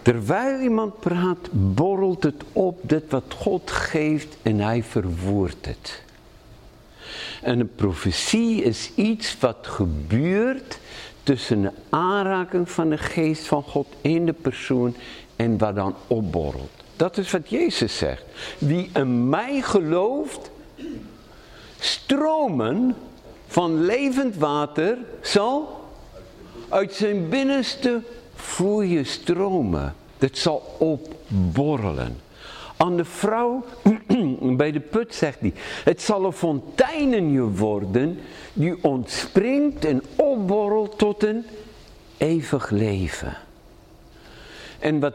Terwijl 0.03 0.61
iemand 0.61 1.01
praat, 1.01 1.49
borrelt 1.51 2.23
het 2.23 2.43
op, 2.53 2.79
dit 2.83 3.11
wat 3.11 3.35
God 3.39 3.71
geeft 3.71 4.37
en 4.43 4.61
hij 4.61 4.83
verwoordt 4.83 5.67
het. 5.67 6.03
En 7.43 7.61
een 7.61 7.75
profetie 7.75 8.63
is 8.63 8.91
iets 8.95 9.37
wat 9.41 9.59
gebeurt 9.61 10.79
tussen 11.23 11.63
de 11.63 11.73
aanraking 11.89 12.71
van 12.71 12.91
de 12.91 12.99
geest 12.99 13.47
van 13.47 13.63
God 13.63 13.87
in 14.01 14.27
de 14.27 14.33
persoon 14.33 14.95
en 15.37 15.59
wat 15.59 15.75
dan 15.75 15.95
opborrelt. 16.07 16.71
Dat 16.97 17.17
is 17.19 17.31
wat 17.31 17.51
Jezus 17.51 17.99
zegt. 17.99 18.25
Wie 18.59 18.91
in 18.95 19.29
mij 19.29 19.61
gelooft, 19.61 20.51
stromen 21.79 22.97
van 23.47 23.85
levend 23.85 24.37
water 24.37 24.99
zal 25.23 25.85
uit 26.69 26.95
zijn 26.95 27.29
binnenste 27.29 28.01
vloeien 28.41 29.07
stromen. 29.07 29.95
Dat 30.19 30.37
zal 30.39 30.77
opborrelen. 30.79 32.17
Aan 32.77 32.97
de 32.97 33.05
vrouw 33.05 33.65
bij 34.57 34.73
de 34.73 34.81
put 34.81 35.15
zegt 35.15 35.41
hij, 35.41 35.53
het 35.85 36.03
zal 36.03 36.25
een 36.25 36.33
fontein 36.33 37.15
in 37.15 37.33
je 37.33 37.43
worden 37.43 38.19
die 38.53 38.85
ontspringt 38.85 39.85
en 39.85 40.03
opborrelt 40.17 40.99
tot 40.99 41.23
een 41.23 41.45
eeuwig 42.17 42.71
leven. 42.71 43.37
En 44.79 45.01
wat 45.01 45.15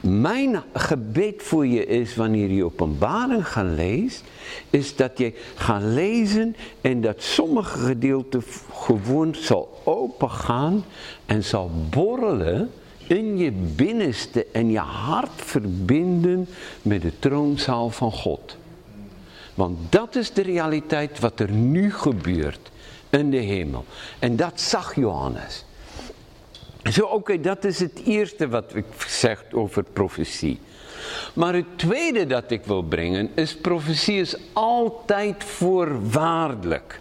mijn 0.00 0.62
gebed 0.72 1.42
voor 1.42 1.66
je 1.66 1.86
is 1.86 2.16
wanneer 2.16 2.50
je 2.50 2.64
openbaring 2.64 3.48
gaat 3.48 3.66
lezen, 3.74 4.26
is 4.70 4.96
dat 4.96 5.18
je 5.18 5.32
gaat 5.54 5.82
lezen 5.82 6.56
en 6.80 7.00
dat 7.00 7.22
sommige 7.22 7.78
gedeelten 7.78 8.42
gewoon 8.72 9.34
zal 9.34 9.80
opengaan 9.84 10.84
en 11.26 11.44
zal 11.44 11.70
borrelen 11.90 12.70
in 13.06 13.38
je 13.38 13.52
binnenste 13.76 14.46
en 14.52 14.70
je 14.70 14.78
hart 14.78 15.30
verbinden 15.36 16.48
met 16.82 17.02
de 17.02 17.12
troonzaal 17.18 17.90
van 17.90 18.12
God. 18.12 18.56
Want 19.54 19.78
dat 19.92 20.14
is 20.14 20.32
de 20.32 20.42
realiteit 20.42 21.18
wat 21.18 21.40
er 21.40 21.50
nu 21.50 21.92
gebeurt 21.92 22.70
in 23.10 23.30
de 23.30 23.36
hemel. 23.36 23.84
En 24.18 24.36
dat 24.36 24.60
zag 24.60 24.94
Johannes. 24.94 25.64
Zo, 26.82 27.04
oké, 27.04 27.40
dat 27.40 27.64
is 27.64 27.80
het 27.80 28.00
eerste 28.04 28.48
wat 28.48 28.74
ik 28.74 28.84
zeg 29.06 29.44
over 29.52 29.84
profetie. 29.92 30.58
Maar 31.34 31.54
het 31.54 31.78
tweede 31.78 32.26
dat 32.26 32.50
ik 32.50 32.64
wil 32.64 32.82
brengen 32.82 33.30
is, 33.34 33.56
profetie 33.56 34.20
is 34.20 34.36
altijd 34.52 35.44
voorwaardelijk. 35.44 37.00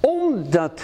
Omdat 0.00 0.82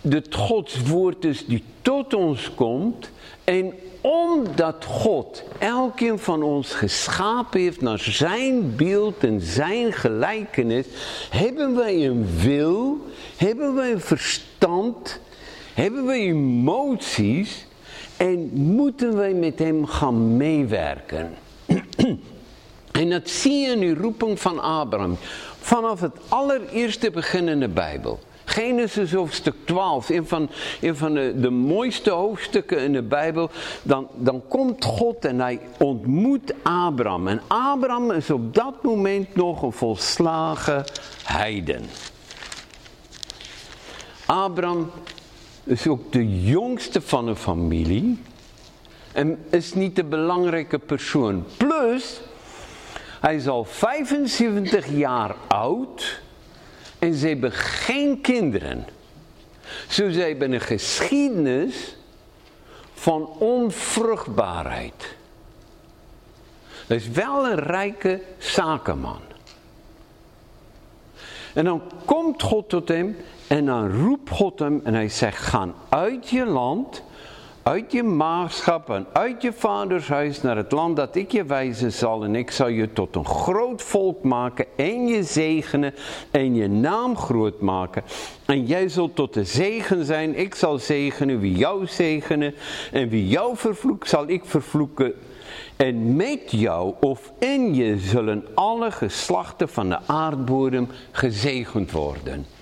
het 0.00 0.34
Gods 0.34 0.86
woord 0.86 1.24
is 1.24 1.46
die 1.46 1.64
tot 1.82 2.14
ons 2.14 2.54
komt 2.54 3.10
en 3.44 3.74
omdat 4.00 4.84
God 4.84 5.42
elkeen 5.58 6.18
van 6.18 6.42
ons 6.42 6.74
geschapen 6.74 7.60
heeft 7.60 7.80
naar 7.80 7.98
zijn 7.98 8.76
beeld 8.76 9.24
en 9.24 9.40
zijn 9.40 9.92
gelijkenis, 9.92 10.86
hebben 11.30 11.74
wij 11.74 12.06
een 12.06 12.26
wil, 12.40 12.98
hebben 13.36 13.74
wij 13.74 13.92
een 13.92 14.00
verstand, 14.00 15.20
hebben 15.74 16.06
wij 16.06 16.20
emoties 16.20 17.66
en 18.16 18.50
moeten 18.52 19.16
wij 19.16 19.34
met 19.34 19.58
hem 19.58 19.86
gaan 19.86 20.36
meewerken. 20.36 21.34
en 23.00 23.10
dat 23.10 23.28
zie 23.28 23.52
je 23.52 23.72
in 23.72 23.80
de 23.80 23.94
roeping 23.94 24.40
van 24.40 24.62
Abraham. 24.62 25.16
Vanaf 25.60 26.00
het 26.00 26.16
allereerste 26.28 27.10
begin 27.10 27.48
in 27.48 27.60
de 27.60 27.68
Bijbel. 27.68 28.18
Genesis 28.44 29.12
hoofdstuk 29.12 29.54
12, 29.64 30.08
een 30.08 30.26
van, 30.26 30.50
een 30.80 30.96
van 30.96 31.14
de, 31.14 31.34
de 31.36 31.50
mooiste 31.50 32.10
hoofdstukken 32.10 32.78
in 32.78 32.92
de 32.92 33.02
Bijbel. 33.02 33.50
Dan, 33.82 34.08
dan 34.14 34.42
komt 34.48 34.84
God 34.84 35.24
en 35.24 35.40
hij 35.40 35.60
ontmoet 35.78 36.54
Abraham. 36.62 37.28
En 37.28 37.40
Abraham 37.46 38.10
is 38.10 38.30
op 38.30 38.54
dat 38.54 38.82
moment 38.82 39.34
nog 39.34 39.62
een 39.62 39.72
volslagen 39.72 40.84
heiden. 41.22 41.82
Abraham 44.26 44.90
is 45.64 45.86
ook 45.86 46.12
de 46.12 46.42
jongste 46.42 47.00
van 47.00 47.28
een 47.28 47.36
familie. 47.36 48.22
En 49.12 49.44
is 49.50 49.74
niet 49.74 49.96
de 49.96 50.04
belangrijke 50.04 50.78
persoon. 50.78 51.44
Plus, 51.56 52.20
hij 53.20 53.34
is 53.34 53.48
al 53.48 53.64
75 53.64 54.86
jaar 54.96 55.34
oud. 55.48 56.22
En 56.98 57.14
ze 57.14 57.28
hebben 57.28 57.52
geen 57.52 58.20
kinderen. 58.20 58.86
Zo 59.88 60.10
ze 60.10 60.20
hebben 60.20 60.52
een 60.52 60.60
geschiedenis 60.60 61.96
van 62.94 63.28
onvruchtbaarheid. 63.38 65.16
Dat 66.86 66.98
is 66.98 67.08
wel 67.08 67.46
een 67.46 67.58
rijke 67.58 68.20
zakenman. 68.38 69.20
En 71.54 71.64
dan 71.64 71.82
komt 72.04 72.42
God 72.42 72.68
tot 72.68 72.88
hem 72.88 73.16
en 73.46 73.66
dan 73.66 73.92
roept 73.92 74.30
God 74.30 74.58
hem 74.58 74.80
en 74.84 74.94
hij 74.94 75.08
zegt, 75.08 75.42
ga 75.42 75.68
uit 75.88 76.28
je 76.28 76.46
land 76.46 77.02
uit 77.64 77.92
je 77.92 78.02
maagschap 78.02 78.90
en 78.90 79.06
uit 79.12 79.42
je 79.42 79.52
vaders 79.52 80.08
huis 80.08 80.42
naar 80.42 80.56
het 80.56 80.72
land 80.72 80.96
dat 80.96 81.14
ik 81.14 81.32
je 81.32 81.44
wijzen 81.44 81.92
zal. 81.92 82.24
En 82.24 82.34
ik 82.34 82.50
zal 82.50 82.68
je 82.68 82.92
tot 82.92 83.16
een 83.16 83.26
groot 83.26 83.82
volk 83.82 84.22
maken 84.22 84.66
en 84.76 85.06
je 85.06 85.22
zegenen 85.22 85.94
en 86.30 86.54
je 86.54 86.68
naam 86.68 87.16
groot 87.16 87.60
maken. 87.60 88.02
En 88.44 88.66
jij 88.66 88.88
zult 88.88 89.14
tot 89.14 89.34
de 89.34 89.44
zegen 89.44 90.04
zijn. 90.04 90.38
Ik 90.38 90.54
zal 90.54 90.78
zegenen 90.78 91.40
wie 91.40 91.56
jou 91.56 91.86
zegenen. 91.86 92.54
En 92.92 93.08
wie 93.08 93.28
jou 93.28 93.56
vervloekt 93.56 94.08
zal 94.08 94.28
ik 94.28 94.44
vervloeken. 94.44 95.12
En 95.76 96.16
met 96.16 96.50
jou 96.50 96.94
of 97.00 97.32
in 97.38 97.74
je 97.74 97.98
zullen 97.98 98.44
alle 98.54 98.90
geslachten 98.90 99.68
van 99.68 99.88
de 99.88 99.98
aardbodem 100.06 100.88
gezegend 101.12 101.90
worden. 101.90 102.53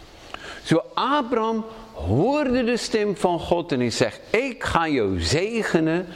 Zo 0.62 0.83
Abraham 0.94 1.64
hoorde 1.92 2.64
de 2.64 2.77
stem 2.77 3.16
van 3.16 3.40
God 3.40 3.72
en 3.72 3.79
hij 3.79 3.90
zegt, 3.90 4.20
ik 4.31 4.64
ga 4.64 4.88
jou 4.88 5.20
zegenen. 5.20 6.07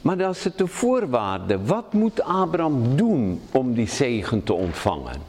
Maar 0.00 0.16
dat 0.16 0.34
is 0.34 0.44
het 0.44 0.58
de 0.58 0.66
voorwaarde. 0.66 1.64
Wat 1.64 1.92
moet 1.92 2.22
Abraham 2.22 2.96
doen 2.96 3.40
om 3.50 3.74
die 3.74 3.88
zegen 3.88 4.42
te 4.42 4.52
ontvangen? 4.52 5.22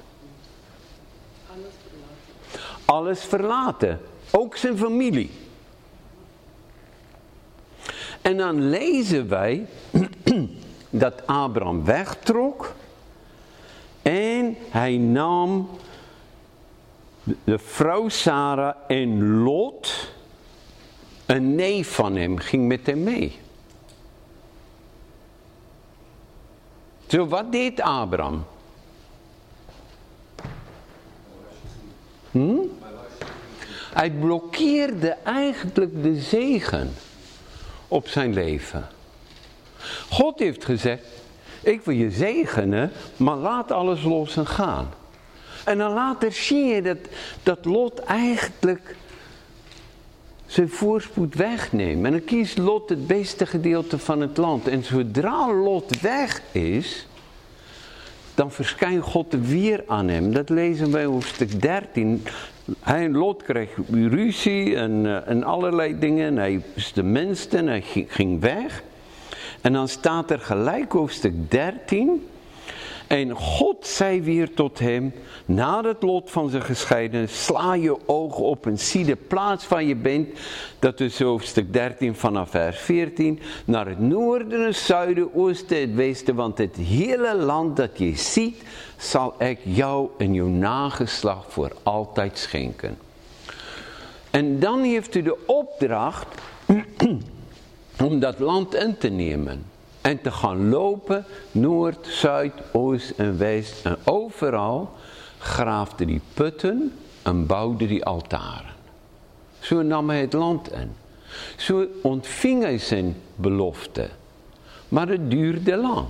Alles 1.47 1.73
verlaten. 1.87 2.85
Alles 2.85 3.23
verlaten. 3.23 3.99
Ook 4.31 4.55
zijn 4.55 4.77
familie. 4.77 5.31
En 8.21 8.37
dan 8.37 8.69
lezen 8.69 9.29
wij 9.29 9.65
dat 10.89 11.27
Abraham 11.27 11.85
wegtrok 11.85 12.73
en 14.01 14.57
hij 14.69 14.97
nam 14.97 15.69
de 17.43 17.59
vrouw 17.59 18.09
Sarah 18.09 18.75
en 18.87 19.37
Lot, 19.43 20.11
een 21.25 21.55
neef 21.55 21.93
van 21.93 22.15
hem, 22.15 22.37
ging 22.37 22.67
met 22.67 22.85
hem 22.85 23.03
mee. 23.03 23.39
Zo, 27.07 27.27
wat 27.27 27.51
deed 27.51 27.81
Abraham? 27.81 28.45
Hm? 32.31 32.59
Hij 33.93 34.11
blokkeerde 34.11 35.09
eigenlijk 35.23 36.03
de 36.03 36.21
zegen 36.21 36.93
op 37.87 38.07
zijn 38.07 38.33
leven. 38.33 38.87
God 40.09 40.39
heeft 40.39 40.65
gezegd, 40.65 41.03
ik 41.61 41.81
wil 41.81 41.95
je 41.95 42.11
zegenen, 42.11 42.91
maar 43.17 43.35
laat 43.35 43.71
alles 43.71 44.03
los 44.03 44.37
en 44.37 44.47
gaan. 44.47 44.89
En 45.67 45.77
dan 45.77 45.93
later 45.93 46.31
zie 46.31 46.65
je 46.65 46.81
dat, 46.81 46.97
dat 47.43 47.65
Lot 47.65 47.99
eigenlijk 47.99 48.95
zijn 50.45 50.69
voorspoed 50.69 51.35
wegneemt. 51.35 52.05
En 52.05 52.11
dan 52.11 52.23
kiest 52.23 52.57
Lot 52.57 52.89
het 52.89 53.07
beste 53.07 53.45
gedeelte 53.45 53.97
van 53.97 54.21
het 54.21 54.37
land. 54.37 54.67
En 54.67 54.83
zodra 54.83 55.53
Lot 55.53 56.01
weg 56.01 56.41
is, 56.51 57.07
dan 58.35 58.51
verschijnt 58.51 59.03
God 59.03 59.33
weer 59.41 59.83
aan 59.87 60.07
hem. 60.07 60.33
Dat 60.33 60.49
lezen 60.49 60.91
wij 60.91 61.05
hoofdstuk 61.05 61.61
13. 61.61 62.23
Hij 62.79 63.03
en 63.03 63.17
Lot 63.17 63.43
kreeg 63.43 63.69
ruzie 63.89 64.75
en, 64.75 65.05
uh, 65.05 65.27
en 65.27 65.43
allerlei 65.43 65.99
dingen. 65.99 66.37
hij 66.37 66.61
is 66.73 66.93
de 66.93 67.03
minste 67.03 67.57
en 67.57 67.67
hij 67.67 67.83
ging 68.07 68.41
weg. 68.41 68.83
En 69.61 69.73
dan 69.73 69.87
staat 69.87 70.31
er 70.31 70.39
gelijk 70.39 70.91
hoofdstuk 70.91 71.51
13. 71.51 72.27
En 73.07 73.31
God 73.31 73.87
zei 73.87 74.21
weer 74.21 74.53
tot 74.53 74.79
hem, 74.79 75.13
na 75.45 75.83
het 75.83 76.03
lot 76.03 76.31
van 76.31 76.49
zijn 76.49 76.63
gescheiden, 76.63 77.29
sla 77.29 77.73
je 77.73 77.97
ogen 78.05 78.43
op 78.43 78.65
en 78.65 78.79
zie 78.79 79.05
de 79.05 79.15
plaats 79.15 79.67
waar 79.67 79.83
je 79.83 79.95
bent. 79.95 80.39
Dat 80.79 80.99
is 80.99 81.19
hoofdstuk 81.19 81.73
13 81.73 82.15
vanaf 82.15 82.49
vers 82.49 82.79
14. 82.79 83.39
Naar 83.65 83.87
het 83.87 83.99
noorden, 83.99 84.65
het 84.65 84.75
zuiden, 84.75 85.35
oosten, 85.35 85.81
het 85.81 85.95
westen. 85.95 86.35
Want 86.35 86.57
het 86.57 86.75
hele 86.75 87.35
land 87.35 87.75
dat 87.77 87.97
je 87.97 88.15
ziet, 88.15 88.63
zal 88.97 89.33
ik 89.39 89.59
jou 89.63 90.09
en 90.17 90.33
jouw 90.33 90.47
nageslacht 90.47 91.53
voor 91.53 91.71
altijd 91.83 92.37
schenken. 92.37 92.97
En 94.31 94.59
dan 94.59 94.83
heeft 94.83 95.15
u 95.15 95.21
de 95.21 95.37
opdracht 95.45 96.27
om 98.05 98.19
dat 98.19 98.39
land 98.39 98.75
in 98.75 98.97
te 98.97 99.09
nemen. 99.09 99.76
En 100.07 100.21
te 100.21 100.31
gaan 100.31 100.69
lopen, 100.69 101.25
noord, 101.51 102.07
zuid, 102.07 102.53
oost 102.71 103.09
en 103.09 103.37
west. 103.37 103.85
En 103.85 103.97
overal 104.03 104.89
graafde 105.37 106.05
die 106.05 106.21
putten 106.33 106.93
en 107.21 107.45
bouwde 107.45 107.87
die 107.87 108.05
altaren. 108.05 108.75
Zo 109.59 109.81
nam 109.81 110.09
hij 110.09 110.21
het 110.21 110.33
land 110.33 110.71
in. 110.71 110.91
Zo 111.57 111.85
ontving 112.01 112.63
hij 112.63 112.77
zijn 112.77 113.15
belofte. 113.35 114.09
Maar 114.89 115.07
het 115.07 115.31
duurde 115.31 115.75
lang. 115.75 116.07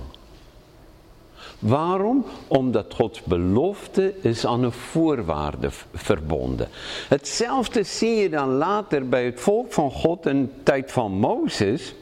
Waarom? 1.58 2.24
Omdat 2.48 2.94
Gods 2.94 3.22
belofte 3.22 4.14
is 4.20 4.46
aan 4.46 4.62
een 4.62 4.72
voorwaarde 4.72 5.68
verbonden. 5.94 6.68
Hetzelfde 7.08 7.82
zie 7.82 8.14
je 8.14 8.28
dan 8.28 8.48
later 8.48 9.08
bij 9.08 9.24
het 9.24 9.40
volk 9.40 9.72
van 9.72 9.90
God 9.90 10.26
in 10.26 10.42
de 10.42 10.62
tijd 10.62 10.92
van 10.92 11.12
Mozes. 11.12 11.94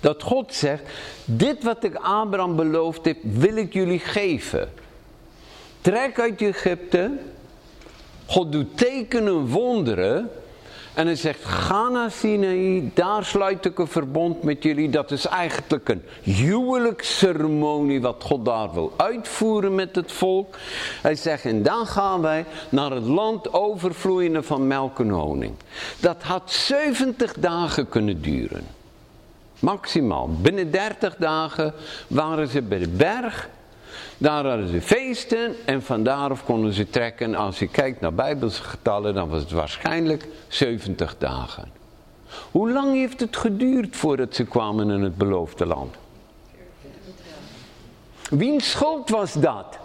Dat 0.00 0.22
God 0.22 0.54
zegt, 0.54 0.82
dit 1.24 1.62
wat 1.62 1.84
ik 1.84 1.94
Abraham 1.94 2.56
beloofd 2.56 3.04
heb, 3.04 3.16
wil 3.22 3.56
ik 3.56 3.72
jullie 3.72 3.98
geven. 3.98 4.68
Trek 5.80 6.20
uit 6.20 6.42
Egypte. 6.42 7.10
God 8.26 8.52
doet 8.52 8.76
tekenen, 8.78 9.46
wonderen. 9.46 10.30
En 10.94 11.06
hij 11.06 11.16
zegt, 11.16 11.44
ga 11.44 11.88
naar 11.88 12.10
Sinaï, 12.10 12.90
daar 12.94 13.24
sluit 13.24 13.64
ik 13.64 13.78
een 13.78 13.86
verbond 13.86 14.42
met 14.42 14.62
jullie. 14.62 14.90
Dat 14.90 15.10
is 15.10 15.26
eigenlijk 15.26 15.88
een 15.88 16.02
huwelijksceremonie 16.22 18.00
wat 18.00 18.22
God 18.26 18.44
daar 18.44 18.72
wil 18.72 18.92
uitvoeren 18.96 19.74
met 19.74 19.96
het 19.96 20.12
volk. 20.12 20.56
Hij 21.02 21.14
zegt, 21.14 21.44
en 21.44 21.62
dan 21.62 21.86
gaan 21.86 22.20
wij 22.20 22.44
naar 22.68 22.90
het 22.90 23.04
land 23.04 23.52
overvloeiende 23.52 24.42
van 24.42 24.66
melk 24.66 24.98
en 24.98 25.10
honing. 25.10 25.54
Dat 26.00 26.22
had 26.22 26.52
70 26.52 27.32
dagen 27.32 27.88
kunnen 27.88 28.22
duren. 28.22 28.79
Maximaal. 29.60 30.28
Binnen 30.28 30.70
30 30.70 31.16
dagen 31.16 31.74
waren 32.06 32.48
ze 32.48 32.62
bij 32.62 32.78
de 32.78 32.88
berg. 32.88 33.48
Daar 34.18 34.46
hadden 34.46 34.68
ze 34.68 34.80
feesten 34.80 35.54
en 35.64 35.82
vandaar 35.82 36.30
konden 36.44 36.72
ze 36.72 36.90
trekken. 36.90 37.34
Als 37.34 37.58
je 37.58 37.68
kijkt 37.68 38.00
naar 38.00 38.14
bijbelse 38.14 38.62
getallen, 38.62 39.14
dan 39.14 39.28
was 39.28 39.40
het 39.40 39.50
waarschijnlijk 39.50 40.28
70 40.48 41.18
dagen. 41.18 41.72
Hoe 42.50 42.72
lang 42.72 42.94
heeft 42.94 43.20
het 43.20 43.36
geduurd 43.36 43.96
voordat 43.96 44.34
ze 44.34 44.44
kwamen 44.44 44.90
in 44.90 45.02
het 45.02 45.16
beloofde 45.16 45.66
land? 45.66 45.94
Wiens 48.30 48.70
schuld 48.70 49.10
was 49.10 49.32
dat? 49.32 49.78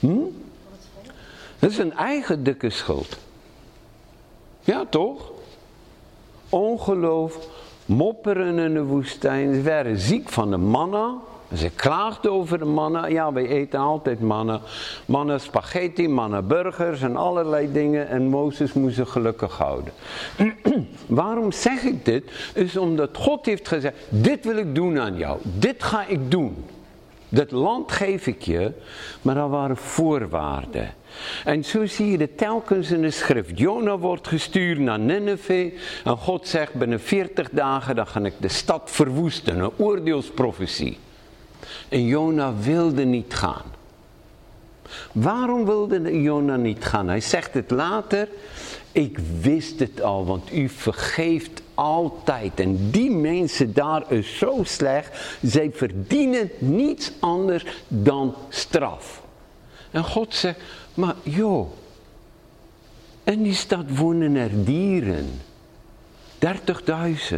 Hm? 0.00 0.16
Dat 1.58 1.70
is 1.70 1.78
een 1.78 1.96
eigen 1.96 2.44
dikke 2.44 2.70
schuld. 2.70 3.16
Ja, 4.64 4.84
toch? 4.90 5.32
Ongeloof, 6.48 7.38
mopperen 7.86 8.58
in 8.58 8.74
de 8.74 8.84
woestijn. 8.84 9.54
Ze 9.54 9.60
werden 9.60 9.98
ziek 9.98 10.28
van 10.28 10.50
de 10.50 10.56
manna. 10.56 11.14
Ze 11.54 11.70
klaagden 11.70 12.32
over 12.32 12.58
de 12.58 12.64
mannen. 12.64 13.12
Ja, 13.12 13.32
wij 13.32 13.46
eten 13.46 13.80
altijd 13.80 14.20
mannen. 14.20 14.60
Mannen 15.06 15.40
spaghetti, 15.40 16.08
mannen 16.08 16.46
burgers 16.46 17.02
en 17.02 17.16
allerlei 17.16 17.72
dingen. 17.72 18.08
En 18.08 18.26
Mozes 18.26 18.72
moest 18.72 18.96
ze 18.96 19.06
gelukkig 19.06 19.56
houden. 19.56 19.92
Waarom 21.06 21.52
zeg 21.52 21.82
ik 21.82 22.04
dit? 22.04 22.30
Is 22.54 22.76
omdat 22.76 23.10
God 23.12 23.46
heeft 23.46 23.68
gezegd, 23.68 23.96
dit 24.08 24.44
wil 24.44 24.56
ik 24.56 24.74
doen 24.74 25.00
aan 25.00 25.16
jou. 25.16 25.38
Dit 25.42 25.82
ga 25.82 26.06
ik 26.06 26.30
doen. 26.30 26.64
Dat 27.34 27.50
land 27.50 27.92
geef 27.92 28.26
ik 28.26 28.42
je, 28.42 28.72
maar 29.22 29.34
dat 29.34 29.50
waren 29.50 29.76
voorwaarden. 29.76 30.94
En 31.44 31.64
zo 31.64 31.86
zie 31.86 32.10
je 32.10 32.18
het 32.18 32.38
telkens 32.38 32.90
in 32.90 33.02
de 33.02 33.10
schrift. 33.10 33.58
Jona 33.58 33.98
wordt 33.98 34.28
gestuurd 34.28 34.78
naar 34.78 34.98
Nineveh. 34.98 35.72
En 36.04 36.16
God 36.16 36.48
zegt 36.48 36.74
binnen 36.74 37.00
40 37.00 37.48
dagen 37.50 37.96
dan 37.96 38.06
ga 38.06 38.20
ik 38.20 38.34
de 38.40 38.48
stad 38.48 38.90
verwoesten. 38.90 39.58
Een 39.58 39.70
oordeelsprofetie. 39.76 40.98
En 41.88 42.06
Jona 42.06 42.54
wilde 42.60 43.04
niet 43.04 43.34
gaan. 43.34 43.64
Waarom 45.12 45.64
wilde 45.64 46.22
Jona 46.22 46.56
niet 46.56 46.84
gaan? 46.84 47.08
Hij 47.08 47.20
zegt 47.20 47.54
het 47.54 47.70
later. 47.70 48.28
Ik 48.92 49.18
wist 49.40 49.78
het 49.78 50.02
al, 50.02 50.26
want 50.26 50.52
u 50.52 50.68
vergeeft 50.68 51.62
altijd. 51.74 52.60
En 52.60 52.90
die 52.90 53.10
mensen 53.10 53.72
daar 53.72 54.12
is 54.12 54.38
zo 54.38 54.60
slecht. 54.62 55.38
Zij 55.42 55.70
verdienen 55.72 56.50
niets 56.58 57.12
anders 57.20 57.64
dan 57.88 58.34
straf. 58.48 59.22
En 59.90 60.04
God 60.04 60.34
zegt, 60.34 60.60
maar 60.94 61.14
joh. 61.22 61.70
En 63.24 63.42
die 63.42 63.54
stad 63.54 63.96
wonen 63.96 64.36
er 64.36 64.64
dieren. 64.64 65.40
30.000. 66.38 67.36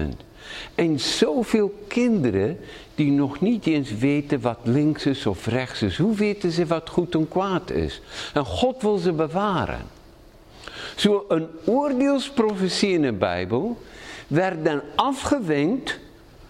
En 0.74 1.00
zoveel 1.00 1.74
kinderen 1.88 2.58
die 2.94 3.10
nog 3.10 3.40
niet 3.40 3.66
eens 3.66 3.98
weten 3.98 4.40
wat 4.40 4.58
links 4.62 5.06
is 5.06 5.26
of 5.26 5.46
rechts 5.46 5.82
is. 5.82 5.98
Hoe 5.98 6.14
weten 6.14 6.52
ze 6.52 6.66
wat 6.66 6.88
goed 6.88 7.14
en 7.14 7.28
kwaad 7.28 7.70
is? 7.70 8.00
En 8.34 8.44
God 8.44 8.82
wil 8.82 8.98
ze 8.98 9.12
bewaren. 9.12 9.80
Een 11.28 11.48
oordeelsprofetie 11.64 12.90
in 12.90 13.02
de 13.02 13.12
Bijbel 13.12 13.78
werd 14.26 14.64
dan 14.64 14.80
afgewenkt 14.94 15.98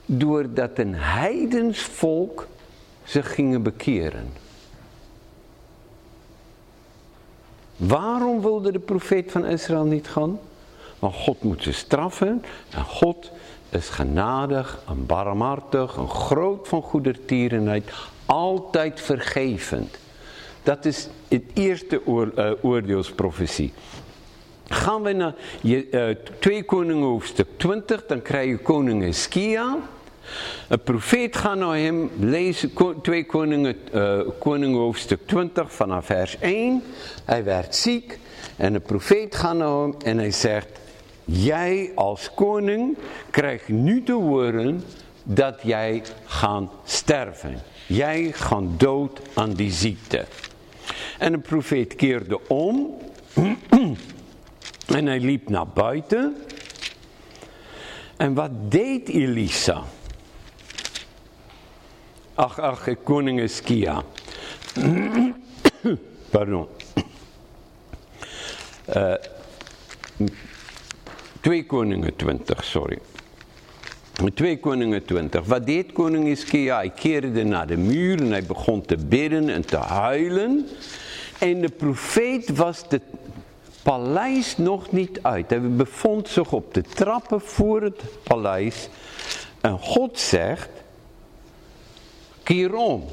doordat 0.07 0.79
een 0.79 0.95
heidens 0.95 1.81
volk 1.81 2.47
zich 3.05 3.35
gingen 3.35 3.63
bekeren. 3.63 4.33
Waarom 7.77 8.41
wilde 8.41 8.73
de 8.73 8.79
profeet 8.79 9.31
van 9.33 9.47
Israël 9.47 9.85
niet 9.85 10.09
gaan? 10.09 10.39
Want 10.99 11.15
God 11.15 11.43
moet 11.43 11.63
ze 11.63 11.73
straffen 11.73 12.43
en 12.71 12.85
God 12.85 13.31
is 13.69 13.89
genadig 13.89 14.83
en 14.89 15.07
barmhartig 15.07 15.97
en 15.97 16.09
groot 16.09 16.69
van 16.69 16.83
goedertierenheid, 16.83 17.93
altijd 18.27 19.01
vergevend. 19.01 19.99
Dat 20.63 20.85
is 20.85 21.09
het 21.29 21.45
eerste 21.55 22.07
oor, 22.07 22.33
uh, 22.37 22.51
oordeelsprofetie. 22.63 23.73
Gaan 24.69 25.03
we 25.03 25.13
naar 25.13 25.35
je, 25.61 25.87
uh, 25.91 26.17
2 26.39 26.65
Koningen 26.65 27.03
hoofdstuk 27.03 27.49
20, 27.57 28.07
dan 28.07 28.23
krijg 28.23 28.49
je 28.49 28.59
koning 28.59 29.05
Eskia. 29.05 29.77
Een 30.69 30.83
profeet 30.83 31.37
gaat 31.37 31.57
naar 31.57 31.77
hem, 31.77 32.11
lees 32.21 32.67
2 33.03 33.27
Koningen, 33.27 33.77
uh, 33.95 34.21
Koningen 34.39 34.79
hoofdstuk 34.79 35.21
20 35.27 35.73
vanaf 35.73 36.07
vers 36.07 36.39
1. 36.39 36.83
Hij 37.25 37.45
werd 37.45 37.77
ziek 37.77 38.19
en 38.57 38.73
de 38.73 38.81
profeet 38.81 39.35
gaat 39.35 39.57
naar 39.57 39.81
hem 39.81 39.95
en 40.05 40.19
hij 40.19 40.31
zegt... 40.31 40.69
Jij 41.29 41.93
als 41.95 42.31
koning 42.35 42.97
krijgt 43.31 43.69
nu 43.69 44.03
te 44.03 44.13
horen 44.13 44.85
dat 45.23 45.59
jij 45.63 46.03
gaat 46.25 46.71
sterven. 46.85 47.63
Jij 47.87 48.33
gaat 48.33 48.65
dood 48.77 49.21
aan 49.35 49.53
die 49.53 49.71
ziekte. 49.71 50.25
En 51.19 51.33
de 51.33 51.39
profeet 51.39 51.95
keerde 51.95 52.49
om 52.49 52.95
en 54.87 55.07
hij 55.07 55.21
liep 55.21 55.49
naar 55.49 55.69
buiten. 55.69 56.37
En 58.17 58.35
wat 58.35 58.51
deed 58.71 59.09
Elisa? 59.09 59.83
Ach, 62.35 62.59
ach, 62.59 62.89
koning 63.05 63.41
Eskia. 63.41 64.03
Pardon. 66.31 66.67
Uh, 68.97 69.15
2 71.41 71.67
Koningen 71.67 72.17
20, 72.17 72.65
sorry. 72.65 72.99
2 74.35 74.61
Koningen 74.61 75.05
20. 75.05 75.45
Wat 75.47 75.67
deed 75.67 75.93
koning 75.93 76.27
Iskia? 76.27 76.77
Hij 76.77 76.91
keerde 76.91 77.45
naar 77.45 77.67
de 77.67 77.77
muur 77.77 78.21
en 78.21 78.31
hij 78.31 78.45
begon 78.45 78.83
te 78.83 78.97
bidden 78.97 79.49
en 79.49 79.67
te 79.67 79.77
huilen. 79.77 80.67
En 81.39 81.61
de 81.61 81.69
profeet 81.69 82.57
was 82.57 82.85
het 82.89 83.03
paleis 83.87 84.57
nog 84.57 84.93
niet 84.93 85.19
uit. 85.23 85.51
Hij 85.51 85.61
bevond 85.61 86.29
zich 86.29 86.53
op 86.53 86.75
de 86.75 86.83
trappen 86.83 87.41
voor 87.41 87.83
het 87.83 88.03
paleis. 88.23 88.89
En 89.61 89.79
God 89.79 90.19
zegt, 90.19 90.69
keer 92.43 92.75
om. 92.75 93.05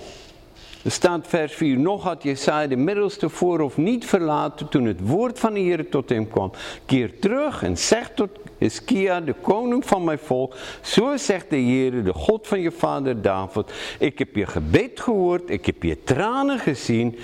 Er 0.84 0.92
staat 0.92 1.28
vers 1.28 1.54
4, 1.54 1.80
nog 1.80 2.04
had 2.04 2.24
Jesaja 2.24 2.68
de 2.68 2.76
middelste 2.76 3.30
voorhof 3.30 3.78
niet 3.78 4.06
verlaten 4.06 4.70
toen 4.70 4.86
het 4.86 5.08
woord 5.08 5.40
van 5.40 5.54
de 5.54 5.60
Heer 5.60 5.90
tot 5.90 6.10
hem 6.10 6.30
kwam. 6.30 6.52
Keer 6.86 7.20
terug 7.20 7.64
en 7.64 7.78
zeg 7.78 8.12
tot 8.16 8.30
Hiskia, 8.58 9.22
de 9.22 9.36
koning 9.42 9.86
van 9.86 10.04
mijn 10.04 10.20
volk, 10.20 10.56
zo 10.82 11.18
zegt 11.18 11.50
de 11.50 11.56
Heer, 11.56 12.04
de 12.04 12.14
God 12.14 12.48
van 12.48 12.60
je 12.60 12.72
vader 12.72 13.22
David, 13.22 13.72
ik 14.00 14.20
heb 14.20 14.36
je 14.36 14.46
gebed 14.46 15.00
gehoord, 15.00 15.50
ik 15.50 15.66
heb 15.66 15.84
je 15.84 16.04
tranen 16.04 16.60
gezien, 16.60 17.20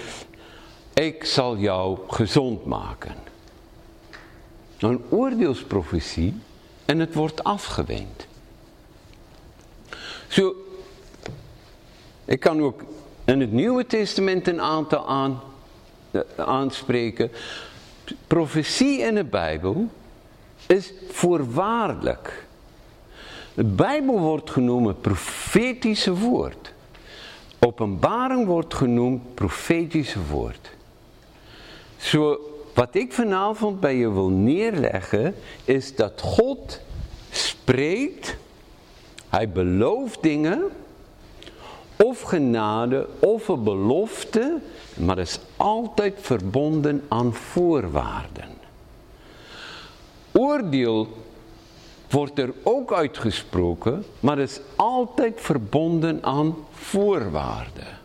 ik 0.93 1.23
zal 1.25 1.57
jou 1.57 1.97
gezond 2.07 2.65
maken. 2.65 3.28
Een 4.79 5.01
oordeelsprofetie 5.09 6.33
en 6.85 6.99
het 6.99 7.13
wordt 7.13 7.43
afgewend. 7.43 8.27
Zo, 10.27 10.55
ik 12.25 12.39
kan 12.39 12.61
ook 12.61 12.81
in 13.25 13.39
het 13.39 13.51
Nieuwe 13.51 13.85
Testament 13.85 14.47
een 14.47 14.61
aantal 14.61 15.07
aan, 15.07 15.41
uh, 16.11 16.21
aanspreken. 16.35 17.31
Profetie 18.27 18.99
in 18.99 19.15
de 19.15 19.23
Bijbel 19.23 19.89
is 20.67 20.93
voorwaardelijk. 21.09 22.47
De 23.53 23.63
Bijbel 23.63 24.19
wordt 24.19 24.49
genoemd 24.49 25.01
profetische 25.01 26.13
woord. 26.13 26.73
Openbaring 27.59 28.45
wordt 28.45 28.73
genoemd 28.73 29.35
profetische 29.35 30.25
woord. 30.25 30.69
Zo, 31.97 32.48
wat 32.79 32.95
ik 32.95 33.13
vanavond 33.13 33.79
bij 33.79 33.95
je 33.95 34.11
wil 34.11 34.29
neerleggen, 34.29 35.35
is 35.65 35.95
dat 35.95 36.21
God 36.21 36.79
spreekt, 37.31 38.37
hij 39.29 39.49
belooft 39.49 40.23
dingen, 40.23 40.61
of 41.95 42.21
genade 42.21 43.07
of 43.19 43.47
een 43.47 43.63
belofte, 43.63 44.57
maar 44.95 45.17
is 45.17 45.39
altijd 45.55 46.15
verbonden 46.21 47.03
aan 47.07 47.33
voorwaarden. 47.33 48.57
oordeel 50.31 51.07
wordt 52.09 52.39
er 52.39 52.53
ook 52.63 52.93
uitgesproken, 52.93 54.05
maar 54.19 54.39
is 54.39 54.59
altijd 54.75 55.41
verbonden 55.41 56.23
aan 56.23 56.55
voorwaarden. 56.71 57.98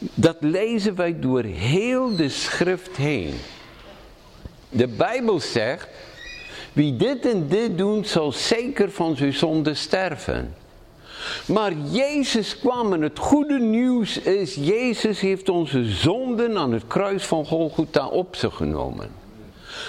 Dat 0.00 0.36
lezen 0.40 0.94
wij 0.94 1.20
door 1.20 1.42
heel 1.42 2.16
de 2.16 2.28
schrift 2.28 2.96
heen. 2.96 3.34
De 4.68 4.88
Bijbel 4.88 5.40
zegt, 5.40 5.88
wie 6.72 6.96
dit 6.96 7.26
en 7.26 7.48
dit 7.48 7.78
doet, 7.78 8.08
zal 8.08 8.32
zeker 8.32 8.90
van 8.90 9.16
zijn 9.16 9.32
zonde 9.32 9.74
sterven. 9.74 10.54
Maar 11.46 11.72
Jezus 11.90 12.58
kwam 12.58 12.92
en 12.92 13.02
het 13.02 13.18
goede 13.18 13.58
nieuws 13.58 14.18
is, 14.18 14.54
Jezus 14.54 15.20
heeft 15.20 15.48
onze 15.48 15.84
zonden 15.84 16.56
aan 16.56 16.72
het 16.72 16.86
kruis 16.86 17.24
van 17.24 17.46
Golgotha 17.46 18.06
op 18.06 18.36
zich 18.36 18.54
genomen. 18.54 19.10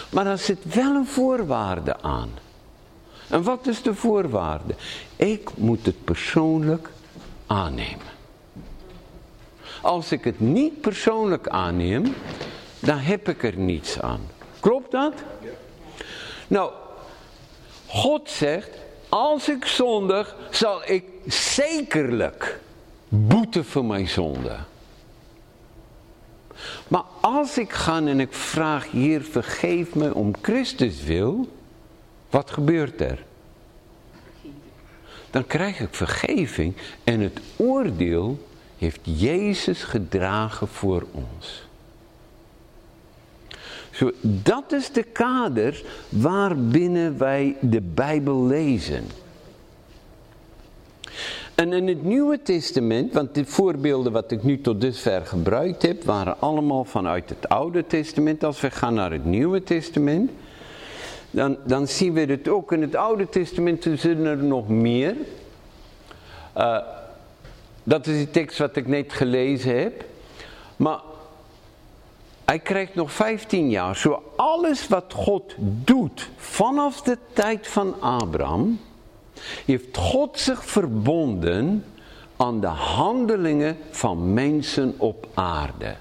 Maar 0.10 0.26
er 0.26 0.38
zit 0.38 0.76
wel 0.76 0.96
een 0.96 1.08
voorwaarde 1.08 2.02
aan. 2.02 2.30
En 3.30 3.44
wat 3.44 3.68
is 3.68 3.82
de 3.82 3.94
voorwaarde? 3.94 4.76
Ik 5.16 5.50
moet 5.58 5.86
het 5.86 6.04
persoonlijk 6.04 6.90
aannemen. 7.48 8.11
Als 9.82 10.12
ik 10.12 10.24
het 10.24 10.40
niet 10.40 10.82
persoonlijk 10.82 11.48
aanneem, 11.48 12.16
dan 12.80 12.98
heb 12.98 13.30
ik 13.30 13.44
er 13.44 13.58
niets 13.58 14.00
aan. 14.00 14.22
Klopt 14.60 14.92
dat? 14.92 15.14
Nou, 16.48 16.72
God 17.88 18.30
zegt, 18.30 18.70
als 19.10 19.50
ik 19.50 19.66
zondig, 19.66 20.36
zal 20.50 20.82
ik 20.86 21.04
zekerlijk 21.26 22.60
boete 23.08 23.64
voor 23.64 23.86
mijn 23.86 24.08
zonde. 24.08 24.58
Maar 26.88 27.04
als 27.22 27.58
ik 27.58 27.72
ga 27.72 27.98
en 27.98 28.20
ik 28.20 28.34
vraag, 28.34 28.92
hier 28.92 29.22
vergeef 29.22 29.96
me 29.96 30.14
om 30.14 30.34
Christus 30.42 31.04
wil, 31.04 31.50
wat 32.30 32.52
gebeurt 32.52 33.02
er? 33.02 33.24
Dan 35.30 35.48
krijg 35.48 35.80
ik 35.80 35.96
vergeving 35.96 36.76
en 37.04 37.20
het 37.20 37.40
oordeel 37.56 38.48
heeft 38.82 39.00
Jezus 39.04 39.84
gedragen 39.84 40.68
voor 40.68 41.06
ons. 41.12 41.64
Dat 44.22 44.72
is 44.72 44.92
de 44.92 45.04
kader 45.04 45.84
waarbinnen 46.10 47.18
wij 47.18 47.56
de 47.60 47.82
Bijbel 47.82 48.46
lezen. 48.46 49.04
En 51.56 51.74
in 51.74 51.88
het 51.88 52.04
Nieuwe 52.04 52.42
Testament, 52.42 53.14
want 53.14 53.36
de 53.36 53.46
voorbeelden 53.46 54.12
wat 54.12 54.32
ik 54.32 54.44
nu 54.44 54.62
tot 54.62 54.82
dusver 54.82 55.26
gebruikt 55.26 55.82
heb, 55.82 56.04
waren 56.04 56.40
allemaal 56.40 56.84
vanuit 56.84 57.30
het 57.30 57.50
Oude 57.50 57.88
Testament. 57.88 58.44
Als 58.44 58.62
we 58.62 58.72
gaan 58.72 58.94
naar 58.94 59.12
het 59.12 59.26
Nieuwe 59.26 59.64
Testament, 59.64 60.32
dan, 61.32 61.58
dan 61.66 61.88
zien 61.88 62.14
we 62.14 62.22
het 62.22 62.48
ook. 62.48 62.72
In 62.72 62.82
het 62.82 62.96
Oude 62.96 63.30
Testament 63.30 63.88
zijn 63.96 64.26
er 64.26 64.38
nog 64.38 64.68
meer. 64.68 65.16
Uh, 66.58 66.78
dat 67.84 68.08
is 68.08 68.18
die 68.18 68.32
tekst 68.32 68.58
wat 68.58 68.76
ik 68.76 68.88
net 68.88 69.14
gelezen 69.14 69.80
heb. 69.80 70.06
Maar 70.76 71.00
hij 72.46 72.60
krijgt 72.60 72.96
nog 72.96 73.12
15 73.12 73.70
jaar. 73.70 73.96
Zo 73.96 74.24
alles 74.36 74.88
wat 74.88 75.14
God 75.16 75.56
doet 75.58 76.30
vanaf 76.36 77.02
de 77.02 77.18
tijd 77.34 77.68
van 77.68 78.02
Abraham, 78.02 78.80
heeft 79.66 79.98
God 79.98 80.40
zich 80.40 80.66
verbonden 80.66 81.86
aan 82.36 82.60
de 82.60 82.68
handelingen 82.68 83.78
van 83.92 84.34
mensen 84.34 84.94
op 84.98 85.28
aarde. 85.34 85.96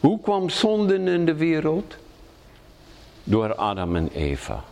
Hoe 0.00 0.20
kwam 0.20 0.50
zonde 0.50 0.94
in 0.94 1.24
de 1.24 1.34
wereld? 1.34 1.96
Door 3.24 3.54
Adam 3.54 3.96
en 3.96 4.08
Eva. 4.08 4.64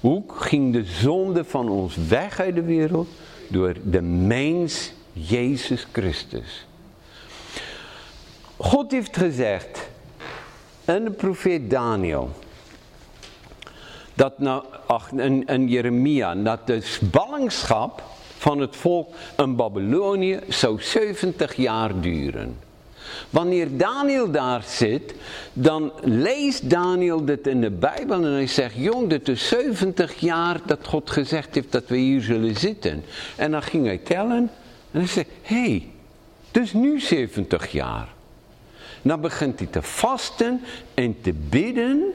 Hoe 0.00 0.22
ging 0.28 0.72
de 0.72 0.84
zonde 0.84 1.44
van 1.44 1.68
ons 1.68 1.96
weg 1.96 2.40
uit 2.40 2.54
de 2.54 2.62
wereld? 2.62 3.08
Door 3.48 3.74
de 3.82 4.02
mens 4.02 4.92
Jezus 5.12 5.86
Christus. 5.92 6.66
God 8.56 8.90
heeft 8.90 9.16
gezegd, 9.16 9.88
en 10.84 11.04
de 11.04 11.10
profeet 11.10 11.70
Daniel, 11.70 12.30
dat 14.14 14.38
nou, 14.38 14.64
ach, 14.86 15.12
en, 15.12 15.46
en 15.46 15.68
Jeremia, 15.68 16.34
dat 16.34 16.66
de 16.66 16.96
ballingschap 17.10 18.02
van 18.38 18.60
het 18.60 18.76
volk 18.76 19.14
in 19.36 19.56
Babylonië 19.56 20.40
zou 20.48 20.82
70 20.82 21.54
jaar 21.54 22.00
duren. 22.00 22.65
Wanneer 23.30 23.76
Daniel 23.76 24.30
daar 24.30 24.62
zit, 24.66 25.14
dan 25.52 25.92
leest 26.02 26.70
Daniel 26.70 27.24
dit 27.24 27.46
in 27.46 27.60
de 27.60 27.70
Bijbel 27.70 28.24
en 28.24 28.32
hij 28.32 28.46
zegt, 28.46 28.74
jong, 28.76 29.08
dit 29.08 29.28
is 29.28 29.48
70 29.48 30.14
jaar 30.14 30.60
dat 30.66 30.86
God 30.86 31.10
gezegd 31.10 31.54
heeft 31.54 31.72
dat 31.72 31.86
we 31.86 31.96
hier 31.96 32.20
zullen 32.20 32.56
zitten. 32.56 33.04
En 33.36 33.50
dan 33.50 33.62
ging 33.62 33.86
hij 33.86 33.98
tellen 33.98 34.50
en 34.90 35.00
hij 35.00 35.06
zei, 35.06 35.26
hé, 35.42 35.56
hey, 35.56 35.88
het 36.50 36.62
is 36.62 36.72
nu 36.72 37.00
70 37.00 37.72
jaar. 37.72 38.08
Dan 39.02 39.20
begint 39.20 39.58
hij 39.58 39.68
te 39.68 39.82
vasten 39.82 40.60
en 40.94 41.16
te 41.20 41.32
bidden. 41.32 42.12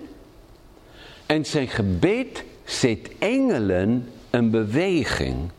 En 1.26 1.46
zijn 1.46 1.68
gebed 1.68 2.44
zet 2.66 3.10
engelen 3.20 4.10
in 4.30 4.50
beweging. 4.50 5.52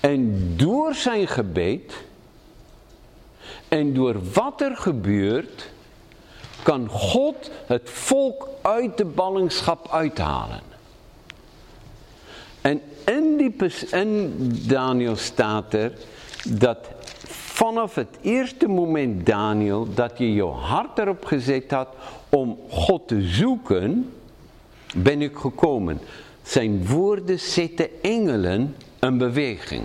En 0.00 0.52
door 0.56 0.94
zijn 0.94 1.28
gebed 1.28 1.92
en 3.76 3.94
door 3.94 4.16
wat 4.32 4.60
er 4.60 4.76
gebeurt, 4.76 5.70
kan 6.62 6.88
God 6.88 7.50
het 7.66 7.90
volk 7.90 8.48
uit 8.62 8.96
de 8.96 9.04
ballingschap 9.04 9.88
uithalen. 9.90 10.60
En 12.60 12.80
in, 13.04 13.36
die, 13.36 13.54
in 13.90 14.34
Daniel 14.66 15.16
staat 15.16 15.74
er 15.74 15.92
dat 16.48 16.78
vanaf 17.28 17.94
het 17.94 18.18
eerste 18.20 18.68
moment, 18.68 19.26
Daniel, 19.26 19.94
dat 19.94 20.18
je 20.18 20.32
je 20.32 20.44
hart 20.44 20.98
erop 20.98 21.24
gezet 21.24 21.70
had 21.70 21.88
om 22.28 22.58
God 22.68 23.08
te 23.08 23.22
zoeken, 23.22 24.12
ben 24.94 25.22
ik 25.22 25.36
gekomen. 25.36 26.00
Zijn 26.42 26.86
woorden 26.86 27.40
zetten 27.40 27.88
engelen 28.02 28.76
in 29.00 29.18
beweging. 29.18 29.84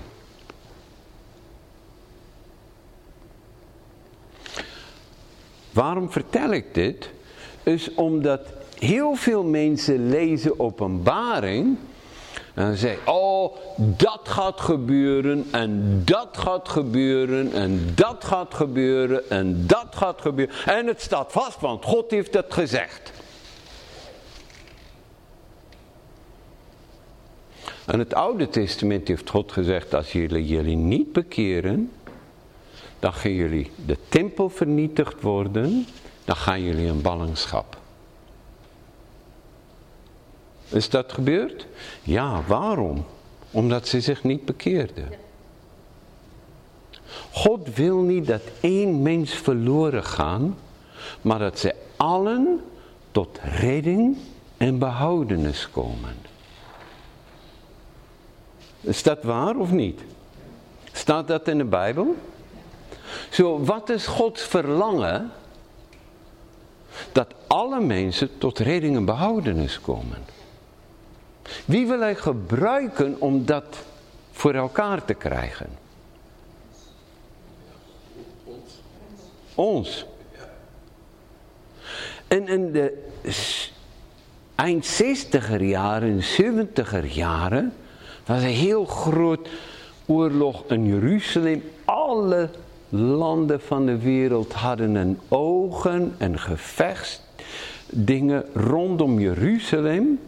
Waarom 5.72 6.12
vertel 6.12 6.52
ik 6.52 6.74
dit? 6.74 7.10
Is 7.64 7.94
omdat 7.94 8.42
heel 8.80 9.16
veel 9.16 9.44
mensen 9.44 10.10
lezen 10.10 10.60
openbaring 10.60 11.78
en 12.54 12.78
dan 12.82 13.14
oh, 13.14 13.56
dat 13.78 14.20
gaat 14.24 14.62
gebeuren 14.62 15.46
en 15.52 16.02
dat 16.06 16.38
gaat 16.38 16.70
gebeuren 16.70 17.54
en 17.54 17.92
dat 17.96 18.24
gaat 18.24 18.54
gebeuren 18.54 19.30
en 19.30 19.68
dat 19.68 19.88
gaat 19.96 20.22
gebeuren. 20.22 20.56
En 20.66 20.88
het 20.88 21.02
staat 21.02 21.32
vast, 21.32 21.60
want 21.60 21.86
God 21.86 22.12
heeft 22.12 22.34
het 22.34 22.54
gezegd. 22.54 23.12
En 27.86 28.00
het 28.00 28.14
Oude 28.14 28.50
Testament 28.50 29.08
heeft 29.08 29.30
God 29.30 29.52
gezegd, 29.52 29.94
als 29.94 30.12
jullie 30.12 30.46
jullie 30.46 30.76
niet 30.76 31.12
bekeren, 31.12 31.92
dan 33.02 33.14
gaan 33.14 33.34
jullie 33.34 33.72
de 33.86 33.98
tempel 34.10 34.50
vernietigd 34.50 35.22
worden, 35.22 35.86
dan 36.26 36.36
gaan 36.36 36.62
jullie 36.64 36.88
in 36.88 37.02
ballingschap. 37.02 37.78
Is 40.70 40.90
dat 40.90 41.12
gebeurd? 41.14 41.68
Ja, 42.04 42.44
waarom? 42.48 43.06
Omdat 43.52 43.88
ze 43.88 44.02
zich 44.02 44.24
niet 44.24 44.46
bekeerden. 44.46 45.10
God 47.32 47.76
wil 47.76 47.98
niet 47.98 48.28
dat 48.28 48.42
één 48.60 49.02
mens 49.02 49.32
verloren 49.32 50.04
gaan, 50.04 50.58
maar 51.22 51.40
dat 51.40 51.60
ze 51.60 51.76
allen 51.96 52.62
tot 53.12 53.40
redding 53.42 54.18
en 54.58 54.80
behoudenis 54.80 55.70
komen. 55.72 56.16
Is 58.82 59.04
dat 59.04 59.24
waar 59.24 59.56
of 59.56 59.72
niet? 59.72 60.02
Staat 60.92 61.28
dat 61.28 61.48
in 61.48 61.58
de 61.58 61.66
Bijbel? 61.66 62.16
Zo, 63.30 63.64
wat 63.64 63.90
is 63.90 64.06
Gods 64.06 64.42
verlangen? 64.42 65.32
Dat 67.12 67.34
alle 67.48 67.80
mensen 67.80 68.38
tot 68.38 68.60
redding 68.60 68.96
en 68.96 69.06
behoudenis 69.06 69.82
komen. 69.82 70.18
Wie 71.66 71.88
wil 71.88 72.00
hij 72.00 72.16
gebruiken 72.16 73.16
om 73.20 73.46
dat 73.46 73.78
voor 74.32 74.54
elkaar 74.54 75.06
te 75.06 75.14
krijgen? 75.14 75.70
Ons. 79.56 80.06
En 82.28 82.48
in 82.48 82.72
de 82.72 83.10
eind 84.56 85.02
60er 85.04 85.62
jaren, 85.62 86.22
70er 86.22 87.06
jaren, 87.06 87.74
was 88.26 88.42
een 88.42 88.48
heel 88.48 88.86
groot 88.86 89.50
oorlog 90.06 90.64
in 90.68 90.86
Jeruzalem. 90.86 91.64
Alle 91.86 92.50
landen 92.92 93.62
van 93.62 93.86
de 93.86 93.98
wereld 93.98 94.54
hadden 94.54 94.96
een 94.96 95.20
ogen, 95.28 96.16
een 96.18 96.40
gevecht 96.40 97.24
dingen 97.90 98.46
rondom 98.54 99.20
Jeruzalem. 99.20 100.20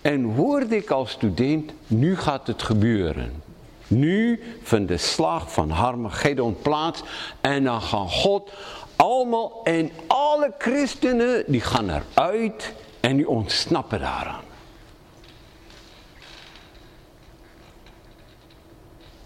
En 0.00 0.24
hoorde 0.24 0.76
ik 0.76 0.90
als 0.90 1.10
student, 1.10 1.72
nu 1.86 2.16
gaat 2.16 2.46
het 2.46 2.62
gebeuren. 2.62 3.42
Nu 3.86 4.40
vindt 4.62 4.88
de 4.88 4.96
slag 4.96 5.52
van 5.52 5.70
Harmagedon 5.70 6.56
plaats 6.62 7.02
en 7.40 7.64
dan 7.64 7.82
gaan 7.82 8.08
God 8.08 8.50
allemaal 8.96 9.60
en 9.64 9.90
alle 10.06 10.52
christenen 10.58 11.44
die 11.46 11.60
gaan 11.60 11.90
eruit 11.90 12.72
en 13.00 13.16
die 13.16 13.28
ontsnappen 13.28 14.00
daaraan. 14.00 14.44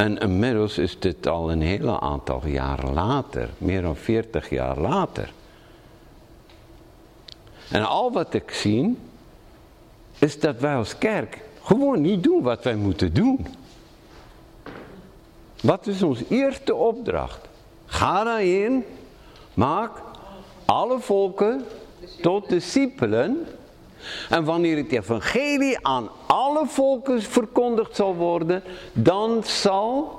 En 0.01 0.19
inmiddels 0.19 0.79
is 0.79 0.99
dit 0.99 1.27
al 1.27 1.51
een 1.51 1.61
hele 1.61 2.01
aantal 2.01 2.47
jaren 2.47 2.93
later, 2.93 3.49
meer 3.59 3.83
dan 3.83 3.97
40 3.97 4.51
jaar 4.51 4.79
later. 4.79 5.33
En 7.71 7.89
al 7.89 8.13
wat 8.13 8.35
ik 8.35 8.51
zie, 8.51 8.99
is 10.19 10.41
dat 10.41 10.61
wij 10.61 10.75
als 10.75 10.99
kerk 10.99 11.41
gewoon 11.63 12.01
niet 12.01 12.23
doen 12.23 12.43
wat 12.43 12.65
wij 12.65 12.77
moeten 12.77 13.15
doen. 13.15 13.47
Wat 15.63 15.87
is 15.87 16.03
onze 16.03 16.25
eerste 16.29 16.75
opdracht? 16.75 17.49
Ga 17.87 18.25
daarin, 18.25 18.85
maak 19.55 19.91
alle 20.65 21.01
volken 21.01 21.65
tot 22.21 22.49
discipelen. 22.49 23.47
En 24.29 24.45
wanneer 24.45 24.77
het 24.77 24.93
evangelie 24.93 25.87
aan 25.87 26.09
alle 26.27 26.67
volken 26.67 27.23
verkondigd 27.23 27.97
zal 27.97 28.15
worden, 28.15 28.63
dan 28.93 29.45
zal... 29.45 30.19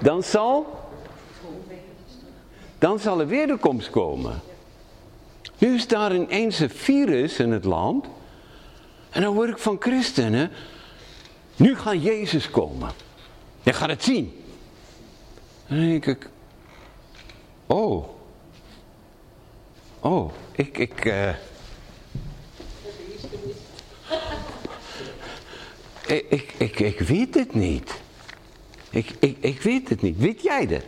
Dan 0.00 0.22
zal... 0.22 0.80
Dan 2.78 2.98
zal 2.98 3.20
er 3.20 3.26
wederkomst 3.26 3.90
komen. 3.90 4.40
Nu 5.58 5.74
is 5.74 5.88
daar 5.88 6.14
ineens 6.14 6.58
een 6.58 6.70
virus 6.70 7.38
in 7.38 7.52
het 7.52 7.64
land. 7.64 8.06
En 9.10 9.22
dan 9.22 9.34
hoor 9.34 9.48
ik 9.48 9.58
van 9.58 9.76
christenen. 9.80 10.50
Nu 11.56 11.76
gaat 11.76 12.02
Jezus 12.02 12.50
komen. 12.50 12.90
Je 13.62 13.72
gaat 13.72 13.88
het 13.88 14.02
zien. 14.02 14.42
En 15.66 15.76
dan 15.76 15.88
denk 15.88 16.06
ik. 16.06 16.28
Oh. 17.66 18.11
Oh, 20.04 20.32
ik, 20.52 20.78
ik, 20.78 21.04
uh... 21.04 21.28
ik, 26.06 26.30
ik, 26.30 26.52
ik, 26.58 26.80
ik 26.80 26.98
weet 26.98 27.34
het 27.34 27.54
niet. 27.54 28.00
Ik, 28.90 29.10
ik, 29.18 29.36
ik 29.40 29.62
weet 29.62 29.88
het 29.88 30.02
niet. 30.02 30.18
Weet 30.18 30.42
jij 30.42 30.66
dat? 30.66 30.84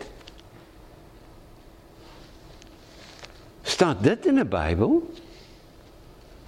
Staat 3.62 4.02
dit 4.02 4.26
in 4.26 4.34
de 4.34 4.44
Bijbel? 4.44 5.12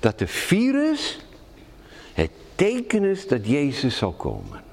Dat 0.00 0.18
de 0.18 0.26
virus 0.26 1.20
het 2.12 2.30
teken 2.54 3.04
is 3.04 3.28
dat 3.28 3.46
Jezus 3.46 3.96
zal 3.96 4.12
komen. 4.12 4.64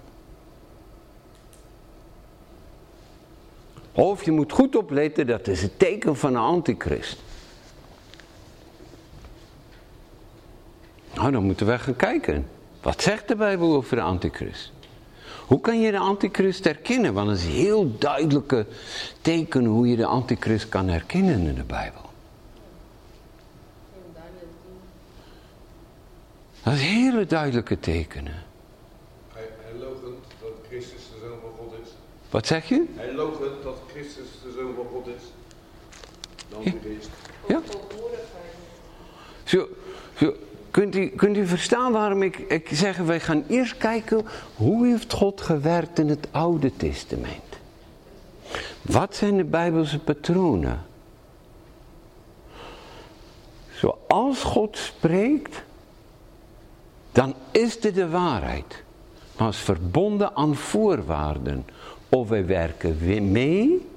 Of 3.92 4.26
je 4.26 4.32
moet 4.32 4.52
goed 4.52 4.76
opletten, 4.76 5.28
dat 5.28 5.48
is 5.48 5.62
het 5.62 5.80
teken 5.80 6.16
van 6.16 6.36
een 6.36 6.42
antichrist. 6.42 7.22
Nou, 11.14 11.32
dan 11.32 11.44
moeten 11.44 11.68
we 11.68 11.80
gaan 11.80 11.96
kijken. 11.96 12.48
Wat 12.82 13.02
zegt 13.02 13.28
de 13.28 13.36
Bijbel 13.36 13.76
over 13.76 13.96
de 13.96 14.02
antichrist? 14.02 14.72
Hoe 15.48 15.62
kan 15.62 15.82
je 15.82 15.92
de 15.92 15.98
antichrist 15.98 16.64
herkennen? 16.64 17.14
Want 17.14 17.30
het 17.30 17.40
is 17.40 17.46
een 17.46 17.52
heel 17.52 17.98
duidelijke 17.98 18.66
teken 19.22 19.66
hoe 19.66 19.88
je 19.88 19.96
de 19.96 20.06
antichrist 20.06 20.70
kan 20.70 20.88
herkennen 20.88 21.48
in 21.48 21.56
de 21.56 21.64
Bijbel. 21.64 22.02
Dat 26.64 26.74
is 26.74 26.82
hele 26.82 27.26
duidelijke 27.26 27.80
tekenen. 27.80 28.44
Hij, 29.34 29.50
hij 29.62 29.80
logent 29.80 30.24
dat 30.42 30.52
Christus 30.68 31.02
de 31.14 31.20
Zoon 31.22 31.40
van 31.42 31.52
God 31.58 31.74
is. 31.84 31.90
Wat 32.30 32.48
zeg 32.48 32.70
je? 32.70 32.86
Hij 32.96 33.14
logent 33.14 33.64
dat 33.64 33.78
Christus 33.88 34.28
de 34.44 34.52
Zoon 34.58 34.74
van 34.76 34.86
God 34.92 35.08
is. 35.08 35.24
Dan 36.50 36.64
ja. 36.64 36.72
Geest. 36.84 37.10
Ja. 37.48 37.62
Zo, 39.44 39.68
zo, 40.18 40.34
kunt, 40.74 40.96
u, 40.96 41.08
kunt 41.08 41.38
u 41.38 41.48
verstaan 41.48 41.92
waarom 41.92 42.22
ik, 42.22 42.38
ik 42.38 42.70
zeg, 42.72 42.98
wij 42.98 43.20
gaan 43.20 43.44
eerst 43.48 43.78
kijken 43.78 44.26
hoe 44.56 44.88
heeft 44.88 45.14
God 45.14 45.42
gewerkt 45.42 46.00
in 46.00 46.10
het 46.10 46.28
Oude 46.32 46.76
Testament. 46.76 47.44
Wat 48.82 49.16
zijn 49.16 49.38
de 49.38 49.44
Bijbelse 49.44 50.00
patronen? 50.00 50.86
Zoals 53.74 54.44
God 54.44 54.78
spreekt, 54.78 55.64
dan 57.12 57.36
is 57.52 57.80
dit 57.80 57.96
de 57.96 58.10
waarheid. 58.10 58.84
Maar 59.38 59.50
is 59.50 59.58
verbonden 59.58 60.36
aan 60.36 60.56
voorwaarden. 60.56 61.66
Of 62.10 62.30
wij 62.30 62.46
werken 62.46 63.32
mee, 63.32 63.90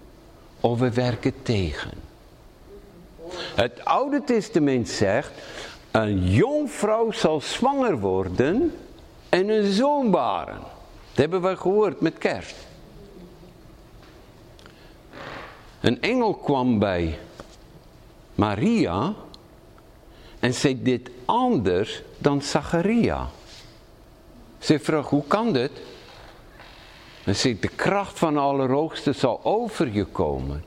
of 0.60 0.78
we 0.78 0.90
werken 0.90 1.32
tegen. 1.42 1.90
Het 3.54 3.84
Oude 3.84 4.22
Testament 4.24 4.88
zegt, 4.88 5.30
een 6.03 6.30
jongvrouw 6.30 7.11
zal 7.12 7.40
zwanger 7.40 7.99
worden 7.99 8.74
en 9.28 9.49
een 9.49 9.72
zoon 9.72 10.11
baren. 10.11 10.61
Dat 11.09 11.16
hebben 11.16 11.42
we 11.42 11.57
gehoord 11.57 12.01
met 12.01 12.18
kerst. 12.18 12.57
Een 15.80 16.03
engel 16.03 16.34
kwam 16.34 16.78
bij 16.78 17.18
Maria 18.34 19.14
en 20.38 20.55
zei 20.55 20.82
dit 20.82 21.11
anders 21.24 22.03
dan 22.18 22.42
Zacharia. 22.42 23.28
Ze 24.59 24.78
vroeg, 24.78 25.09
hoe 25.09 25.24
kan 25.26 25.53
dit? 25.53 25.70
En 27.24 27.36
zei, 27.36 27.61
de 27.61 27.68
kracht 27.68 28.18
van 28.18 28.34
de 28.34 28.40
Allerhoogste 28.40 29.12
zal 29.12 29.40
over 29.44 29.92
je 29.92 30.05
komen. 30.05 30.64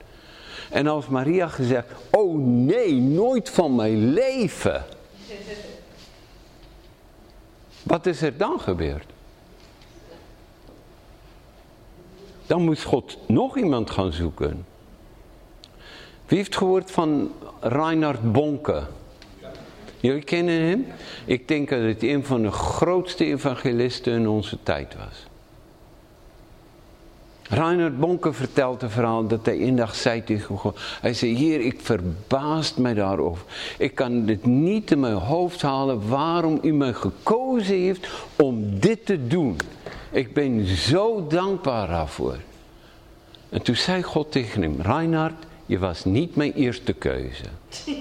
En 0.69 0.87
als 0.87 1.07
Maria 1.07 1.47
gezegd, 1.47 1.87
oh 2.11 2.37
nee, 2.45 2.93
nooit 2.93 3.49
van 3.49 3.75
mijn 3.75 4.13
leven. 4.13 4.85
Wat 7.83 8.05
is 8.05 8.21
er 8.21 8.37
dan 8.37 8.59
gebeurd? 8.59 9.05
Dan 12.45 12.61
moest 12.61 12.83
God 12.83 13.17
nog 13.27 13.57
iemand 13.57 13.89
gaan 13.89 14.13
zoeken. 14.13 14.65
Wie 16.25 16.37
heeft 16.37 16.57
gehoord 16.57 16.91
van 16.91 17.31
Reinhard 17.59 18.31
Bonke? 18.31 18.83
Jullie 19.99 20.23
kennen 20.23 20.61
hem? 20.61 20.85
Ik 21.25 21.47
denk 21.47 21.69
dat 21.69 21.81
het 21.81 22.03
een 22.03 22.25
van 22.25 22.41
de 22.41 22.51
grootste 22.51 23.25
evangelisten 23.25 24.13
in 24.13 24.27
onze 24.27 24.57
tijd 24.63 24.95
was. 24.95 25.28
Reinhard 27.49 27.99
Bonke 27.99 28.33
vertelt 28.33 28.81
het 28.81 28.91
verhaal 28.91 29.27
dat 29.27 29.45
hij 29.45 29.61
een 29.61 29.75
dag 29.75 29.95
zei 29.95 30.23
tegen 30.23 30.57
God. 30.57 30.79
Hij 31.01 31.13
zei, 31.13 31.35
Heer, 31.35 31.59
ik 31.59 31.79
verbaast 31.81 32.77
mij 32.77 32.93
daarover. 32.93 33.45
Ik 33.77 33.95
kan 33.95 34.27
het 34.27 34.45
niet 34.45 34.91
in 34.91 34.99
mijn 34.99 35.13
hoofd 35.13 35.61
halen 35.61 36.09
waarom 36.09 36.59
u 36.61 36.73
mij 36.73 36.93
gekozen 36.93 37.75
heeft 37.75 38.07
om 38.35 38.79
dit 38.79 39.05
te 39.05 39.27
doen. 39.27 39.57
Ik 40.11 40.33
ben 40.33 40.65
zo 40.65 41.27
dankbaar 41.27 41.87
daarvoor. 41.87 42.37
En 43.49 43.61
toen 43.61 43.75
zei 43.75 44.03
God 44.03 44.31
tegen 44.31 44.61
hem, 44.61 44.81
Reinhard, 44.81 45.45
je 45.65 45.79
was 45.79 46.05
niet 46.05 46.35
mijn 46.35 46.53
eerste 46.53 46.93
keuze. 46.93 47.43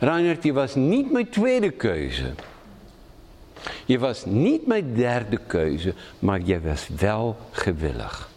Reinhard, 0.00 0.42
je 0.42 0.52
was 0.52 0.74
niet 0.74 1.10
mijn 1.10 1.28
tweede 1.28 1.70
keuze. 1.70 2.32
Je 3.84 3.98
was 3.98 4.24
niet 4.24 4.66
mijn 4.66 4.94
derde 4.94 5.38
keuze, 5.46 5.94
maar 6.18 6.40
je 6.42 6.60
was 6.60 6.88
wel 6.88 7.36
gewillig. 7.50 8.30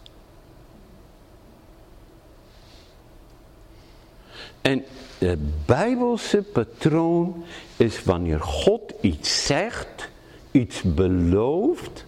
En 4.62 4.84
het 5.18 5.66
bijbelse 5.66 6.42
patroon 6.42 7.44
is 7.76 8.04
wanneer 8.04 8.40
God 8.40 8.92
iets 9.00 9.46
zegt, 9.46 10.08
iets 10.50 10.82
belooft, 10.82 12.04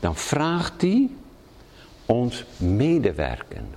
dan 0.00 0.16
vraagt 0.16 0.80
hij 0.80 1.10
ons 2.06 2.44
medewerken. 2.56 3.68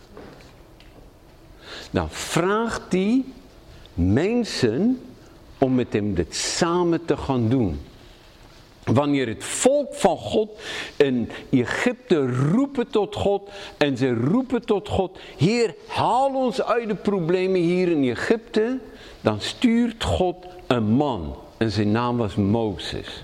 Dan 1.91 2.09
vraagt 2.09 2.91
hij 2.91 3.23
mensen 3.93 5.01
om 5.57 5.76
met 5.76 5.93
hem 5.93 6.13
dit 6.13 6.36
samen 6.36 7.05
te 7.05 7.17
gaan 7.17 7.49
doen. 7.49 7.80
Wanneer 8.86 9.27
het 9.27 9.43
volk 9.43 9.93
van 9.93 10.17
God 10.17 10.49
in 10.95 11.29
Egypte 11.51 12.27
roepen 12.51 12.88
tot 12.88 13.15
God 13.15 13.49
en 13.77 13.97
ze 13.97 14.13
roepen 14.13 14.65
tot 14.65 14.89
God, 14.89 15.17
Heer 15.38 15.75
haal 15.88 16.33
ons 16.33 16.63
uit 16.63 16.88
de 16.88 16.95
problemen 16.95 17.61
hier 17.61 17.88
in 17.88 18.09
Egypte, 18.09 18.79
dan 19.21 19.41
stuurt 19.41 20.03
God 20.03 20.36
een 20.67 20.83
man 20.83 21.36
en 21.57 21.71
zijn 21.71 21.91
naam 21.91 22.17
was 22.17 22.36
Mozes. 22.36 23.23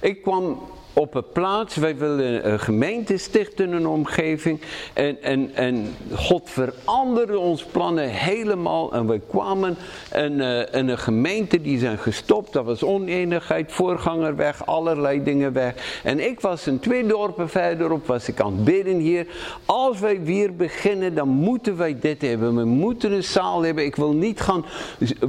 Ik 0.00 0.22
kwam 0.22 0.60
op 0.98 1.14
een 1.14 1.32
plaats, 1.32 1.76
wij 1.76 1.96
willen 1.96 2.52
een 2.52 2.60
gemeente 2.60 3.16
stichten 3.16 3.72
een 3.72 3.86
omgeving. 3.86 4.60
En, 4.92 5.22
en, 5.22 5.50
en 5.54 5.94
God 6.14 6.50
veranderde 6.50 7.38
ons 7.38 7.64
plannen 7.64 8.08
helemaal. 8.08 8.92
En 8.92 9.06
wij 9.06 9.20
kwamen 9.28 9.76
in, 10.14 10.32
uh, 10.32 10.62
een 10.70 10.98
gemeente 10.98 11.60
die 11.60 11.78
zijn 11.78 11.98
gestopt. 11.98 12.52
Dat 12.52 12.64
was 12.64 12.82
oneenigheid, 12.82 13.72
voorganger 13.72 14.36
weg, 14.36 14.66
allerlei 14.66 15.22
dingen 15.22 15.52
weg. 15.52 16.00
En 16.04 16.28
ik 16.30 16.40
was 16.40 16.66
een 16.66 16.78
twee 16.78 17.06
dorpen 17.06 17.48
verderop, 17.48 18.06
was 18.06 18.28
ik 18.28 18.40
aan 18.40 18.52
het 18.52 18.64
bidden 18.64 18.98
hier. 18.98 19.26
Als 19.64 20.00
wij 20.00 20.22
weer 20.22 20.54
beginnen, 20.56 21.14
dan 21.14 21.28
moeten 21.28 21.76
wij 21.76 21.98
dit 22.00 22.22
hebben. 22.22 22.56
We 22.56 22.64
moeten 22.64 23.12
een 23.12 23.24
zaal 23.24 23.62
hebben. 23.62 23.84
Ik 23.84 23.96
wil 23.96 24.12
niet 24.12 24.40
gaan 24.40 24.64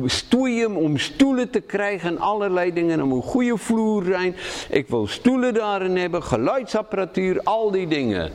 stoeien 0.05 0.75
om 0.75 0.97
stoelen 0.97 1.49
te 1.49 1.59
krijgen 1.59 2.09
en 2.09 2.19
allerlei 2.19 2.73
dingen. 2.73 2.99
Er 2.99 3.07
moet 3.07 3.23
een 3.23 3.29
goede 3.29 3.57
vloer 3.57 4.03
zijn. 4.03 4.35
Ik 4.69 4.87
wil 4.87 5.07
stoelen 5.07 5.57
daarin 5.59 5.97
hebben, 5.97 6.23
geluidsapparatuur, 6.23 7.39
al 7.43 7.71
die 7.71 7.87
dingen. 7.87 8.31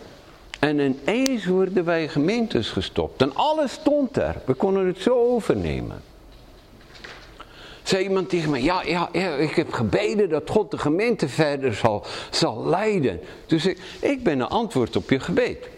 En 0.58 0.78
ineens 0.78 1.46
worden 1.46 1.84
wij 1.84 2.08
gemeentes 2.08 2.70
gestopt. 2.70 3.22
En 3.22 3.34
alles 3.34 3.72
stond 3.72 4.16
er. 4.16 4.34
We 4.44 4.54
konden 4.54 4.86
het 4.86 4.98
zo 4.98 5.16
overnemen. 5.16 6.02
Zei 7.82 8.02
iemand 8.02 8.28
tegen 8.28 8.50
mij, 8.50 8.62
ja, 8.62 8.82
ja, 8.82 9.08
ja, 9.12 9.34
ik 9.34 9.54
heb 9.54 9.72
gebeden 9.72 10.28
dat 10.28 10.50
God 10.50 10.70
de 10.70 10.78
gemeente 10.78 11.28
verder 11.28 11.74
zal, 11.74 12.04
zal 12.30 12.66
leiden. 12.66 13.20
Dus 13.46 13.66
ik, 13.66 13.78
ik 14.00 14.22
ben 14.22 14.40
een 14.40 14.48
antwoord 14.48 14.96
op 14.96 15.10
je 15.10 15.20
gebed. 15.20 15.68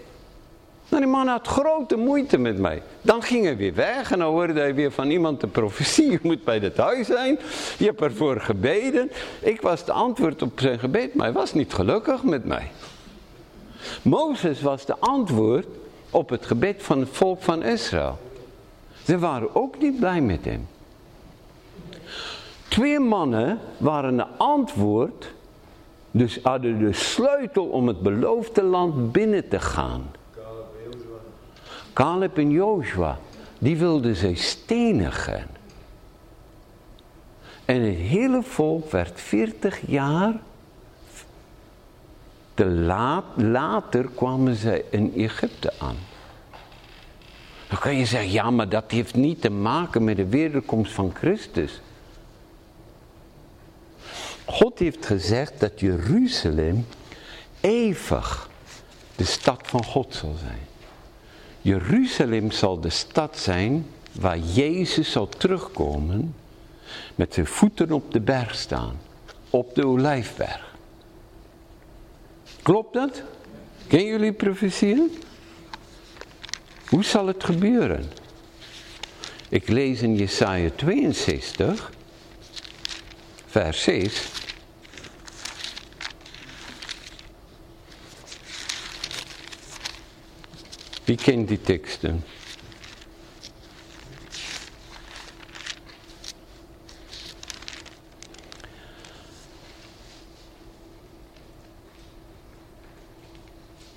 Nou, 0.89 1.03
die 1.03 1.13
man 1.13 1.27
had 1.27 1.47
grote 1.47 1.97
moeite 1.97 2.39
met 2.39 2.59
mij. 2.59 2.83
Dan 3.03 3.23
ging 3.23 3.45
hij 3.45 3.57
weer 3.57 3.75
weg 3.75 4.11
en 4.13 4.19
dan 4.19 4.31
hoorde 4.31 4.61
hij 4.61 4.75
weer 4.75 4.93
van 4.93 5.11
iemand 5.11 5.41
de 5.41 5.47
profetie. 5.47 6.11
Je 6.11 6.19
moet 6.23 6.45
bij 6.45 6.59
het 6.59 6.77
huis 6.77 7.07
zijn. 7.07 7.39
Je 7.79 7.85
hebt 7.85 8.01
ervoor 8.01 8.41
gebeden. 8.41 9.11
Ik 9.41 9.61
was 9.61 9.85
de 9.85 9.93
antwoord 9.93 10.43
op 10.43 10.61
zijn 10.61 10.79
gebed, 10.79 11.15
maar 11.15 11.27
hij 11.27 11.35
was 11.35 11.55
niet 11.55 11.75
gelukkig 11.75 12.23
met 12.23 12.45
mij. 12.45 12.71
Mozes 14.03 14.63
was 14.63 14.87
de 14.87 14.99
antwoord 14.99 15.67
op 16.11 16.29
het 16.29 16.47
gebed 16.47 16.83
van 16.83 17.01
het 17.01 17.09
volk 17.13 17.43
van 17.43 17.63
Israël. 17.63 18.19
Ze 19.05 19.19
waren 19.19 19.55
ook 19.55 19.79
niet 19.79 19.99
blij 19.99 20.21
met 20.21 20.45
hem. 20.45 20.69
Twee 22.69 22.99
mannen 22.99 23.59
waren 23.77 24.17
de 24.17 24.27
antwoord, 24.37 25.35
dus 26.11 26.39
hadden 26.43 26.79
de 26.79 26.93
sleutel 26.93 27.65
om 27.65 27.87
het 27.87 28.01
beloofde 28.01 28.63
land 28.63 29.13
binnen 29.13 29.49
te 29.49 29.61
gaan. 29.61 30.11
Caleb 31.97 32.39
en 32.39 32.51
Joshua, 32.51 33.19
die 33.59 33.77
wilden 33.77 34.17
zij 34.17 34.35
stenigen. 34.35 35.47
En 37.65 37.81
het 37.83 37.97
hele 37.97 38.43
volk 38.43 38.91
werd 38.91 39.21
40 39.21 39.81
jaar. 39.87 40.35
Te 42.55 42.67
laat, 42.67 43.25
later 43.35 44.09
kwamen 44.15 44.55
zij 44.55 44.85
in 44.91 45.13
Egypte 45.17 45.73
aan. 45.79 45.97
Dan 47.69 47.79
kan 47.79 47.97
je 47.97 48.07
zeggen, 48.07 48.31
ja, 48.31 48.51
maar 48.51 48.69
dat 48.69 48.91
heeft 48.91 49.15
niet 49.15 49.41
te 49.41 49.51
maken 49.51 50.05
met 50.05 50.17
de 50.17 50.27
wederkomst 50.27 50.93
van 50.93 51.13
Christus. 51.15 51.81
God 54.45 54.79
heeft 54.79 55.07
gezegd 55.07 55.61
dat 55.61 55.81
Jeruzalem 55.81 56.87
eeuwig 57.61 58.51
de 59.17 59.25
stad 59.25 59.61
van 59.65 59.85
God 59.85 60.15
zal 60.15 60.35
zijn. 60.41 60.66
Jeruzalem 61.67 62.51
zal 62.51 62.81
de 62.81 62.91
stad 62.91 63.39
zijn 63.39 63.87
waar 64.13 64.39
Jezus 64.39 65.11
zal 65.11 65.29
terugkomen 65.29 66.35
met 67.15 67.35
zijn 67.35 67.47
voeten 67.47 67.93
op 67.93 68.13
de 68.13 68.21
berg 68.21 68.55
staan, 68.55 68.99
op 69.51 69.75
de 69.75 69.87
olijfberg. 69.87 70.75
Klopt 72.63 72.95
dat? 72.95 73.23
Ken 73.87 74.05
jullie 74.05 74.33
profetieën? 74.33 75.11
Hoe 76.89 77.05
zal 77.05 77.27
het 77.27 77.45
gebeuren? 77.45 78.11
Ik 79.49 79.69
lees 79.69 80.03
in 80.03 80.17
Jesaja 80.17 80.71
62, 80.77 81.93
vers 83.47 83.83
6. 83.83 84.29
Wie 91.07 91.17
kent 91.17 91.49
die 91.49 91.61
teksten? 91.61 92.23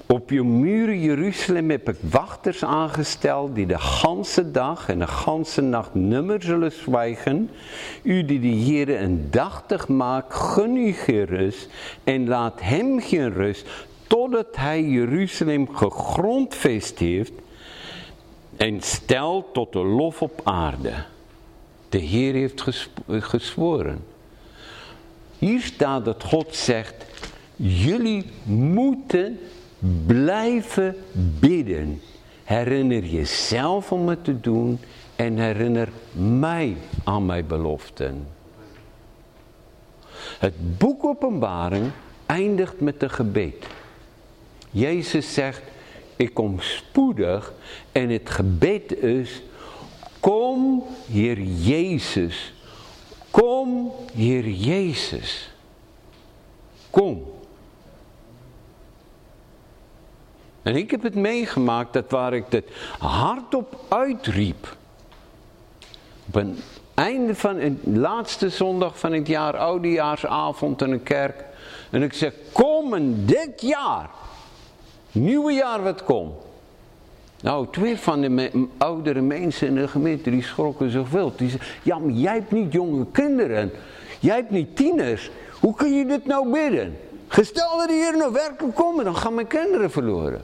Op 0.06 0.30
je 0.30 0.44
muren 0.44 1.02
Jeruzalem 1.02 1.70
heb 1.70 1.90
ik 1.90 1.96
wachters 2.02 2.64
aangesteld 2.64 3.56
die 3.56 3.66
de 3.66 3.80
ganse 3.80 4.52
dag 4.52 4.90
en 4.90 5.00
de 5.00 5.08
ganse 5.08 5.62
nacht 5.62 5.94
nummer 5.94 6.44
zullen 6.44 6.72
zwijgen. 6.72 7.50
U 8.04 8.26
die 8.26 8.40
de 8.40 8.48
Heer 8.48 9.02
een 9.02 9.28
dachtig 9.32 9.88
maakt, 9.88 10.34
gun 10.34 10.76
u 10.76 10.92
geen 10.92 11.26
rust 11.26 11.70
en 12.04 12.28
laat 12.28 12.62
hem 12.62 13.00
geen 13.00 13.34
rust 13.34 13.68
totdat 14.10 14.56
hij 14.56 14.84
Jeruzalem 14.84 15.76
gegrondvest 15.76 17.00
heeft 17.00 17.32
en 18.58 18.82
stelt 18.82 19.54
tot 19.54 19.74
de 19.74 19.86
lof 19.86 20.22
op 20.22 20.42
aarde. 20.44 20.94
De 21.90 21.98
Heer 21.98 22.34
heeft 22.34 22.64
gezworen. 23.08 24.04
Hier 25.38 25.62
staat 25.62 26.06
dat 26.06 26.24
God 26.24 26.56
zegt, 26.56 27.06
jullie 27.56 28.26
moeten 28.46 29.40
blijven 30.06 30.96
bidden. 31.40 32.02
Herinner 32.44 33.06
jezelf 33.06 33.92
om 33.92 34.08
het 34.08 34.24
te 34.24 34.40
doen 34.40 34.80
en 35.16 35.38
herinner 35.38 35.90
mij 36.12 36.78
aan 37.04 37.26
mijn 37.26 37.48
beloften. 37.48 38.28
Het 40.40 40.78
boek 40.78 41.04
Openbaring 41.04 41.92
eindigt 42.26 42.80
met 42.80 43.04
een 43.04 43.10
gebed. 43.10 43.66
Jezus 44.72 45.34
zegt, 45.34 45.62
ik 46.16 46.34
kom 46.34 46.60
spoedig 46.60 47.54
en 47.92 48.10
het 48.10 48.30
gebed 48.30 48.98
is, 48.98 49.42
kom 50.20 50.84
Heer 51.08 51.42
Jezus, 51.42 52.54
kom 53.32 53.92
Heer 54.14 54.48
Jezus, 54.50 55.52
kom. 56.90 57.24
En 60.62 60.76
ik 60.76 60.92
heb 60.92 61.04
het 61.04 61.16
meegemaakt 61.16 61.94
dat 61.94 62.12
waar 62.12 62.34
ik 62.34 62.46
het 62.50 62.70
hardop 63.00 63.80
uitriep, 63.88 64.78
op 66.28 66.36
een 66.36 66.58
einde 66.94 67.36
van 67.36 67.58
een 67.58 67.80
laatste 67.84 68.50
zondag 68.50 69.00
van 69.00 69.14
het 69.14 69.28
jaar, 69.28 69.58
oudejaarsavond 69.58 70.82
in 70.82 70.92
een 70.92 71.04
kerk, 71.04 71.44
en 71.90 72.04
ik 72.04 72.14
zeg, 72.14 72.34
kom 72.52 72.94
dit 73.26 73.62
jaar 73.62 74.10
Nieuwe 75.12 75.54
jaar 75.54 75.84
wat 75.84 76.04
komt. 76.04 76.34
Nou, 77.42 77.68
twee 77.72 77.98
van 77.98 78.22
de 78.22 78.68
oudere 78.78 79.22
mensen 79.22 79.68
in 79.68 79.76
de 79.76 79.88
gemeente 79.88 80.30
die 80.30 80.44
schrokken 80.44 80.92
zo 80.92 81.04
veel. 81.04 81.34
Die 81.36 81.50
zeiden, 81.50 81.68
ja, 81.84 82.00
maar 82.00 82.14
jij 82.14 82.34
hebt 82.34 82.52
niet 82.52 82.74
jonge 82.74 83.06
kinderen. 83.12 83.72
Jij 84.20 84.36
hebt 84.36 84.50
niet 84.50 84.76
tieners. 84.76 85.32
Hoe 85.60 85.76
kun 85.76 85.94
je 85.94 86.06
dit 86.06 86.26
nou 86.26 86.52
bidden? 86.52 86.98
Gestel 87.28 87.78
dat 87.78 87.90
hier 87.90 88.18
naar 88.18 88.32
werken 88.32 88.74
komen, 88.74 89.06
dan 89.06 89.16
gaan 89.16 89.34
mijn 89.34 89.48
kinderen 89.48 89.92
verloren. 89.92 90.42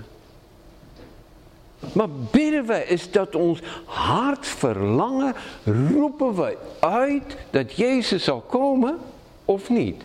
Maar 1.94 2.10
bidden 2.32 2.66
wij, 2.66 2.84
is 2.84 3.12
dat 3.12 3.36
ons 3.36 3.60
hart 3.86 4.48
verlangen, 4.48 5.36
roepen 5.64 6.36
wij 6.36 6.58
uit 6.80 7.38
dat 7.50 7.74
Jezus 7.74 8.24
zal 8.24 8.42
komen 8.42 8.98
of 9.46 9.70
niet? 9.70 10.04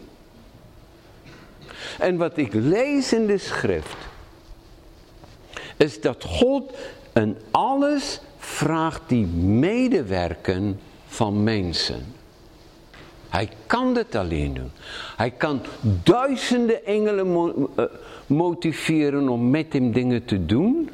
En 1.99 2.17
wat 2.17 2.37
ik 2.37 2.53
lees 2.53 3.13
in 3.13 3.27
de 3.27 3.39
schrift, 3.39 3.97
is 5.81 6.01
dat 6.01 6.25
God 6.25 6.73
een 7.13 7.37
alles 7.51 8.21
vraagt 8.39 9.03
die 9.07 9.27
medewerken 9.27 10.81
van 11.07 11.43
mensen. 11.43 12.05
Hij 13.29 13.49
kan 13.67 13.95
dit 13.95 14.15
alleen 14.15 14.55
doen. 14.55 14.71
Hij 15.17 15.31
kan 15.31 15.61
duizenden 16.03 16.85
engelen 16.85 17.57
eh, 17.77 17.85
motiveren 18.27 19.29
om 19.29 19.51
met 19.51 19.73
hem 19.73 19.93
dingen 19.93 20.25
te 20.25 20.47
doen. 20.47 20.91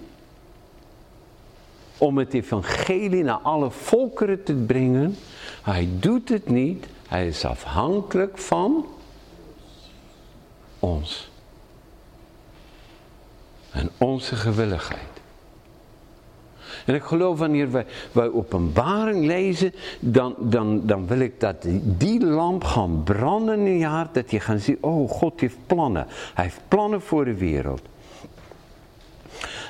Om 1.99 2.19
het 2.19 2.35
evangelie 2.35 3.23
naar 3.23 3.41
alle 3.43 3.71
volkeren 3.71 4.43
te 4.43 4.55
brengen. 4.55 5.17
Hij 5.63 5.89
doet 6.01 6.29
het 6.29 6.49
niet. 6.49 6.87
Hij 7.09 7.27
is 7.27 7.45
afhankelijk 7.45 8.39
van 8.39 8.87
ons 10.79 11.29
en 13.77 13.91
onze 13.99 14.37
gewilligheid. 14.37 15.01
En 16.87 16.95
ik 16.95 17.03
geloof 17.03 17.39
wanneer 17.39 17.71
wij, 17.71 17.87
wij 18.13 18.31
openbaring 18.31 19.27
lezen, 19.27 19.73
dan, 20.01 20.35
dan, 20.39 20.87
dan 20.87 21.07
wil 21.07 21.19
ik 21.19 21.41
dat 21.41 21.67
die, 21.83 22.25
lamp 22.25 22.65
gaan 22.65 23.03
branden 23.03 23.59
in 23.59 23.79
je 23.79 23.87
hart. 23.87 24.15
Dat 24.15 24.31
je 24.31 24.41
gaat 24.41 24.61
zien, 24.61 24.79
oh 24.81 25.11
God 25.11 25.41
heeft 25.41 25.57
plannen. 25.67 26.07
Hij 26.35 26.45
heeft 26.45 26.61
plannen 26.69 27.01
voor 27.01 27.25
de 27.25 27.35
wereld. 27.35 27.83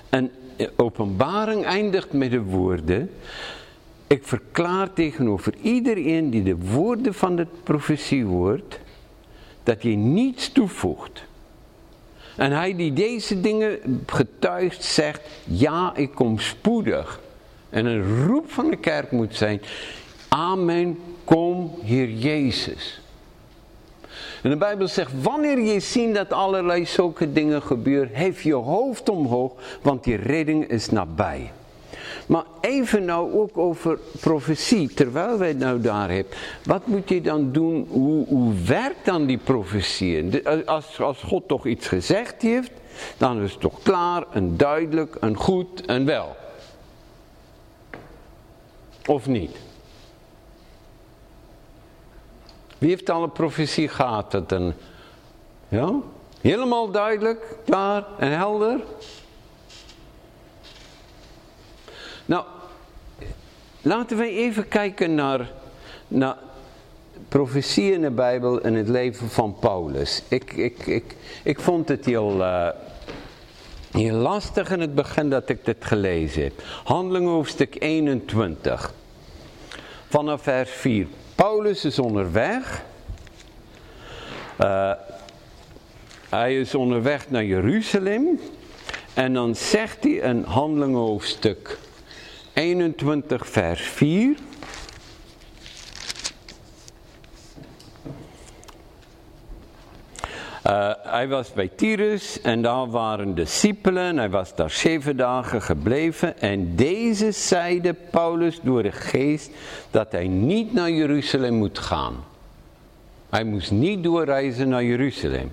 En 0.08 0.30
openbaring 0.76 1.64
eindigt 1.64 2.12
met 2.12 2.30
de 2.30 2.42
woorden. 2.42 3.10
Ik 4.06 4.26
verklaar 4.26 4.92
tegenover 4.92 5.54
iedereen 5.62 6.30
die 6.30 6.42
de 6.42 6.56
woorden 6.56 7.14
van 7.14 7.36
de 7.36 7.46
profetie 7.62 8.24
hoort, 8.24 8.80
dat 9.62 9.82
je 9.82 9.96
niets 9.96 10.52
toevoegt. 10.52 11.24
En 12.36 12.52
hij 12.52 12.76
die 12.76 12.92
deze 12.92 13.40
dingen 13.40 13.78
getuigt 14.06 14.84
zegt, 14.84 15.20
ja 15.44 15.92
ik 15.94 16.14
kom 16.14 16.38
spoedig. 16.38 17.20
En 17.70 17.86
een 17.86 18.26
roep 18.26 18.50
van 18.52 18.70
de 18.70 18.76
kerk 18.76 19.10
moet 19.10 19.34
zijn, 19.36 19.62
amen, 20.28 20.98
kom 21.24 21.78
Heer 21.82 22.10
Jezus. 22.10 23.00
En 24.42 24.50
de 24.50 24.56
Bijbel 24.56 24.88
zegt, 24.88 25.22
wanneer 25.22 25.60
je 25.60 25.80
ziet 25.80 26.14
dat 26.14 26.32
allerlei 26.32 26.86
zulke 26.86 27.32
dingen 27.32 27.62
gebeuren, 27.62 28.10
hef 28.12 28.42
je 28.42 28.54
hoofd 28.54 29.08
omhoog, 29.08 29.52
want 29.82 30.04
die 30.04 30.16
redding 30.16 30.66
is 30.66 30.90
nabij. 30.90 31.52
Maar 32.26 32.44
even 32.60 33.04
nou 33.04 33.32
ook 33.32 33.58
over 33.58 33.98
profetie, 34.20 34.94
terwijl 34.94 35.38
wij 35.38 35.48
het 35.48 35.58
nou 35.58 35.80
daar 35.80 36.10
hebben. 36.10 36.32
Wat 36.64 36.86
moet 36.86 37.08
je 37.08 37.20
dan 37.20 37.52
doen, 37.52 37.86
hoe, 37.90 38.26
hoe 38.26 38.54
werkt 38.54 39.04
dan 39.04 39.26
die 39.26 39.38
profetie? 39.38 40.48
Als, 40.68 41.00
als 41.00 41.22
God 41.22 41.48
toch 41.48 41.66
iets 41.66 41.88
gezegd 41.88 42.42
heeft, 42.42 42.70
dan 43.16 43.42
is 43.42 43.52
het 43.52 43.60
toch 43.60 43.82
klaar 43.82 44.24
en 44.30 44.56
duidelijk 44.56 45.14
en 45.14 45.36
goed 45.36 45.86
en 45.86 46.04
wel. 46.04 46.36
Of 49.06 49.26
niet? 49.26 49.56
Wie 52.78 52.88
heeft 52.88 53.10
al 53.10 53.22
een 53.22 53.32
profetie 53.32 53.88
gehad? 53.88 54.30
Dat 54.30 54.52
een, 54.52 54.74
ja? 55.68 55.92
Helemaal 56.40 56.90
duidelijk, 56.90 57.56
klaar 57.64 58.04
en 58.18 58.32
helder? 58.32 58.80
Nou, 62.26 62.44
laten 63.82 64.16
we 64.16 64.28
even 64.28 64.68
kijken 64.68 65.14
naar, 65.14 65.50
naar 66.08 66.36
profetie 67.28 67.92
in 67.92 68.00
de 68.00 68.10
Bijbel 68.10 68.60
en 68.60 68.74
het 68.74 68.88
leven 68.88 69.28
van 69.28 69.56
Paulus. 69.60 70.22
Ik, 70.28 70.52
ik, 70.52 70.86
ik, 70.86 71.16
ik 71.42 71.60
vond 71.60 71.88
het 71.88 72.04
heel, 72.04 72.42
heel 73.90 74.14
lastig 74.14 74.70
in 74.70 74.80
het 74.80 74.94
begin 74.94 75.30
dat 75.30 75.48
ik 75.48 75.64
dit 75.64 75.84
gelezen 75.84 76.42
heb. 76.42 76.62
Handelingen 76.84 77.30
hoofdstuk 77.30 77.76
21. 77.78 78.92
Vanaf 80.08 80.42
vers 80.42 80.70
4. 80.70 81.06
Paulus 81.34 81.84
is 81.84 81.98
onderweg. 81.98 82.84
Uh, 84.60 84.92
hij 86.28 86.60
is 86.60 86.74
onderweg 86.74 87.30
naar 87.30 87.44
Jeruzalem. 87.44 88.40
En 89.14 89.32
dan 89.32 89.54
zegt 89.54 90.04
hij 90.04 90.24
een 90.24 90.44
handelingen 90.44 90.98
hoofdstuk 90.98 91.78
21 92.56 93.46
vers 93.46 93.80
4. 93.80 94.36
Uh, 100.66 100.92
hij 101.02 101.28
was 101.28 101.52
bij 101.52 101.68
Tyrus 101.68 102.40
en 102.40 102.62
daar 102.62 102.90
waren 102.90 103.34
discipelen. 103.34 104.16
Hij 104.16 104.30
was 104.30 104.54
daar 104.54 104.70
zeven 104.70 105.16
dagen 105.16 105.62
gebleven. 105.62 106.40
En 106.40 106.76
deze 106.76 107.30
zeide 107.30 107.94
Paulus 107.94 108.60
door 108.60 108.82
de 108.82 108.92
geest 108.92 109.50
dat 109.90 110.12
hij 110.12 110.28
niet 110.28 110.72
naar 110.72 110.90
Jeruzalem 110.90 111.54
moet 111.54 111.78
gaan. 111.78 112.24
Hij 113.30 113.44
moest 113.44 113.70
niet 113.70 114.02
doorreizen 114.02 114.68
naar 114.68 114.84
Jeruzalem. 114.84 115.52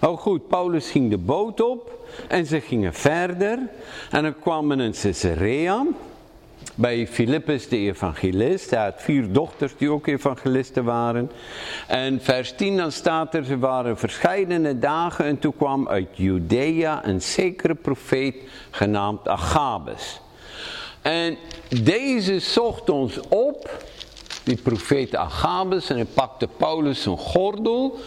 Oh 0.00 0.18
goed, 0.18 0.48
Paulus 0.48 0.90
ging 0.90 1.10
de 1.10 1.18
boot 1.18 1.60
op 1.60 2.08
en 2.28 2.46
ze 2.46 2.60
gingen 2.60 2.94
verder. 2.94 3.58
En 4.10 4.22
dan 4.22 4.38
kwamen 4.40 4.80
in 4.80 4.92
Caesarea 4.92 5.86
bij 6.74 7.06
Filippus 7.06 7.68
de 7.68 7.76
evangelist. 7.76 8.70
Hij 8.70 8.84
had 8.84 9.02
vier 9.02 9.32
dochters 9.32 9.72
die 9.76 9.90
ook 9.90 10.06
evangelisten 10.06 10.84
waren. 10.84 11.30
En 11.86 12.20
vers 12.20 12.52
10 12.52 12.76
dan 12.76 12.92
staat 12.92 13.34
er, 13.34 13.44
ze 13.44 13.58
waren 13.58 13.98
verscheidene 13.98 14.78
dagen 14.78 15.24
en 15.24 15.38
toen 15.38 15.56
kwam 15.56 15.88
uit 15.88 16.08
Judea 16.12 17.06
een 17.06 17.22
zekere 17.22 17.74
profeet 17.74 18.36
genaamd 18.70 19.28
Agabus. 19.28 20.20
En 21.02 21.36
deze 21.82 22.38
zocht 22.38 22.90
ons 22.90 23.20
op, 23.28 23.82
die 24.42 24.56
profeet 24.56 25.16
Agabus, 25.16 25.90
en 25.90 25.96
hij 25.96 26.04
pakte 26.04 26.48
Paulus 26.56 27.02
zijn 27.02 27.16
gordel 27.16 27.98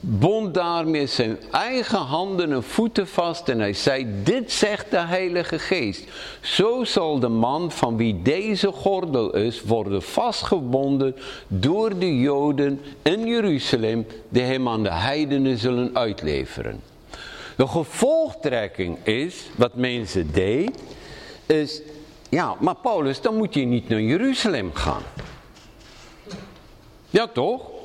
bond 0.00 0.54
daarmee 0.54 1.06
zijn 1.06 1.38
eigen 1.50 1.98
handen 1.98 2.52
en 2.52 2.62
voeten 2.62 3.08
vast 3.08 3.48
en 3.48 3.58
hij 3.58 3.72
zei, 3.72 4.06
dit 4.22 4.52
zegt 4.52 4.90
de 4.90 4.98
Heilige 4.98 5.58
Geest. 5.58 6.04
Zo 6.40 6.84
zal 6.84 7.18
de 7.18 7.28
man 7.28 7.70
van 7.70 7.96
wie 7.96 8.22
deze 8.22 8.72
gordel 8.72 9.34
is 9.34 9.62
worden 9.62 10.02
vastgebonden 10.02 11.16
door 11.48 11.98
de 11.98 12.20
Joden 12.20 12.80
in 13.02 13.26
Jeruzalem 13.26 14.06
die 14.28 14.42
hem 14.42 14.68
aan 14.68 14.82
de 14.82 14.92
heidenen 14.92 15.58
zullen 15.58 15.90
uitleveren. 15.92 16.80
De 17.56 17.66
gevolgtrekking 17.66 19.06
is, 19.06 19.50
wat 19.56 19.74
mensen 19.74 20.32
deed, 20.32 20.82
is, 21.46 21.82
ja, 22.28 22.56
maar 22.60 22.76
Paulus, 22.76 23.20
dan 23.20 23.36
moet 23.36 23.54
je 23.54 23.64
niet 23.64 23.88
naar 23.88 24.00
Jeruzalem 24.00 24.70
gaan. 24.74 25.02
Ja 27.10 27.26
toch? 27.26 27.75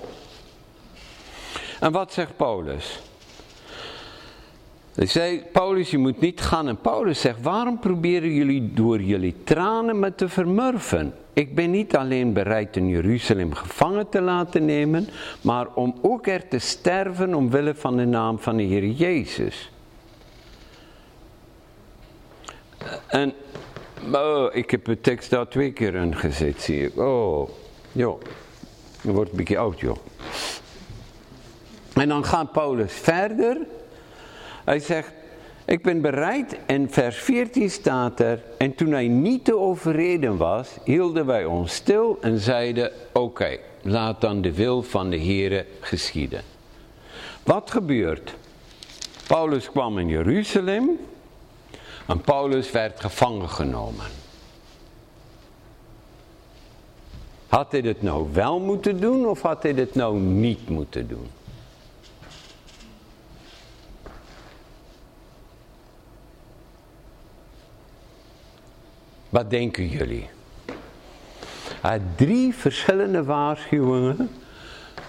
En 1.81 1.91
wat 1.91 2.13
zegt 2.13 2.35
Paulus? 2.35 2.99
Hij 4.95 5.05
zei, 5.05 5.43
Paulus, 5.51 5.91
je 5.91 5.97
moet 5.97 6.19
niet 6.19 6.41
gaan. 6.41 6.67
En 6.67 6.77
Paulus 6.77 7.21
zegt, 7.21 7.41
waarom 7.41 7.79
proberen 7.79 8.33
jullie 8.33 8.73
door 8.73 9.01
jullie 9.01 9.35
tranen 9.43 9.99
me 9.99 10.15
te 10.15 10.29
vermurven? 10.29 11.13
Ik 11.33 11.55
ben 11.55 11.71
niet 11.71 11.95
alleen 11.95 12.33
bereid 12.33 12.77
in 12.77 12.87
Jeruzalem 12.87 13.53
gevangen 13.53 14.09
te 14.09 14.21
laten 14.21 14.65
nemen, 14.65 15.07
maar 15.41 15.67
om 15.73 15.95
ook 16.01 16.27
er 16.27 16.47
te 16.47 16.59
sterven 16.59 17.33
omwille 17.33 17.75
van 17.75 17.97
de 17.97 18.05
naam 18.05 18.39
van 18.39 18.57
de 18.57 18.63
Heer 18.63 18.85
Jezus. 18.87 19.71
En 23.07 23.33
oh, 24.13 24.45
ik 24.51 24.71
heb 24.71 24.85
de 24.85 25.01
tekst 25.01 25.29
daar 25.29 25.47
twee 25.47 25.71
keer 25.71 25.95
in 25.95 26.15
gezet, 26.15 26.61
zie 26.61 26.85
ik. 26.85 26.99
Oh, 26.99 27.49
joh, 27.91 28.21
je 29.01 29.11
wordt 29.11 29.31
een 29.31 29.37
beetje 29.37 29.57
oud, 29.57 29.79
joh. 29.79 29.97
En 31.93 32.09
dan 32.09 32.25
gaat 32.25 32.51
Paulus 32.51 32.93
verder. 32.93 33.57
Hij 34.65 34.79
zegt, 34.79 35.11
ik 35.65 35.83
ben 35.83 36.01
bereid, 36.01 36.57
en 36.65 36.89
vers 36.89 37.17
14 37.17 37.69
staat 37.69 38.19
er, 38.19 38.43
en 38.57 38.75
toen 38.75 38.91
hij 38.91 39.07
niet 39.07 39.45
te 39.45 39.57
overreden 39.57 40.37
was, 40.37 40.69
hielden 40.83 41.25
wij 41.25 41.45
ons 41.45 41.73
stil 41.73 42.17
en 42.21 42.39
zeiden, 42.39 42.91
oké, 43.13 43.57
laat 43.81 44.21
dan 44.21 44.41
de 44.41 44.53
wil 44.53 44.83
van 44.83 45.09
de 45.09 45.19
Heere 45.19 45.65
geschieden. 45.79 46.41
Wat 47.43 47.71
gebeurt? 47.71 48.35
Paulus 49.27 49.69
kwam 49.69 49.97
in 49.97 50.07
Jeruzalem 50.07 50.99
en 52.07 52.21
Paulus 52.21 52.71
werd 52.71 52.99
gevangen 52.99 53.49
genomen. 53.49 54.05
Had 57.47 57.71
hij 57.71 57.81
dit 57.81 58.01
nou 58.01 58.27
wel 58.33 58.59
moeten 58.59 58.99
doen 58.99 59.27
of 59.27 59.41
had 59.41 59.63
hij 59.63 59.73
dit 59.73 59.95
nou 59.95 60.19
niet 60.19 60.69
moeten 60.69 61.07
doen? 61.07 61.27
Wat 69.31 69.49
denken 69.49 69.87
jullie? 69.87 70.29
Hij 71.81 71.91
had 71.91 72.01
drie 72.15 72.55
verschillende 72.55 73.23
waarschuwingen 73.23 74.29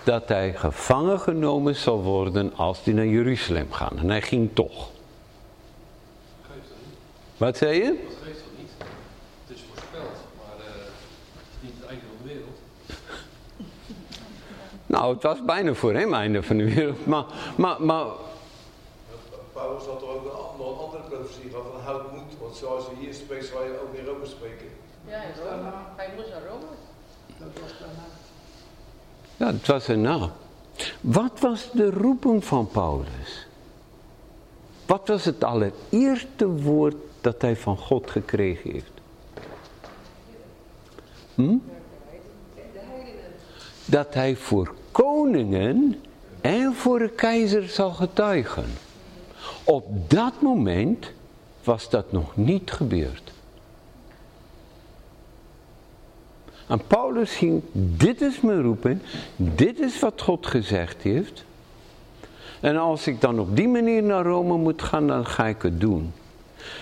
dat 0.04 0.28
hij 0.28 0.54
gevangen 0.54 1.20
genomen 1.20 1.74
zal 1.74 2.02
worden 2.02 2.54
als 2.56 2.84
hij 2.84 2.94
naar 2.94 3.06
Jeruzalem 3.06 3.72
gaat. 3.72 3.92
En 3.92 4.10
hij 4.10 4.22
ging 4.22 4.50
toch. 4.52 4.90
Wat 7.36 7.56
zei 7.56 7.74
je? 7.74 7.84
Dat 7.84 8.16
geeft 8.24 8.38
toch 8.38 8.58
niet? 8.58 8.70
Het 9.46 9.56
is 9.56 9.62
voorspeld, 9.72 10.16
maar 10.36 10.66
uh, 10.66 10.74
niet 11.60 11.72
het 11.80 11.88
einde 11.88 12.04
van 12.16 12.26
de 12.26 12.32
wereld. 12.34 12.58
Nou, 14.86 15.14
het 15.14 15.22
was 15.22 15.44
bijna 15.44 15.74
voor 15.74 15.94
hem 15.94 16.14
einde 16.14 16.42
van 16.42 16.56
de 16.56 16.74
wereld. 16.74 17.06
Maar, 17.06 17.24
maar, 17.56 17.82
maar 17.82 18.06
Paulus 19.52 19.84
had 19.84 20.02
er 20.02 20.08
ook 20.08 20.24
nog 20.24 20.58
een 20.58 20.84
andere 20.84 21.02
profetie 21.02 21.50
van, 21.50 21.62
van 21.72 21.80
houd 21.80 22.12
moed, 22.12 22.38
want 22.40 22.56
zoals 22.56 22.88
we 22.88 22.94
hier 22.98 23.14
spreken, 23.14 23.46
zal 23.46 23.64
je 23.64 23.80
ook 23.82 23.94
in 23.94 24.04
Rome 24.04 24.26
spreken. 24.26 24.66
Ja, 25.06 25.20
hij 25.96 26.12
moest 26.16 26.28
naar 26.28 26.42
Rome. 26.48 26.64
Dat 27.38 27.62
was 27.62 27.78
daarna. 27.78 28.04
Ja, 29.36 29.46
het 29.46 29.66
was 29.66 29.88
erna. 29.88 30.30
Wat 31.00 31.40
was 31.40 31.70
de 31.72 31.90
roeping 31.90 32.44
van 32.44 32.68
Paulus? 32.68 33.46
Wat 34.86 35.08
was 35.08 35.24
het 35.24 35.44
allereerste 35.44 36.46
woord 36.46 36.94
dat 37.20 37.42
hij 37.42 37.56
van 37.56 37.78
God 37.78 38.10
gekregen 38.10 38.70
heeft? 38.70 38.90
Hm? 41.34 41.56
Dat 43.84 44.14
hij 44.14 44.36
voor 44.36 44.74
koningen 44.90 46.02
en 46.40 46.74
voor 46.74 46.98
de 46.98 47.08
keizer 47.08 47.68
zal 47.68 47.90
getuigen. 47.90 48.64
Op 49.64 50.10
dat 50.10 50.40
moment 50.40 51.10
was 51.64 51.90
dat 51.90 52.12
nog 52.12 52.36
niet 52.36 52.70
gebeurd. 52.70 53.32
En 56.66 56.86
Paulus 56.86 57.34
ging, 57.34 57.62
dit 57.72 58.20
is 58.20 58.40
mijn 58.40 58.62
roeping, 58.62 59.00
dit 59.36 59.80
is 59.80 60.00
wat 60.00 60.20
God 60.20 60.46
gezegd 60.46 61.02
heeft. 61.02 61.44
En 62.60 62.76
als 62.76 63.06
ik 63.06 63.20
dan 63.20 63.38
op 63.38 63.56
die 63.56 63.68
manier 63.68 64.02
naar 64.02 64.24
Rome 64.24 64.56
moet 64.56 64.82
gaan, 64.82 65.06
dan 65.06 65.26
ga 65.26 65.46
ik 65.46 65.62
het 65.62 65.80
doen. 65.80 66.12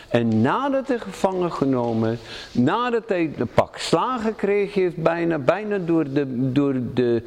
En 0.09 0.41
nadat 0.41 0.89
hij 0.89 0.99
gevangen 0.99 1.53
genomen, 1.53 2.18
nadat 2.53 3.09
hij 3.09 3.33
de 3.37 3.47
pak 3.47 3.78
slagen 3.78 4.37
kreeg 4.37 4.74
heeft, 4.74 4.97
bijna, 4.97 5.39
bijna 5.39 5.78
door 5.78 6.12
de, 6.12 6.53
door 6.53 6.74
de 6.95 7.22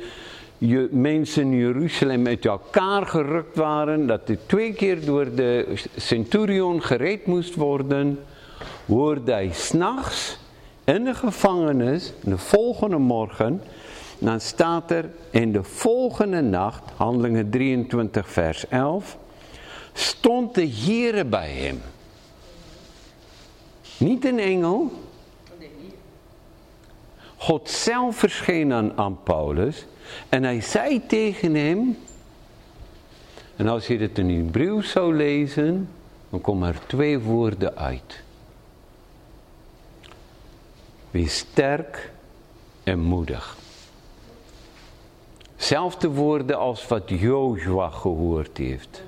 je, 0.67 0.87
mensen 0.91 1.43
in 1.43 1.57
Jeruzalem 1.57 2.27
uit 2.27 2.45
elkaar 2.45 3.05
gerukt 3.05 3.55
waren, 3.55 4.07
dat 4.07 4.21
hij 4.25 4.37
twee 4.45 4.73
keer 4.73 5.05
door 5.05 5.35
de 5.35 5.73
centurion 5.95 6.81
gereed 6.81 7.25
moest 7.25 7.55
worden, 7.55 8.19
hoorde 8.85 9.31
hij 9.31 9.49
s'nachts 9.51 10.37
in 10.83 11.03
de 11.03 11.13
gevangenis, 11.13 12.13
de 12.21 12.37
volgende 12.37 12.97
morgen, 12.97 13.61
dan 14.19 14.39
staat 14.39 14.91
er 14.91 15.09
in 15.29 15.51
de 15.51 15.63
volgende 15.63 16.41
nacht, 16.41 16.83
handelingen 16.95 17.49
23 17.49 18.29
vers 18.29 18.67
11, 18.67 19.17
stond 19.93 20.55
de 20.55 20.67
Heere 20.67 21.25
bij 21.25 21.51
hem. 21.51 21.81
Niet 23.97 24.25
een 24.25 24.39
engel. 24.39 24.91
God 27.37 27.69
zelf 27.69 28.15
verscheen 28.15 28.73
aan, 28.73 28.97
aan 28.97 29.17
Paulus 29.23 29.85
en 30.29 30.43
hij 30.43 30.61
zei 30.61 31.05
tegen 31.05 31.55
hem, 31.55 31.97
en 33.55 33.67
als 33.67 33.87
je 33.87 33.97
het 33.97 34.17
in 34.17 34.29
Hebreeuw 34.29 34.81
zou 34.81 35.15
lezen, 35.15 35.89
dan 36.29 36.41
komen 36.41 36.67
er 36.67 36.79
twee 36.87 37.19
woorden 37.19 37.75
uit. 37.77 38.23
Wees 41.11 41.37
sterk 41.37 42.11
en 42.83 42.99
moedig. 42.99 43.57
Zelfde 45.55 46.09
woorden 46.09 46.57
als 46.57 46.87
wat 46.87 47.03
Joshua 47.05 47.89
gehoord 47.89 48.57
heeft. 48.57 49.03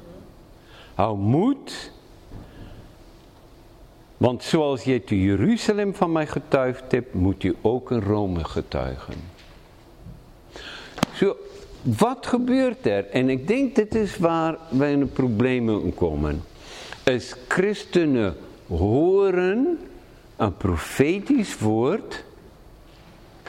Hou 0.93 1.17
moed, 1.17 1.91
want 4.17 4.43
zoals 4.43 4.83
je 4.83 5.03
te 5.03 5.21
Jeruzalem 5.21 5.95
van 5.95 6.11
mij 6.11 6.27
getuigd 6.27 6.91
hebt, 6.91 7.13
moet 7.13 7.41
je 7.41 7.55
ook 7.61 7.91
in 7.91 8.01
Rome 8.01 8.43
getuigen. 8.43 9.34
Wat 11.85 12.25
gebeurt 12.25 12.85
er? 12.85 13.09
En 13.09 13.29
ik 13.29 13.47
denk 13.47 13.75
dit 13.75 13.95
is 13.95 14.17
waar 14.17 14.57
wij 14.69 14.91
in 14.91 14.99
de 14.99 15.05
problemen 15.05 15.93
komen. 15.93 16.43
Als 17.03 17.35
christenen 17.47 18.35
horen 18.67 19.79
een 20.35 20.57
profetisch 20.57 21.59
woord. 21.59 22.23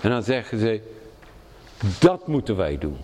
En 0.03 0.11
dan 0.11 0.23
zeggen 0.23 0.59
ze, 0.59 0.81
dat 1.99 2.27
moeten 2.27 2.57
wij 2.57 2.79
doen. 2.79 2.97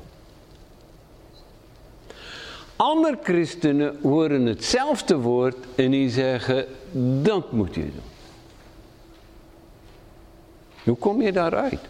Andere 2.76 3.18
christenen 3.22 3.96
horen 4.02 4.46
hetzelfde 4.46 5.16
woord 5.16 5.56
en 5.74 5.90
die 5.90 6.10
zeggen, 6.10 6.66
dat 7.22 7.52
moet 7.52 7.74
je 7.74 7.80
doen. 7.80 8.10
Hoe 10.84 10.96
kom 10.96 11.22
je 11.22 11.32
daaruit? 11.32 11.80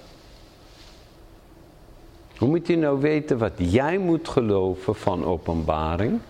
Hoe 2.43 2.51
moet 2.51 2.67
je 2.67 2.77
nou 2.77 3.01
weten 3.01 3.39
wat 3.39 3.53
jij 3.57 3.99
moet 3.99 4.29
geloven 4.29 4.95
van 4.95 5.25
openbaring? 5.25 6.21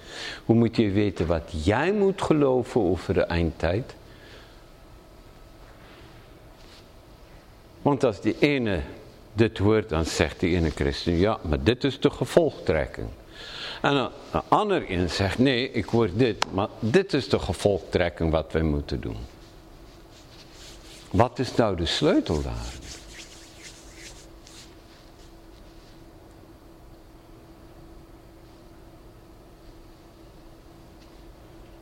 Hoe 0.44 0.56
moet 0.56 0.76
je 0.76 0.90
weten 0.90 1.26
wat 1.26 1.64
jij 1.64 1.92
moet 1.92 2.22
geloven 2.22 2.80
over 2.80 3.14
de 3.14 3.22
eindtijd? 3.22 3.94
Want 7.82 8.04
als 8.04 8.20
die 8.20 8.36
ene 8.38 8.80
dit 9.32 9.58
hoort, 9.58 9.88
dan 9.88 10.04
zegt 10.04 10.40
die 10.40 10.56
ene 10.56 10.70
christen, 10.70 11.12
ja, 11.12 11.38
maar 11.42 11.62
dit 11.62 11.84
is 11.84 12.00
de 12.00 12.10
gevolgtrekking. 12.10 13.08
En 13.82 13.94
een, 13.94 14.10
een 14.32 14.42
ander 14.48 14.88
in 14.88 15.10
zegt, 15.10 15.38
nee, 15.38 15.70
ik 15.70 15.84
hoor 15.84 16.08
dit, 16.14 16.44
maar 16.50 16.68
dit 16.78 17.12
is 17.12 17.28
de 17.28 17.38
gevolgtrekking 17.38 18.30
wat 18.30 18.52
wij 18.52 18.62
moeten 18.62 19.00
doen. 19.00 19.16
Wat 21.10 21.38
is 21.38 21.54
nou 21.54 21.76
de 21.76 21.86
sleutel 21.86 22.42
daar? 22.42 22.72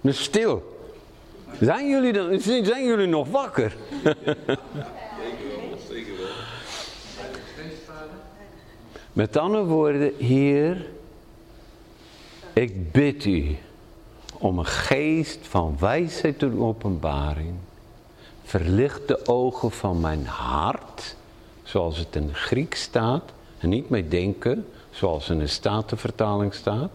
Dus 0.01 0.23
stil. 0.23 0.79
Zijn 1.61 1.89
jullie, 1.89 2.13
dan, 2.13 2.41
zijn 2.41 2.85
jullie 2.85 3.07
nog 3.07 3.29
wakker? 3.29 3.77
Met 9.13 9.37
andere 9.37 9.65
woorden, 9.65 10.13
Heer, 10.19 10.87
ik 12.53 12.93
bid 12.93 13.25
u 13.25 13.57
om 14.39 14.59
een 14.59 14.67
geest 14.67 15.39
van 15.43 15.77
wijsheid 15.79 16.43
en 16.43 16.61
openbaring. 16.61 17.55
Verlicht 18.45 19.09
de 19.09 19.27
ogen 19.27 19.71
van 19.71 20.01
mijn 20.01 20.27
hart, 20.27 21.17
zoals 21.63 21.99
het 21.99 22.17
in 22.17 22.23
het 22.23 22.37
Griek 22.37 22.75
staat, 22.75 23.33
en 23.59 23.69
niet 23.69 23.89
mijn 23.89 24.09
denken, 24.09 24.67
zoals 24.91 25.29
in 25.29 25.39
de 25.39 25.47
Statenvertaling 25.47 26.55
staat. 26.55 26.91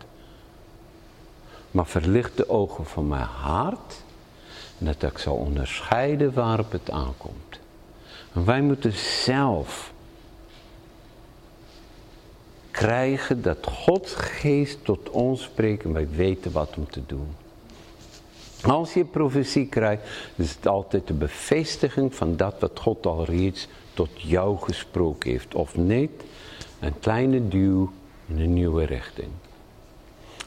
Maar 1.76 1.86
verlicht 1.86 2.38
de 2.38 2.50
ogen 2.50 2.86
van 2.86 3.08
mijn 3.08 3.22
hart, 3.22 4.04
dat 4.78 5.04
ik 5.04 5.18
zal 5.18 5.36
onderscheiden 5.36 6.34
waarop 6.34 6.72
het 6.72 6.92
aankomt. 6.92 7.60
En 8.34 8.46
wij 8.46 8.62
moeten 8.62 8.94
zelf 9.24 9.94
krijgen 12.72 13.42
dat 13.42 13.68
Gods 13.68 14.14
geest 14.16 14.86
tot 14.86 15.10
ons 15.10 15.44
spreekt 15.44 15.84
en 15.84 15.94
wij 15.94 16.10
weten 16.10 16.52
wat 16.52 16.76
om 16.78 16.90
te 16.90 17.02
doen. 17.06 17.36
Als 18.62 18.94
je 18.94 19.06
profetie 19.06 19.68
krijgt, 19.68 20.04
is 20.36 20.56
het 20.56 20.68
altijd 20.68 21.08
de 21.08 21.14
bevestiging 21.14 22.16
van 22.16 22.36
dat 22.36 22.56
wat 22.60 22.80
God 22.80 23.06
al 23.06 23.26
reeds 23.26 23.68
tot 23.94 24.22
jou 24.22 24.58
gesproken 24.58 25.32
heeft. 25.32 25.56
Of 25.56 25.76
niet, 25.76 26.24
een 26.80 27.00
kleine 27.00 27.48
duw 27.48 27.92
in 28.28 28.40
een 28.40 28.54
nieuwe 28.54 28.86
richting. 28.86 29.30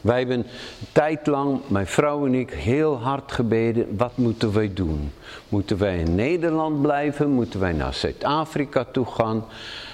Wij 0.01 0.17
hebben 0.17 0.37
een 0.37 0.45
tijd 0.91 1.27
lang, 1.27 1.59
mijn 1.67 1.87
vrouw 1.87 2.25
en 2.25 2.33
ik, 2.33 2.51
heel 2.51 2.99
hard 2.99 3.31
gebeden. 3.31 3.97
Wat 3.97 4.17
moeten 4.17 4.53
wij 4.53 4.73
doen? 4.73 5.11
Moeten 5.49 5.77
wij 5.77 5.97
in 5.97 6.15
Nederland 6.15 6.81
blijven? 6.81 7.29
Moeten 7.29 7.59
wij 7.59 7.73
naar 7.73 7.93
Zuid-Afrika 7.93 8.85
toe 8.91 9.05
gaan? 9.05 9.45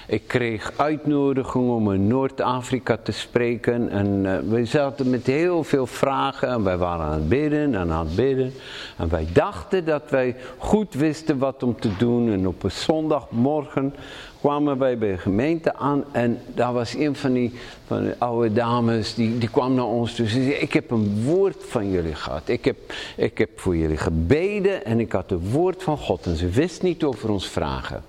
Ik 0.08 0.22
kreeg 0.26 0.72
uitnodiging 0.76 1.70
om 1.70 1.92
in 1.92 2.06
Noord-Afrika 2.06 2.96
te 2.96 3.12
spreken. 3.12 3.88
En 3.88 4.24
uh, 4.24 4.38
we 4.38 4.64
zaten 4.64 5.10
met 5.10 5.26
heel 5.26 5.64
veel 5.64 5.86
vragen. 5.86 6.48
En 6.48 6.64
wij 6.64 6.76
waren 6.76 7.06
aan 7.06 7.12
het 7.12 7.28
bidden 7.28 7.74
en 7.74 7.90
aan 7.90 8.06
het 8.06 8.16
bidden. 8.16 8.52
En 8.96 9.08
wij 9.08 9.26
dachten 9.32 9.84
dat 9.84 10.02
wij 10.10 10.36
goed 10.58 10.94
wisten 10.94 11.38
wat 11.38 11.62
om 11.62 11.80
te 11.80 11.96
doen. 11.96 12.32
En 12.32 12.46
op 12.46 12.62
een 12.62 12.70
zondagmorgen 12.70 13.94
kwamen 14.40 14.78
wij 14.78 14.98
bij 14.98 15.10
de 15.10 15.18
gemeente 15.18 15.76
aan. 15.76 16.04
En 16.12 16.40
daar 16.54 16.72
was 16.72 16.94
een 16.94 17.16
van 17.16 17.32
die, 17.32 17.52
van 17.86 18.04
de 18.04 18.14
oude 18.18 18.52
dames. 18.52 19.14
Die, 19.14 19.38
die 19.38 19.50
kwam 19.50 19.74
naar 19.74 19.84
ons 19.84 20.14
toe. 20.14 20.28
Ze 20.28 20.42
zei, 20.42 20.52
ik 20.52 20.72
heb 20.72 20.90
een 20.90 21.24
woord 21.24 21.64
van 21.68 21.90
jullie 21.90 22.14
gehad. 22.14 22.48
Ik 22.48 22.64
heb, 22.64 22.76
ik 23.16 23.38
heb 23.38 23.60
voor 23.60 23.76
jullie 23.76 23.96
gebeden. 23.96 24.84
En 24.84 25.00
ik 25.00 25.12
had 25.12 25.30
het 25.30 25.50
woord 25.50 25.82
van 25.82 25.98
God. 25.98 26.26
En 26.26 26.36
ze 26.36 26.48
wist 26.48 26.82
niet 26.82 27.04
over 27.04 27.30
ons 27.30 27.48
vragen. 27.48 28.02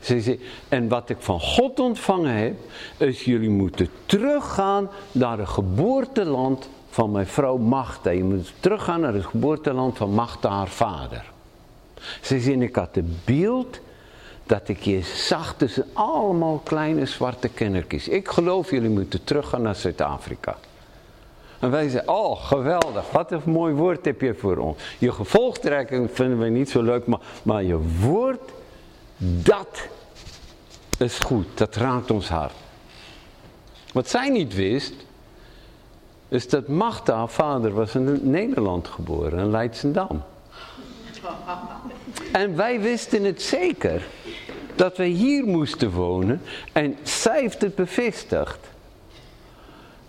Ze 0.00 0.20
zei, 0.20 0.40
en 0.68 0.88
wat 0.88 1.10
ik 1.10 1.16
van 1.18 1.40
God 1.40 1.80
ontvangen 1.80 2.34
heb, 2.34 2.54
is 2.96 3.24
jullie 3.24 3.50
moeten 3.50 3.88
teruggaan 4.06 4.88
naar 5.12 5.38
het 5.38 5.48
geboorteland 5.48 6.68
van 6.90 7.10
mijn 7.10 7.26
vrouw 7.26 7.56
Magda. 7.56 8.10
Je 8.10 8.24
moet 8.24 8.52
teruggaan 8.60 9.00
naar 9.00 9.14
het 9.14 9.24
geboorteland 9.24 9.96
van 9.96 10.10
Magda, 10.10 10.50
haar 10.50 10.68
vader. 10.68 11.24
Ze 12.20 12.40
zei, 12.40 12.62
ik 12.62 12.74
had 12.74 12.94
het 12.94 13.24
beeld 13.24 13.80
dat 14.50 14.68
ik 14.68 14.80
je 14.80 15.02
zag 15.02 15.54
tussen 15.56 15.86
allemaal 15.92 16.60
kleine 16.64 17.06
zwarte 17.06 17.48
kindertjes. 17.48 18.08
Ik 18.08 18.28
geloof 18.28 18.70
jullie 18.70 18.88
moeten 18.88 19.24
teruggaan 19.24 19.62
naar 19.62 19.74
Zuid-Afrika. 19.74 20.56
En 21.58 21.70
wij 21.70 21.88
zeiden, 21.88 22.14
oh 22.14 22.44
geweldig, 22.44 23.10
wat 23.10 23.32
een 23.32 23.42
mooi 23.44 23.74
woord 23.74 24.04
heb 24.04 24.20
je 24.20 24.34
voor 24.34 24.56
ons. 24.56 24.82
Je 24.98 25.12
gevolgtrekking 25.12 26.10
vinden 26.12 26.38
we 26.38 26.48
niet 26.48 26.70
zo 26.70 26.82
leuk, 26.82 27.06
maar, 27.06 27.18
maar 27.42 27.62
je 27.62 27.78
woord 28.00 28.50
dat 29.42 29.88
is 30.98 31.18
goed, 31.18 31.46
dat 31.54 31.76
raakt 31.76 32.10
ons 32.10 32.28
hart. 32.28 32.54
Wat 33.92 34.08
zij 34.08 34.28
niet 34.28 34.54
wist, 34.54 34.94
is 36.28 36.48
dat 36.48 36.68
Magda, 36.68 37.26
vader, 37.26 37.72
was 37.72 37.94
in 37.94 38.30
Nederland 38.30 38.88
geboren, 38.88 39.38
in 39.38 39.50
Leidsendam. 39.50 40.22
En 42.32 42.56
wij 42.56 42.80
wisten 42.80 43.24
het 43.24 43.42
zeker. 43.42 44.02
Dat 44.74 44.96
wij 44.96 45.08
hier 45.08 45.44
moesten 45.44 45.90
wonen. 45.90 46.42
En 46.72 46.96
zij 47.02 47.40
heeft 47.40 47.60
het 47.60 47.74
bevestigd. 47.74 48.58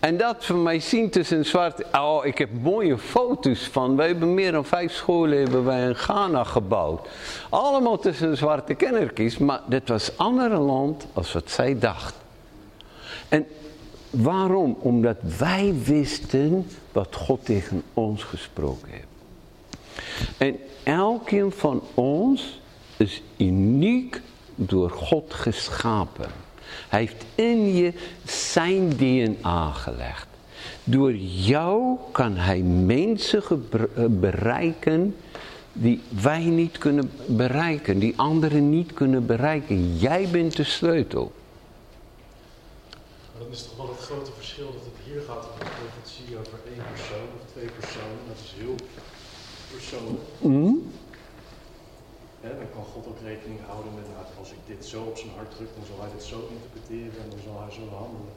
En 0.02 0.16
dat 0.16 0.44
voor 0.44 0.56
mij 0.56 0.80
zien 0.80 1.10
tussen 1.10 1.46
zwart. 1.46 1.82
Oh, 1.92 2.26
ik 2.26 2.38
heb 2.38 2.48
mooie 2.62 2.98
foto's 2.98 3.68
van. 3.72 3.96
We 3.96 4.02
hebben 4.02 4.34
meer 4.34 4.52
dan 4.52 4.64
vijf 4.64 4.92
scholen 4.92 5.38
hebben 5.38 5.64
wij 5.64 5.86
in 5.88 5.94
Ghana 5.94 6.44
gebouwd. 6.44 7.08
Allemaal 7.48 7.98
tussen 7.98 8.36
zwarte 8.36 8.74
kennertjes. 8.74 9.38
Maar 9.38 9.60
dit 9.66 9.88
was 9.88 10.08
een 10.08 10.16
ander 10.16 10.58
land 10.58 11.06
als 11.12 11.32
wat 11.32 11.50
zij 11.50 11.78
dacht. 11.78 12.14
En 13.28 13.46
waarom? 14.10 14.76
Omdat 14.80 15.16
wij 15.38 15.74
wisten 15.84 16.66
wat 16.92 17.14
God 17.16 17.44
tegen 17.44 17.82
ons 17.94 18.22
gesproken 18.22 18.88
heeft. 18.88 19.06
En 20.38 20.56
elkeen 20.82 21.52
van 21.52 21.82
ons 21.94 22.60
is 22.96 23.22
uniek 23.36 24.20
door 24.54 24.90
God 24.90 25.34
geschapen. 25.34 26.30
Hij 26.88 27.00
heeft 27.00 27.24
in 27.34 27.74
je 27.74 27.92
zijn 28.24 28.88
DNA 28.88 29.72
gelegd. 29.72 30.26
Door 30.84 31.14
jou 31.16 31.96
kan 32.12 32.36
hij 32.36 32.60
mensen 32.62 33.42
eh, 33.70 34.04
bereiken 34.08 35.16
die 35.72 36.00
wij 36.08 36.44
niet 36.44 36.78
kunnen 36.78 37.10
bereiken, 37.26 37.98
die 37.98 38.12
anderen 38.16 38.70
niet 38.70 38.92
kunnen 38.92 39.26
bereiken. 39.26 39.96
Jij 39.96 40.28
bent 40.30 40.56
de 40.56 40.64
sleutel. 40.64 41.32
Maar 43.32 43.42
dan 43.42 43.52
is 43.52 43.62
toch 43.62 43.76
wel 43.76 43.88
het 43.88 44.04
grote 44.04 44.30
verschil 44.36 44.66
dat 44.66 44.84
het 44.84 45.04
hier 45.04 45.22
gaat 45.26 45.36
over 45.36 45.58
profetie 45.58 46.36
over 46.38 46.58
één 46.66 46.84
persoon 46.92 47.28
of 47.40 47.52
twee 47.52 47.68
personen. 47.78 48.18
Dat 48.28 48.36
is 48.44 48.52
heel 48.58 48.74
persoonlijk. 49.70 50.22
Mm 50.38 50.92
dan 52.42 52.70
kan 52.74 52.84
God 52.92 53.04
ook 53.10 53.20
rekening 53.30 53.60
houden 53.70 53.92
met, 53.98 54.06
nou, 54.12 54.24
als 54.42 54.50
ik 54.56 54.62
dit 54.72 54.82
zo 54.92 54.98
op 55.10 55.16
zijn 55.22 55.32
hart 55.38 55.50
druk, 55.56 55.72
dan 55.76 55.86
zal 55.90 56.00
hij 56.04 56.12
dit 56.16 56.24
zo 56.32 56.38
interpreteren 56.54 57.18
en 57.24 57.30
dan 57.34 57.42
zal 57.46 57.56
hij 57.62 57.72
zo 57.78 57.84
handelen. 58.02 58.34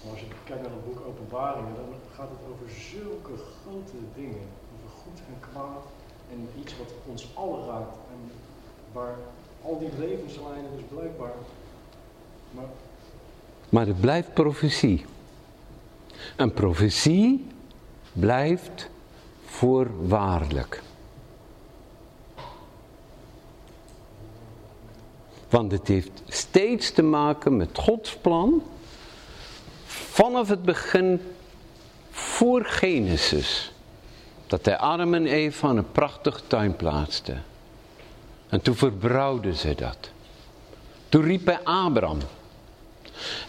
Maar 0.00 0.12
als 0.14 0.20
je 0.20 0.28
kijkt 0.48 0.62
naar 0.62 0.76
het 0.78 0.86
boek 0.88 1.00
Openbaringen, 1.10 1.74
dan 1.80 1.90
gaat 2.16 2.30
het 2.34 2.44
over 2.52 2.66
zulke 2.92 3.36
grote 3.56 3.98
dingen. 4.20 4.46
Over 4.74 4.90
goed 5.02 5.18
en 5.30 5.36
kwaad 5.48 5.84
en 6.32 6.40
iets 6.60 6.72
wat 6.80 6.90
ons 7.10 7.22
allen 7.34 7.66
raakt. 7.66 7.96
En 8.14 8.20
waar 8.92 9.16
al 9.62 9.78
die 9.78 9.90
levenslijnen 9.98 10.70
dus 10.76 10.86
blijkbaar. 10.94 11.34
Maar, 12.50 12.70
maar 13.68 13.86
het 13.86 14.00
blijft 14.00 14.34
profetie. 14.34 15.04
Een 16.36 16.52
profetie 16.52 17.46
blijft 18.12 18.90
voorwaardelijk. 19.44 20.82
Want 25.48 25.72
het 25.72 25.88
heeft 25.88 26.22
steeds 26.28 26.92
te 26.92 27.02
maken 27.02 27.56
met 27.56 27.78
Gods 27.78 28.16
plan. 28.16 28.62
Vanaf 29.86 30.48
het 30.48 30.62
begin 30.62 31.20
voor 32.10 32.64
Genesis. 32.64 33.72
Dat 34.46 34.64
hij 34.64 34.76
Adam 34.76 35.14
en 35.14 35.26
Eva 35.26 35.68
een 35.68 35.92
prachtige 35.92 36.40
tuin 36.46 36.76
plaatste. 36.76 37.36
En 38.48 38.62
toen 38.62 38.74
verbrouwden 38.74 39.54
ze 39.54 39.74
dat. 39.74 40.10
Toen 41.08 41.22
riep 41.22 41.46
hij 41.46 41.60
Abraham. 41.62 42.18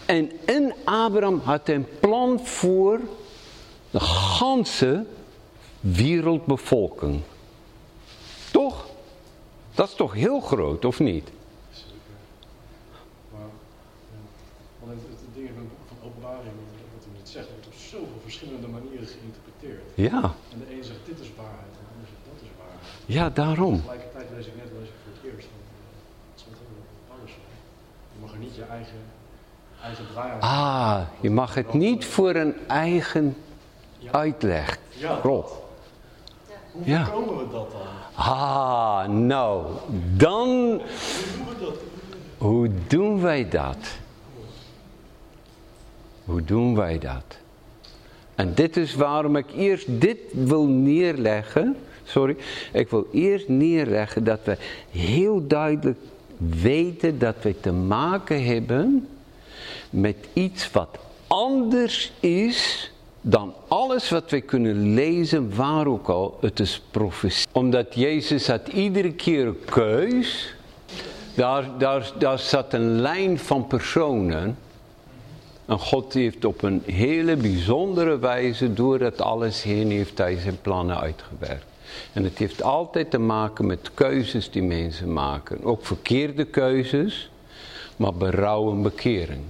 En 0.05 0.31
in 0.45 0.73
Abraham 0.83 1.41
had 1.43 1.67
hij 1.67 1.75
een 1.75 1.87
plan 1.99 2.39
voor 2.45 2.99
de 3.91 3.99
ganse 3.99 5.05
wereldbevolking. 5.79 7.21
Toch? 8.51 8.85
Dat 9.73 9.87
is 9.87 9.95
toch 9.95 10.13
heel 10.13 10.39
groot, 10.39 10.85
of 10.85 10.99
niet? 10.99 11.29
Ja. 19.99 20.21
En 20.51 20.59
de 20.59 20.75
een 20.77 20.83
zegt 20.83 20.99
dit 21.05 21.19
is 21.19 21.31
waarheid, 21.37 21.73
en 21.79 21.83
de 21.83 21.91
ander 21.93 22.07
zegt 22.11 22.23
dat 22.29 22.41
is 22.41 22.49
waarheid. 22.57 22.83
Ja, 23.05 23.29
daarom. 23.29 23.75
Tegelijkertijd 23.75 24.27
lees 24.35 24.45
ik 24.45 24.55
net, 24.55 24.65
lees 24.79 24.87
ik 24.87 24.93
voor 25.03 25.13
het 25.13 25.33
eerst, 25.33 25.47
want 25.53 25.65
uh, 25.71 25.87
het 26.31 26.39
stond 26.39 26.55
heel 26.57 27.13
anders. 27.13 27.33
Je 28.13 28.19
mag 28.21 28.31
er 28.31 28.37
niet 28.37 28.55
je 28.55 28.63
eigen, 28.63 29.01
eigen 29.83 30.05
draai 30.11 30.31
aan. 30.31 30.39
Ah, 30.39 31.01
je 31.19 31.29
mag 31.29 31.53
het 31.53 31.73
niet 31.73 32.05
voor 32.05 32.35
een 32.35 32.55
eigen 32.67 33.37
ja. 33.97 34.11
uitleg. 34.11 34.77
Ja. 34.89 35.19
Klopt. 35.21 35.53
Hoe 36.71 36.81
ja. 36.85 37.05
voorkomen 37.05 37.37
we 37.37 37.51
dat 37.51 37.71
dan? 37.71 37.81
Ah, 38.13 39.07
nou, 39.07 39.65
dan... 40.15 40.47
Hoe 40.77 40.81
doen 41.35 41.47
we 41.47 41.65
dat? 41.65 41.77
Hoe 42.37 42.71
doen 42.87 43.21
wij 43.21 43.49
dat? 43.49 43.97
Hoe 46.25 46.43
doen 46.43 46.75
wij 46.75 46.99
dat? 46.99 47.38
En 48.39 48.53
dit 48.53 48.77
is 48.77 48.95
waarom 48.95 49.35
ik 49.35 49.45
eerst 49.55 49.85
dit 49.87 50.17
wil 50.31 50.65
neerleggen. 50.65 51.75
Sorry, 52.03 52.37
ik 52.73 52.89
wil 52.89 53.07
eerst 53.11 53.47
neerleggen 53.47 54.23
dat 54.23 54.39
we 54.43 54.57
heel 54.91 55.47
duidelijk 55.47 55.99
weten 56.61 57.19
dat 57.19 57.35
we 57.41 57.59
te 57.59 57.71
maken 57.71 58.45
hebben 58.45 59.07
met 59.89 60.15
iets 60.33 60.71
wat 60.71 60.97
anders 61.27 62.11
is 62.19 62.91
dan 63.21 63.53
alles 63.67 64.09
wat 64.09 64.31
we 64.31 64.41
kunnen 64.41 64.93
lezen, 64.93 65.55
waar 65.55 65.87
ook 65.87 66.07
al, 66.07 66.37
het 66.41 66.59
is 66.59 66.81
profetie. 66.91 67.47
Omdat 67.51 67.95
Jezus 67.95 68.47
had 68.47 68.67
iedere 68.67 69.13
keer 69.13 69.47
een 69.47 69.65
keus, 69.65 70.55
daar, 71.35 71.77
daar, 71.77 72.11
daar 72.17 72.39
zat 72.39 72.73
een 72.73 73.01
lijn 73.01 73.39
van 73.39 73.67
personen 73.67 74.57
en 75.69 75.79
God 75.79 76.13
heeft 76.13 76.45
op 76.45 76.61
een 76.61 76.83
hele 76.85 77.35
bijzondere 77.35 78.19
wijze 78.19 78.73
door 78.73 78.99
dat 78.99 79.21
alles 79.21 79.63
heen 79.63 79.91
heeft 79.91 80.17
hij 80.17 80.37
zijn 80.37 80.61
plannen 80.61 80.99
uitgewerkt. 80.99 81.65
En 82.13 82.23
het 82.23 82.37
heeft 82.37 82.63
altijd 82.63 83.11
te 83.11 83.17
maken 83.17 83.65
met 83.65 83.91
keuzes 83.93 84.51
die 84.51 84.63
mensen 84.63 85.13
maken. 85.13 85.63
Ook 85.63 85.85
verkeerde 85.85 86.45
keuzes, 86.45 87.31
maar 87.95 88.13
berouw 88.13 88.71
en 88.71 88.81
bekering. 88.81 89.41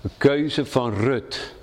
De 0.00 0.10
keuze 0.16 0.66
van 0.66 0.94
Rut. 0.94 1.54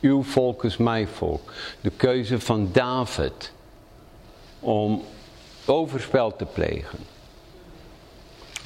Uw 0.00 0.22
volk 0.22 0.64
is 0.64 0.76
mijn 0.76 1.08
volk. 1.08 1.52
De 1.80 1.92
keuze 1.96 2.40
van 2.40 2.68
David. 2.72 3.52
Om 4.60 5.02
overspel 5.66 6.36
te 6.36 6.44
plegen. 6.44 6.98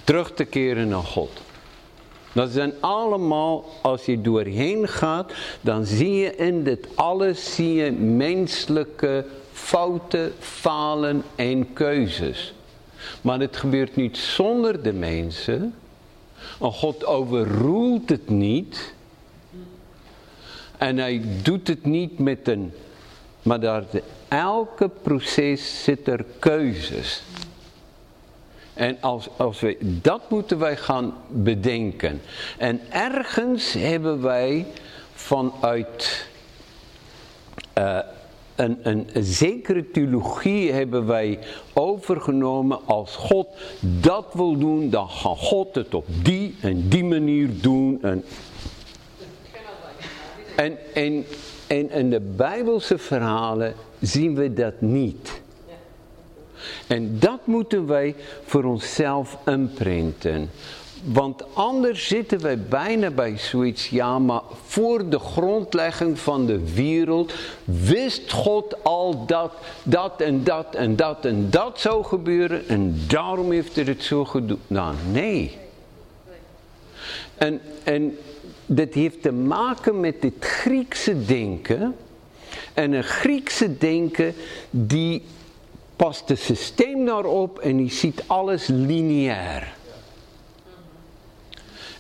Terug 0.05 0.33
te 0.35 0.45
keren 0.45 0.89
naar 0.89 1.03
God. 1.03 1.41
Dat 2.33 2.51
zijn 2.51 2.73
allemaal, 2.81 3.65
als 3.83 4.05
je 4.05 4.21
doorheen 4.21 4.89
gaat, 4.89 5.33
dan 5.61 5.85
zie 5.85 6.13
je 6.13 6.37
in 6.37 6.65
dit 6.65 6.87
alles 6.95 7.55
zie 7.55 7.75
je 7.75 7.93
menselijke 7.93 9.25
fouten, 9.53 10.33
falen 10.39 11.23
en 11.35 11.73
keuzes. 11.73 12.55
Maar 13.21 13.41
het 13.41 13.57
gebeurt 13.57 13.97
niet 13.97 14.17
zonder 14.17 14.83
de 14.83 14.93
mensen. 14.93 15.75
En 16.61 16.73
God 16.73 17.05
overroelt 17.05 18.09
het 18.09 18.29
niet. 18.29 18.95
En 20.79 20.99
hij 20.99 21.23
doet 21.43 21.69
het 21.69 21.85
niet 21.85 22.19
met 22.19 22.49
een... 22.49 22.73
Maar 23.43 23.61
daar, 23.61 23.85
elke 24.29 24.91
proces 25.03 25.85
zit 25.85 26.09
er 26.09 26.25
keuzes. 26.39 27.23
En 28.75 28.97
als, 29.01 29.29
als 29.37 29.61
we, 29.61 29.77
dat 29.81 30.31
moeten 30.31 30.59
wij 30.59 30.77
gaan 30.77 31.15
bedenken. 31.29 32.21
En 32.59 32.81
ergens 32.91 33.73
hebben 33.73 34.23
wij 34.23 34.67
vanuit 35.15 36.27
een, 37.75 38.79
een, 38.83 39.07
een, 39.13 39.25
zekere 39.25 39.91
theologie 39.91 40.73
hebben 40.73 41.07
wij 41.07 41.39
overgenomen. 41.73 42.79
Als 42.85 43.17
God 43.17 43.47
dat 43.81 44.27
wil 44.33 44.59
doen, 44.59 44.91
dan 44.91 45.09
gaat 45.09 45.39
God 45.39 45.75
het 45.75 45.95
op 45.95 46.07
die 46.23 46.57
en 46.61 46.89
die 46.89 47.05
manier 47.05 47.49
doen. 47.61 48.03
En, 48.03 48.25
en, 50.57 50.79
en, 50.95 51.25
en 51.67 51.91
in 51.91 52.11
de 52.11 52.21
Bijbelse 52.21 52.99
verhalen 52.99 53.75
zien 54.01 54.35
we 54.35 54.53
dat 54.53 54.81
niet. 54.81 55.42
En 56.87 57.19
dat 57.19 57.39
moeten 57.45 57.87
wij 57.87 58.15
voor 58.45 58.65
onszelf 58.65 59.37
imprinten. 59.47 60.51
Want 61.05 61.45
anders 61.53 62.07
zitten 62.07 62.41
wij 62.41 62.59
bijna 62.59 63.11
bij 63.11 63.39
zoiets, 63.39 63.89
ja, 63.89 64.19
maar 64.19 64.41
voor 64.65 65.09
de 65.09 65.19
grondlegging 65.19 66.19
van 66.19 66.47
de 66.47 66.75
wereld 66.75 67.33
wist 67.65 68.33
God 68.33 68.85
al 68.85 69.27
dat 69.27 69.53
dat 69.83 70.21
en 70.21 70.45
dat 70.45 70.75
en 70.75 70.97
dat 70.97 71.25
en 71.25 71.51
dat 71.51 71.81
zou 71.81 72.05
gebeuren 72.05 72.69
en 72.69 72.99
daarom 73.07 73.51
heeft 73.51 73.75
hij 73.75 73.85
het 73.85 74.03
zo 74.03 74.25
gedaan. 74.25 74.59
Nou, 74.67 74.95
nee. 75.13 75.57
En, 77.35 77.61
en 77.83 78.19
dit 78.67 78.95
heeft 78.95 79.23
te 79.23 79.33
maken 79.33 80.01
met 80.01 80.17
het 80.21 80.35
Griekse 80.41 81.25
denken. 81.25 81.97
En 82.75 82.93
een 82.93 83.05
Griekse 83.05 83.79
denken 83.79 84.35
die 84.71 85.23
past 85.97 86.29
het 86.29 86.39
systeem 86.39 87.07
daarop 87.07 87.59
en 87.59 87.77
die 87.77 87.91
ziet 87.91 88.23
alles 88.27 88.67
lineair. 88.67 89.75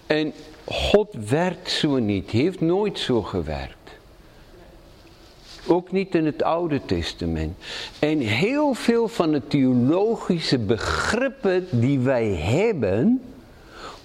En 0.06 0.32
God 0.64 1.14
werkt 1.28 1.70
zo 1.70 1.98
niet, 1.98 2.30
heeft 2.30 2.60
nooit 2.60 2.98
zo 2.98 3.22
gewerkt. 3.22 3.76
Ook 5.66 5.92
niet 5.92 6.14
in 6.14 6.26
het 6.26 6.42
Oude 6.42 6.80
Testament. 6.84 7.56
En 7.98 8.18
heel 8.18 8.74
veel 8.74 9.08
van 9.08 9.32
de 9.32 9.46
theologische 9.46 10.58
begrippen 10.58 11.66
die 11.70 11.98
wij 11.98 12.26
hebben, 12.26 13.22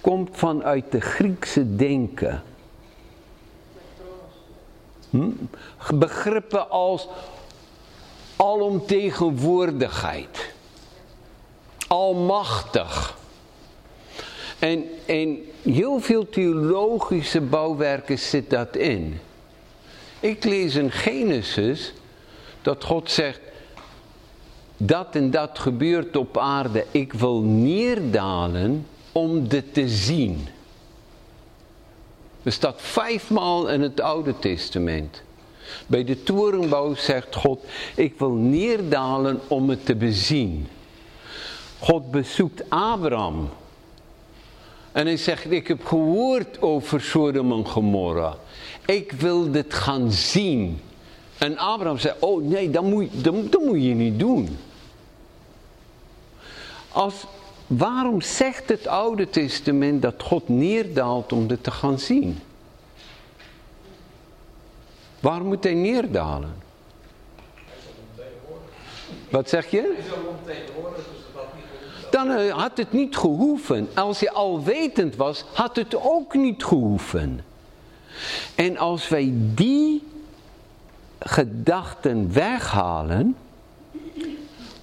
komt 0.01 0.29
vanuit 0.31 0.91
de 0.91 1.01
Griekse 1.01 1.75
denken. 1.75 2.43
Hm? 5.09 5.29
Begrippen 5.93 6.69
als 6.69 7.07
alomtegenwoordigheid, 8.37 10.53
almachtig. 11.87 13.17
En, 14.59 14.83
en 15.05 15.39
heel 15.61 15.99
veel 15.99 16.29
theologische 16.29 17.41
bouwwerken 17.41 18.19
zit 18.19 18.49
dat 18.49 18.75
in. 18.75 19.19
Ik 20.19 20.43
lees 20.43 20.75
in 20.75 20.91
Genesis 20.91 21.93
dat 22.61 22.83
God 22.83 23.11
zegt, 23.11 23.39
dat 24.77 25.15
en 25.15 25.31
dat 25.31 25.59
gebeurt 25.59 26.15
op 26.15 26.37
aarde. 26.37 26.85
Ik 26.91 27.13
wil 27.13 27.41
neerdalen 27.41 28.87
om 29.11 29.47
dit 29.47 29.73
te 29.73 29.89
zien. 29.89 30.47
Er 32.43 32.51
staat 32.51 32.81
vijfmaal 32.81 33.69
in 33.69 33.81
het 33.81 34.01
Oude 34.01 34.39
Testament. 34.39 35.21
Bij 35.87 36.03
de 36.03 36.23
torenbouw 36.23 36.95
zegt 36.95 37.35
God, 37.35 37.63
ik 37.95 38.13
wil 38.17 38.31
neerdalen 38.31 39.39
om 39.47 39.69
het 39.69 39.85
te 39.85 39.95
bezien. 39.95 40.67
God 41.79 42.11
bezoekt 42.11 42.63
Abraham. 42.69 43.49
En 44.91 45.05
hij 45.05 45.17
zegt, 45.17 45.51
ik 45.51 45.67
heb 45.67 45.85
gehoord 45.85 46.61
over 46.61 47.01
Sodom 47.01 47.51
en 47.51 47.67
Gomorra. 47.67 48.37
Ik 48.85 49.11
wil 49.11 49.51
dit 49.51 49.73
gaan 49.73 50.11
zien. 50.11 50.79
En 51.37 51.57
Abraham 51.57 51.97
zei, 51.97 52.15
oh 52.19 52.43
nee, 52.43 52.69
dat 52.69 52.83
moet, 52.83 53.23
dat, 53.23 53.51
dat 53.51 53.61
moet 53.61 53.83
je 53.83 53.93
niet 53.93 54.19
doen. 54.19 54.57
Als, 56.91 57.13
waarom 57.67 58.21
zegt 58.21 58.69
het 58.69 58.87
Oude 58.87 59.29
Testament 59.29 60.01
dat 60.01 60.23
God 60.23 60.49
neerdaalt 60.49 61.33
om 61.33 61.47
dit 61.47 61.63
te 61.63 61.71
gaan 61.71 61.99
zien? 61.99 62.39
Waarom 65.27 65.47
moet 65.47 65.63
hij 65.63 65.73
neerdalen? 65.73 66.55
Wat 69.29 69.49
zeg 69.49 69.71
je? 69.71 69.97
Dan 72.11 72.31
eh, 72.31 72.57
had 72.57 72.77
het 72.77 72.91
niet 72.91 73.17
gehoeven. 73.17 73.87
Als 73.95 74.19
hij 74.19 74.31
alwetend 74.31 75.15
was, 75.15 75.43
had 75.53 75.75
het 75.75 75.95
ook 76.01 76.33
niet 76.33 76.63
gehoeven. 76.63 77.45
En 78.55 78.77
als 78.77 79.09
wij 79.09 79.33
die 79.33 80.03
gedachten 81.19 82.33
weghalen. 82.33 83.35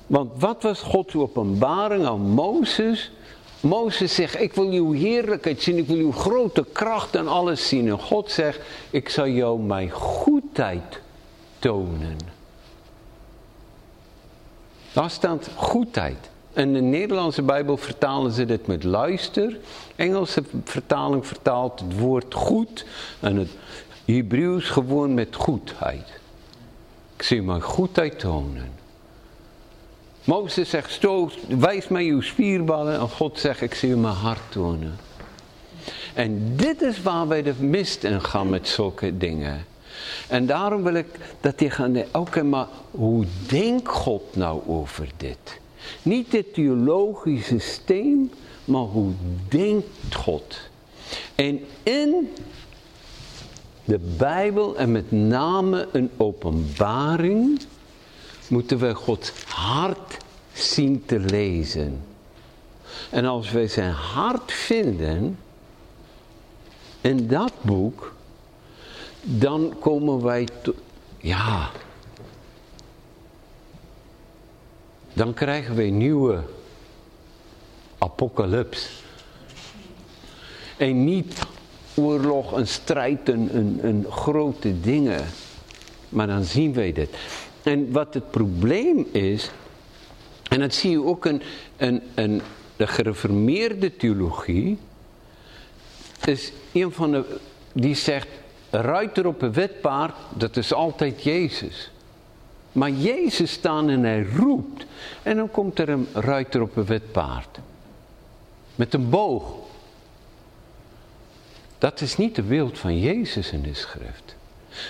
Want 0.07 0.33
wat 0.41 0.63
was 0.63 0.81
Gods 0.81 1.15
openbaring 1.15 2.07
aan 2.07 2.21
Mozes? 2.21 3.13
Mozes 3.65 4.15
zegt, 4.15 4.41
ik 4.41 4.53
wil 4.53 4.71
uw 4.71 4.93
heerlijkheid 4.93 5.63
zien, 5.63 5.79
ik 5.79 5.87
wil 5.87 5.97
uw 5.97 6.13
grote 6.13 6.65
kracht 6.73 7.15
en 7.15 7.29
alles 7.29 7.69
zien. 7.69 7.89
En 7.89 7.99
God 7.99 8.31
zegt, 8.31 8.61
ik 8.91 9.09
zal 9.09 9.29
jou 9.29 9.61
mijn 9.61 9.91
goedheid 9.91 11.01
tonen. 11.59 12.17
Daar 14.93 15.11
staat 15.11 15.49
goedheid. 15.57 16.31
In 16.53 16.73
de 16.73 16.81
Nederlandse 16.81 17.43
Bijbel 17.43 17.77
vertalen 17.77 18.33
ze 18.33 18.45
dit 18.45 18.67
met 18.67 18.85
luister. 18.85 19.59
Engelse 19.97 20.43
vertaling 20.65 21.27
vertaalt 21.27 21.81
het 21.81 21.99
woord 21.99 22.35
goed. 22.35 22.87
En 23.21 23.37
het 23.37 23.51
Hebreeuws 24.05 24.69
gewoon 24.69 25.15
met 25.15 25.37
goedheid. 25.37 26.21
Ik 27.17 27.23
zie 27.23 27.43
mijn 27.43 27.63
goedheid 27.63 28.19
tonen. 28.19 28.74
Mozes 30.25 30.69
zegt, 30.69 30.91
stoot, 30.91 31.39
wijs 31.49 31.89
mij 31.89 32.05
uw 32.05 32.21
spierballen. 32.21 33.01
En 33.01 33.09
God 33.09 33.39
zegt, 33.39 33.61
ik 33.61 33.75
zie 33.75 33.97
mijn 33.97 34.15
hart 34.15 34.41
tonen. 34.49 34.97
En 36.15 36.57
dit 36.57 36.83
is 36.83 37.03
waar 37.03 37.29
wij 37.29 37.43
de 37.43 37.55
mist 37.59 38.05
in 38.05 38.21
gaan 38.21 38.49
met 38.49 38.69
zulke 38.69 39.17
dingen. 39.17 39.65
En 40.29 40.47
daarom 40.47 40.83
wil 40.83 40.95
ik 40.95 41.07
dat 41.41 41.61
je 41.61 41.71
gaat, 41.71 41.91
oké, 42.13 42.43
maar 42.43 42.67
hoe 42.91 43.27
denkt 43.47 43.89
God 43.89 44.37
nou 44.37 44.63
over 44.67 45.09
dit? 45.17 45.61
Niet 46.03 46.33
het 46.33 46.55
theologische 46.55 47.59
systeem, 47.59 48.31
maar 48.65 48.83
hoe 48.83 49.13
denkt 49.49 50.15
God? 50.15 50.57
En 51.35 51.61
in 51.83 52.33
de 53.85 53.99
Bijbel 54.17 54.77
en 54.77 54.93
met 54.93 55.13
name 55.13 55.89
een 55.93 56.11
openbaring 56.17 57.61
moeten 58.49 58.79
we 58.79 58.95
Gods 58.95 59.33
hart 59.47 60.17
zien 60.53 61.03
te 61.07 61.19
lezen. 61.19 62.05
En 63.11 63.25
als 63.25 63.51
wij 63.51 63.69
zijn 63.69 63.93
hart 63.93 64.53
vinden 64.53 65.39
in 67.01 67.27
dat 67.27 67.53
boek, 67.61 68.15
dan 69.21 69.75
komen 69.81 70.23
wij 70.23 70.49
tot, 70.63 70.77
ja, 71.19 71.71
dan 75.13 75.35
krijgen 75.35 75.77
wij 75.77 75.91
nieuwe 75.91 76.43
apocalyps. 77.99 79.03
En 80.77 81.05
niet 81.05 81.39
oorlog 81.95 82.59
en 82.59 82.69
strijd 82.69 83.29
en, 83.29 83.79
en, 83.83 84.07
grote 84.11 84.81
dingen. 84.81 85.25
Maar 86.09 86.27
dan 86.27 86.45
zien 86.45 86.75
wij 86.75 86.93
dit. 86.93 87.17
En 87.65 87.93
wat 87.93 88.15
het 88.15 88.31
probleem 88.31 89.07
is, 89.13 89.51
en 90.49 90.61
dat 90.61 90.75
zie 90.75 90.91
je 90.91 91.05
ook 91.05 91.27
in, 91.27 91.43
de 92.77 92.87
gereformeerde 92.87 93.97
theologie, 93.97 94.79
is 96.25 96.53
een 96.73 96.93
van 96.93 97.11
de, 97.11 97.39
die 97.73 97.95
zegt, 97.95 98.29
ruiter 98.71 99.27
op 99.27 99.43
een 99.43 99.53
wit 99.53 99.81
paard, 99.81 100.15
dat 100.37 100.57
is 100.57 100.73
altijd 100.73 101.23
Jezus. 101.23 101.91
Maar 102.73 102.91
Jezus 102.91 103.53
staat 103.53 103.89
en 103.89 104.03
hij 104.03 104.27
roept. 104.37 104.85
En 105.23 105.37
dan 105.37 105.51
komt 105.51 105.79
er 105.79 105.89
een 105.89 106.07
ruiter 106.13 106.63
op 106.63 106.77
een 106.77 106.85
wit 106.85 107.13
paard. 107.13 107.59
Met 108.75 108.95
een 108.95 109.11
boog. 109.11 109.55
Dat 111.79 112.01
is 112.01 112.17
niet 112.17 112.35
de 112.35 112.43
beeld 112.43 112.79
van 112.79 112.99
Jezus 112.99 113.53
in 113.53 113.63
de 113.63 113.75
schrift. 113.75 114.37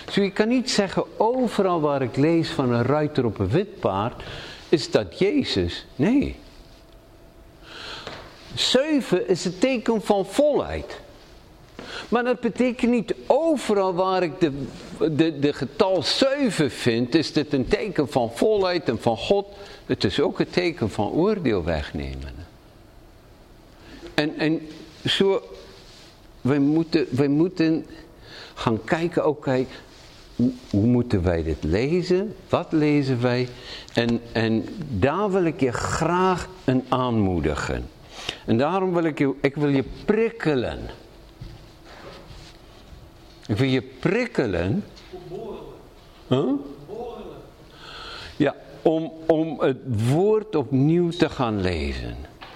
Dus 0.05 0.15
je 0.15 0.31
kan 0.31 0.47
niet 0.47 0.71
zeggen, 0.71 1.03
overal 1.17 1.81
waar 1.81 2.01
ik 2.01 2.15
lees 2.15 2.49
van 2.49 2.73
een 2.73 2.83
ruiter 2.83 3.25
op 3.25 3.39
een 3.39 3.49
wit 3.49 3.79
paard, 3.79 4.23
is 4.69 4.91
dat 4.91 5.19
Jezus. 5.19 5.85
Nee. 5.95 6.35
Zeven 8.53 9.27
is 9.27 9.43
het 9.43 9.61
teken 9.61 10.01
van 10.01 10.25
volheid. 10.25 10.99
Maar 12.09 12.23
dat 12.23 12.39
betekent 12.39 12.91
niet 12.91 13.15
overal 13.27 13.93
waar 13.93 14.23
ik 14.23 14.39
de, 14.39 14.51
de, 15.11 15.39
de 15.39 15.53
getal 15.53 16.03
7 16.03 16.71
vind, 16.71 17.15
is 17.15 17.33
dit 17.33 17.53
een 17.53 17.67
teken 17.67 18.09
van 18.09 18.31
volheid 18.33 18.89
en 18.89 19.01
van 19.01 19.17
God. 19.17 19.47
Het 19.85 20.03
is 20.03 20.19
ook 20.19 20.39
een 20.39 20.49
teken 20.49 20.89
van 20.89 21.11
oordeel 21.11 21.63
wegnemen. 21.63 22.33
En, 24.13 24.37
en 24.37 24.67
zo, 25.05 25.41
wij 26.41 26.59
moeten, 26.59 27.05
wij 27.09 27.27
moeten 27.27 27.85
gaan 28.55 28.83
kijken, 28.83 29.27
oké, 29.27 29.65
hoe, 30.69 30.85
moeten 30.85 31.23
wij 31.23 31.43
dit 31.43 31.63
lezen? 31.63 32.35
Wat 32.49 32.71
lezen 32.71 33.21
wij? 33.21 33.47
En, 33.93 34.21
en 34.31 34.65
daar 34.89 35.31
wil 35.31 35.43
ik 35.43 35.59
je 35.59 35.71
graag 35.71 36.47
een 36.65 36.85
aanmoedigen. 36.89 37.89
En 38.45 38.57
daarom 38.57 38.93
wil 38.93 39.03
ik 39.03 39.19
je, 39.19 39.33
ik 39.41 39.55
wil 39.55 39.69
je 39.69 39.83
prikkelen. 40.05 40.79
Ik 43.47 43.57
wil 43.57 43.67
je 43.67 43.81
prikkelen. 43.81 44.83
Huh? 46.27 46.51
Ja, 48.37 48.55
om, 48.81 49.11
om 49.27 49.59
het 49.59 49.77
woord 50.09 50.55
opnieuw 50.55 51.09
te 51.09 51.29
gaan 51.29 51.61
lezen. 51.61 52.15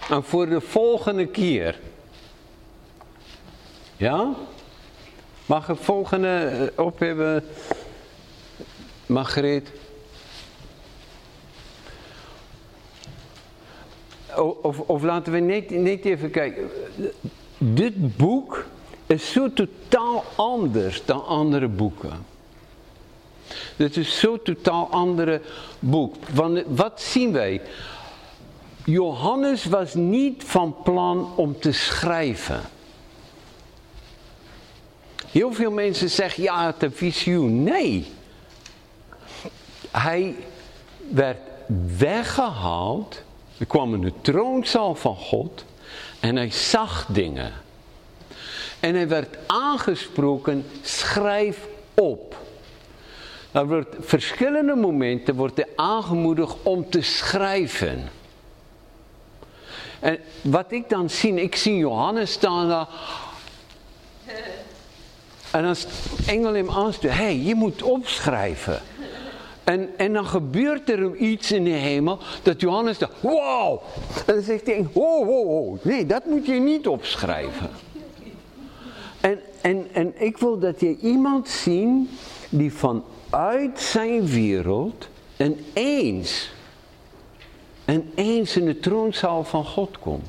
En 0.09 0.23
voor 0.23 0.49
de 0.49 0.61
volgende 0.61 1.26
keer. 1.26 1.80
Ja? 3.97 4.34
Mag 5.49 5.69
ik 5.69 5.77
volgende 5.77 6.71
eh, 6.76 6.85
op 6.85 6.99
hebben? 6.99 7.43
Of, 14.61 14.80
of 14.80 15.03
laten 15.03 15.34
we 15.34 15.39
niet 15.39 16.05
even 16.05 16.31
kijken. 16.31 16.69
Dit 17.57 18.17
boek 18.17 18.65
is 19.05 19.31
zo 19.31 19.53
totaal 19.53 20.23
anders 20.35 21.05
dan 21.05 21.26
andere 21.26 21.67
boeken. 21.67 22.26
Dit 23.76 23.97
is 23.97 24.19
zo'n 24.19 24.41
totaal 24.43 24.88
andere 24.91 25.41
boek. 25.80 26.15
Want 26.34 26.63
wat 26.67 27.01
zien 27.01 27.31
wij? 27.31 27.61
Johannes 28.85 29.65
was 29.65 29.93
niet 29.93 30.43
van 30.43 30.76
plan 30.84 31.31
om 31.35 31.59
te 31.59 31.71
schrijven. 31.71 32.61
Heel 35.31 35.53
veel 35.53 35.72
mensen 35.72 36.10
zeggen, 36.10 36.43
ja, 36.43 36.65
het 36.65 36.84
een 36.84 36.91
visioen. 36.91 37.64
Nee. 37.64 38.11
Hij 39.91 40.35
werd 41.10 41.39
weggehaald. 41.97 43.23
Hij 43.57 43.68
kwam 43.68 43.93
in 43.93 44.01
de 44.01 44.14
troonzaal 44.22 44.95
van 44.95 45.15
God. 45.15 45.65
En 46.19 46.35
hij 46.35 46.51
zag 46.51 47.06
dingen. 47.10 47.53
En 48.80 48.95
hij 48.95 49.07
werd 49.07 49.38
aangesproken, 49.47 50.65
schrijf 50.81 51.68
op. 51.93 52.38
Er 53.51 53.68
wordt 53.68 53.95
verschillende 53.99 54.76
momenten 54.76 55.35
wordt 55.35 55.56
hij 55.56 55.68
aangemoedigd 55.76 56.56
om 56.64 56.89
te 56.89 57.01
schrijven. 57.01 58.10
En 59.99 60.19
wat 60.41 60.72
ik 60.72 60.89
dan 60.89 61.10
zie, 61.10 61.34
ik 61.34 61.56
zie 61.56 61.77
Johannes 61.77 62.31
staan 62.31 62.68
daar. 62.68 62.88
En 65.51 65.65
als 65.65 65.85
engel 66.27 66.53
hem 66.53 66.69
aanstuurt, 66.69 67.13
hé, 67.13 67.23
hey, 67.23 67.38
je 67.38 67.55
moet 67.55 67.84
opschrijven. 67.84 68.81
En, 69.63 69.89
en 69.97 70.13
dan 70.13 70.26
gebeurt 70.26 70.89
er 70.89 71.15
iets 71.15 71.51
in 71.51 71.63
de 71.63 71.69
hemel, 71.69 72.19
dat 72.43 72.61
Johannes 72.61 72.97
dacht, 72.97 73.21
wow. 73.21 73.81
En 74.26 74.34
dan 74.34 74.43
zegt 74.43 74.65
hij, 74.65 74.88
ho, 74.93 75.26
ho, 75.26 75.45
ho, 75.45 75.77
nee, 75.81 76.05
dat 76.05 76.26
moet 76.26 76.45
je 76.45 76.53
niet 76.53 76.88
opschrijven. 76.88 77.69
En, 79.21 79.39
en, 79.61 79.88
en 79.91 80.13
ik 80.21 80.38
wil 80.38 80.59
dat 80.59 80.80
je 80.80 80.97
iemand 80.97 81.49
zien 81.49 82.09
die 82.49 82.73
vanuit 82.73 83.80
zijn 83.80 84.26
wereld 84.26 85.07
ineens, 85.38 86.51
eens 88.15 88.57
in 88.57 88.65
de 88.65 88.80
troonzaal 88.80 89.43
van 89.43 89.65
God 89.65 89.99
komt. 89.99 90.26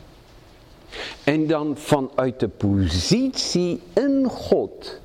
En 1.25 1.47
dan 1.47 1.77
vanuit 1.77 2.41
de 2.41 2.49
positie 2.49 3.81
in 3.95 4.27
God 4.29 5.01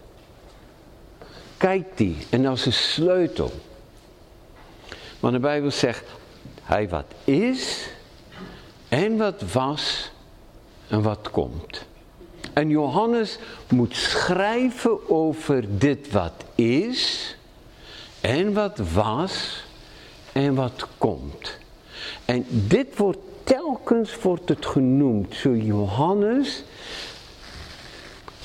kijkt 1.66 2.00
hij 2.00 2.16
en 2.30 2.46
als 2.46 2.66
een 2.66 2.74
sleutel. 2.74 3.52
Want 5.20 5.34
de 5.34 5.40
Bijbel 5.40 5.72
zegt, 5.72 6.04
hij 6.64 6.90
wat 6.90 7.06
is 7.24 7.90
en 8.88 9.18
wat 9.18 9.44
was 9.54 10.12
en 10.88 11.02
wat 11.02 11.30
komt. 11.32 11.86
En 12.54 12.70
Johannes 12.70 13.38
moet 13.70 13.96
schrijven 13.96 15.10
over 15.10 15.78
dit 15.78 16.12
wat 16.12 16.46
is 16.56 17.36
en 18.22 18.54
wat 18.54 18.80
was 18.94 19.64
en 20.32 20.56
wat 20.56 20.88
komt. 20.98 21.58
En 22.26 22.46
dit 22.50 22.98
wordt 22.98 23.20
telkens 23.44 24.22
wordt 24.22 24.50
het 24.50 24.66
genoemd. 24.66 25.36
Zo 25.36 25.56
Johannes 25.56 26.64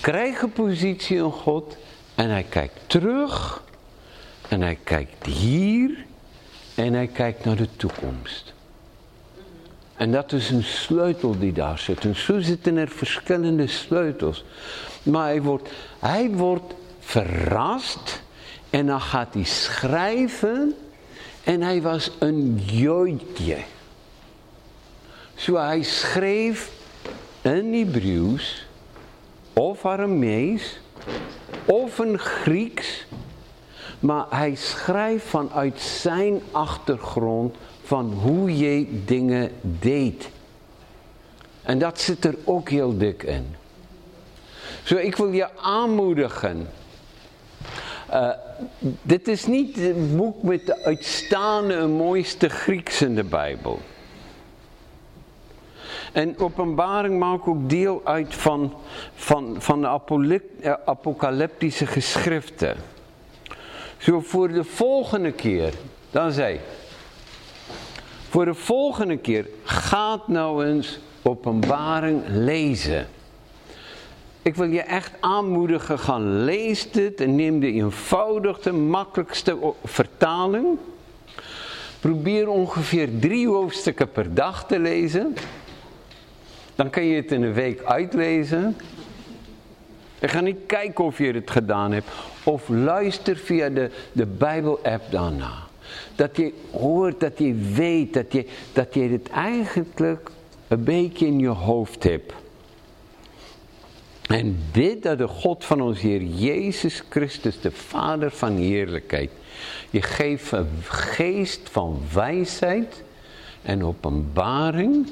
krijgt 0.00 0.42
een 0.42 0.52
positie 0.52 1.16
in 1.16 1.32
God 1.32 1.76
en 2.14 2.30
hij 2.30 2.46
kijkt 2.48 2.80
terug 2.86 3.62
en 4.48 4.60
hij 4.60 4.78
kijkt 4.84 5.26
hier 5.26 6.04
en 6.74 6.92
hij 6.92 7.06
kijkt 7.06 7.44
naar 7.44 7.56
de 7.56 7.68
toekomst. 7.76 8.52
En 10.00 10.12
dat 10.12 10.32
is 10.32 10.50
een 10.50 10.64
sleutel 10.64 11.38
die 11.38 11.52
daar 11.52 11.78
zit. 11.78 12.04
En 12.04 12.16
zo 12.16 12.40
zitten 12.40 12.76
er 12.76 12.88
verschillende 12.88 13.66
sleutels. 13.66 14.44
Maar 15.02 15.24
hij 15.24 15.42
wordt, 15.42 15.68
hij 15.98 16.30
wordt 16.30 16.74
verrast. 17.00 18.22
En 18.70 18.86
dan 18.86 19.00
gaat 19.00 19.34
hij 19.34 19.44
schrijven. 19.44 20.74
En 21.44 21.62
hij 21.62 21.82
was 21.82 22.10
een 22.18 22.60
joodje. 22.64 23.56
Zo 25.34 25.56
hij 25.56 25.82
schreef 25.82 26.70
een 27.42 27.74
Hebreeuws. 27.74 28.66
Of 29.52 29.86
Aramees. 29.86 30.80
Of 31.64 31.98
een 31.98 32.18
Grieks. 32.18 33.06
Maar 34.00 34.24
hij 34.30 34.54
schrijft 34.54 35.26
vanuit 35.26 35.80
zijn 35.80 36.42
achtergrond 36.50 37.56
van 37.82 38.12
hoe 38.12 38.58
je 38.58 39.04
dingen 39.04 39.50
deed. 39.62 40.28
En 41.62 41.78
dat 41.78 42.00
zit 42.00 42.24
er 42.24 42.34
ook 42.44 42.68
heel 42.68 42.98
dik 42.98 43.22
in. 43.22 43.54
Zo, 44.82 44.96
ik 44.96 45.16
wil 45.16 45.32
je 45.32 45.56
aanmoedigen. 45.56 46.68
Uh, 48.12 48.30
dit 49.02 49.28
is 49.28 49.46
niet 49.46 49.76
het 49.76 50.16
boek 50.16 50.42
met 50.42 50.66
de 50.66 50.84
uitstaande 50.84 51.86
mooiste 51.86 52.48
Grieks 52.48 53.02
in 53.02 53.14
de 53.14 53.24
Bijbel. 53.24 53.80
En 56.12 56.38
openbaring 56.38 57.18
maakt 57.18 57.46
ook 57.46 57.68
deel 57.68 58.00
uit 58.04 58.34
van, 58.34 58.74
van, 59.14 59.56
van 59.58 59.80
de 59.80 60.40
eh, 60.60 60.72
apocalyptische 60.84 61.86
geschriften. 61.86 62.76
Zo 63.98 64.20
voor 64.20 64.48
de 64.48 64.64
volgende 64.64 65.32
keer, 65.32 65.74
dan 66.10 66.32
zei 66.32 66.60
voor 68.30 68.44
de 68.44 68.54
volgende 68.54 69.16
keer, 69.16 69.46
gaat 69.64 70.28
nou 70.28 70.66
eens 70.66 70.98
openbaring 71.22 72.22
lezen. 72.26 73.06
Ik 74.42 74.54
wil 74.54 74.68
je 74.68 74.80
echt 74.80 75.12
aanmoedigen, 75.20 75.98
gaan 75.98 76.44
lees 76.44 76.90
dit 76.90 77.20
en 77.20 77.36
neem 77.36 77.60
de 77.60 77.72
eenvoudigste, 77.72 78.72
makkelijkste 78.72 79.58
vertaling. 79.84 80.66
Probeer 82.00 82.48
ongeveer 82.48 83.08
drie 83.18 83.48
hoofdstukken 83.48 84.10
per 84.10 84.34
dag 84.34 84.66
te 84.66 84.78
lezen. 84.78 85.36
Dan 86.80 86.90
kan 86.90 87.04
je 87.04 87.16
het 87.16 87.32
in 87.32 87.42
een 87.42 87.52
week 87.52 87.82
uitlezen. 87.82 88.76
Ik 90.18 90.30
ga 90.30 90.40
niet 90.40 90.58
kijken 90.66 91.04
of 91.04 91.18
je 91.18 91.32
het 91.32 91.50
gedaan 91.50 91.92
hebt. 91.92 92.06
Of 92.44 92.68
luister 92.68 93.36
via 93.36 93.68
de, 93.68 93.90
de 94.12 94.26
Bijbel-app 94.26 95.10
daarna. 95.10 95.52
Dat 96.14 96.36
je 96.36 96.52
hoort, 96.70 97.20
dat 97.20 97.38
je 97.38 97.54
weet, 97.54 98.14
dat 98.14 98.32
je, 98.32 98.46
dat 98.72 98.94
je 98.94 99.00
het 99.00 99.30
eigenlijk 99.30 100.30
een 100.68 100.84
beetje 100.84 101.26
in 101.26 101.38
je 101.38 101.48
hoofd 101.48 102.02
hebt. 102.02 102.32
En 104.26 104.58
bid 104.72 105.02
dat 105.02 105.18
de 105.18 105.28
God 105.28 105.64
van 105.64 105.80
ons 105.80 106.00
Heer 106.00 106.22
Jezus 106.22 107.02
Christus, 107.08 107.60
de 107.60 107.70
Vader 107.70 108.30
van 108.30 108.56
heerlijkheid, 108.56 109.30
je 109.90 110.02
geeft 110.02 110.52
een 110.52 110.68
geest 110.88 111.60
van 111.70 112.00
wijsheid 112.12 113.02
en 113.62 113.84
openbaring, 113.84 115.10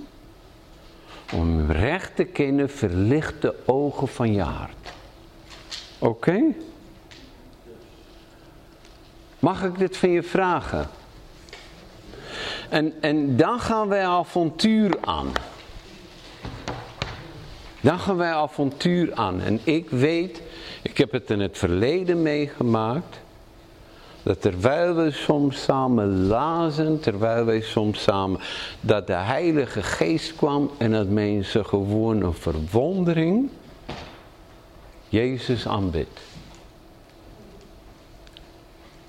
om 1.33 1.71
recht 1.71 2.17
te 2.17 2.25
kennen, 2.25 2.71
verlicht 2.71 3.43
de 3.43 3.55
ogen 3.67 4.09
van 4.09 4.33
je 4.33 4.43
hart. 4.43 4.93
Oké? 5.99 6.41
Mag 9.39 9.65
ik 9.65 9.79
dit 9.79 9.97
van 9.97 10.11
je 10.11 10.23
vragen? 10.23 10.89
En, 12.69 12.93
en 13.01 13.37
dan 13.37 13.61
gaan 13.61 13.89
wij 13.89 14.07
avontuur 14.07 14.99
aan. 15.01 15.33
Dan 17.81 17.99
gaan 17.99 18.17
wij 18.17 18.33
avontuur 18.33 19.15
aan. 19.15 19.41
En 19.41 19.61
ik 19.65 19.91
weet, 19.91 20.43
ik 20.83 20.99
heb 20.99 21.13
het 21.13 21.31
in 21.31 21.41
het 21.41 21.59
verleden 21.59 22.23
meegemaakt. 22.23 23.21
Dat 24.29 24.41
terwijl 24.41 24.95
we 24.95 25.11
soms 25.11 25.63
samen 25.63 26.27
lazen, 26.27 27.01
terwijl 27.01 27.45
wij 27.45 27.61
soms 27.61 28.03
samen, 28.03 28.41
dat 28.81 29.07
de 29.07 29.13
Heilige 29.13 29.83
Geest 29.83 30.37
kwam 30.37 30.71
en 30.79 30.93
dat 30.93 31.09
mensen 31.09 31.67
gewoon 31.67 32.23
een 32.23 32.35
verwondering 32.35 33.51
Jezus 35.09 35.69
aanbidt. 35.69 36.21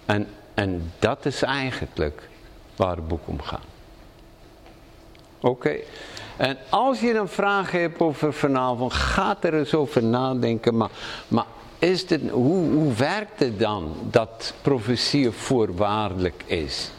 En, 0.06 0.28
en 0.54 0.92
dat 1.00 1.26
is 1.26 1.42
eigenlijk 1.42 2.30
waar 2.76 2.96
het 2.96 3.08
boek 3.08 3.28
om 3.28 3.42
gaat. 3.42 3.66
Oké. 5.40 5.76
En 6.38 6.58
als 6.70 7.00
je 7.00 7.14
een 7.14 7.28
vraag 7.28 7.72
hebt 7.72 8.00
over 8.00 8.34
vanavond, 8.34 8.94
ga 8.94 9.38
er 9.42 9.54
eens 9.54 9.74
over 9.74 10.04
nadenken. 10.04 10.78
Maar, 10.78 10.90
maar 11.28 11.46
is 11.80 12.06
dit, 12.08 12.30
hoe, 12.30 12.72
hoe 12.72 12.94
werkt 12.94 13.40
het 13.40 13.60
dan 13.60 13.96
dat 14.12 14.54
profetie 14.62 15.32
voorwaardelijk 15.32 16.44
is? 16.46 16.92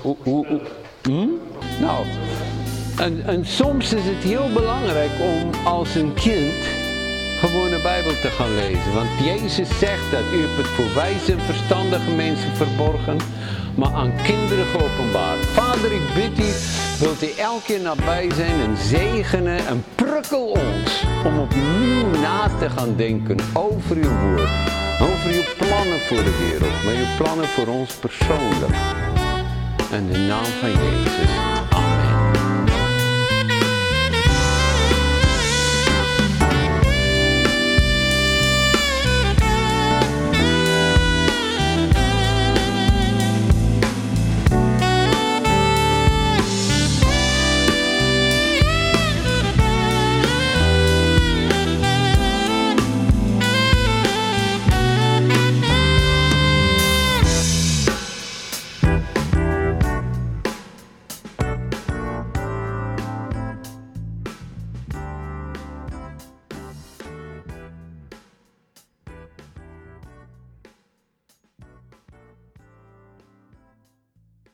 Hoe, 0.00 0.16
hoe, 0.22 0.60
hm? 1.02 1.26
Nou, 1.80 2.06
en, 2.98 3.22
en 3.26 3.46
soms 3.46 3.92
is 3.92 4.04
het 4.04 4.22
heel 4.22 4.52
belangrijk 4.52 5.12
om 5.20 5.64
als 5.64 5.94
een 5.94 6.14
kind 6.14 6.54
gewoon 7.40 7.70
de 7.70 7.80
Bijbel 7.82 8.10
te 8.10 8.28
gaan 8.28 8.54
lezen. 8.54 8.94
Want 8.94 9.08
Jezus 9.24 9.78
zegt 9.78 10.10
dat 10.10 10.24
u 10.34 10.40
hebt 10.40 10.56
het 10.56 10.66
voor 10.66 10.94
wijze 10.94 11.32
en 11.32 11.40
verstandige 11.40 12.10
mensen 12.10 12.50
verborgen, 12.56 13.18
maar 13.76 13.92
aan 13.92 14.12
kinderen 14.22 14.66
geopenbaard. 14.66 15.46
Vader, 15.46 15.92
ik 15.92 16.14
bid 16.14 16.46
u, 16.46 16.50
wilt 16.98 17.22
u 17.22 17.30
elke 17.38 17.62
keer 17.64 17.80
nabij 17.80 18.30
zijn 18.34 18.60
en 18.60 18.76
zegenen 18.76 19.66
en 19.66 19.84
prikkel 19.94 20.46
ons 20.46 21.04
om 21.24 21.38
opnieuw 21.38 22.20
na 22.20 22.50
te 22.58 22.70
gaan 22.70 22.96
denken 22.96 23.36
over 23.52 23.96
uw 23.96 24.18
woord. 24.20 24.50
Over 25.00 25.30
je 25.30 25.54
plannen 25.58 26.00
voor 26.00 26.24
de 26.24 26.36
wereld, 26.38 26.84
maar 26.84 26.94
je 26.94 27.14
plannen 27.18 27.46
voor 27.46 27.66
ons 27.66 27.94
persoonlijk. 27.94 28.76
En 29.90 30.06
de 30.06 30.18
naam 30.18 30.44
van 30.44 30.70
Jezus. 30.70 31.43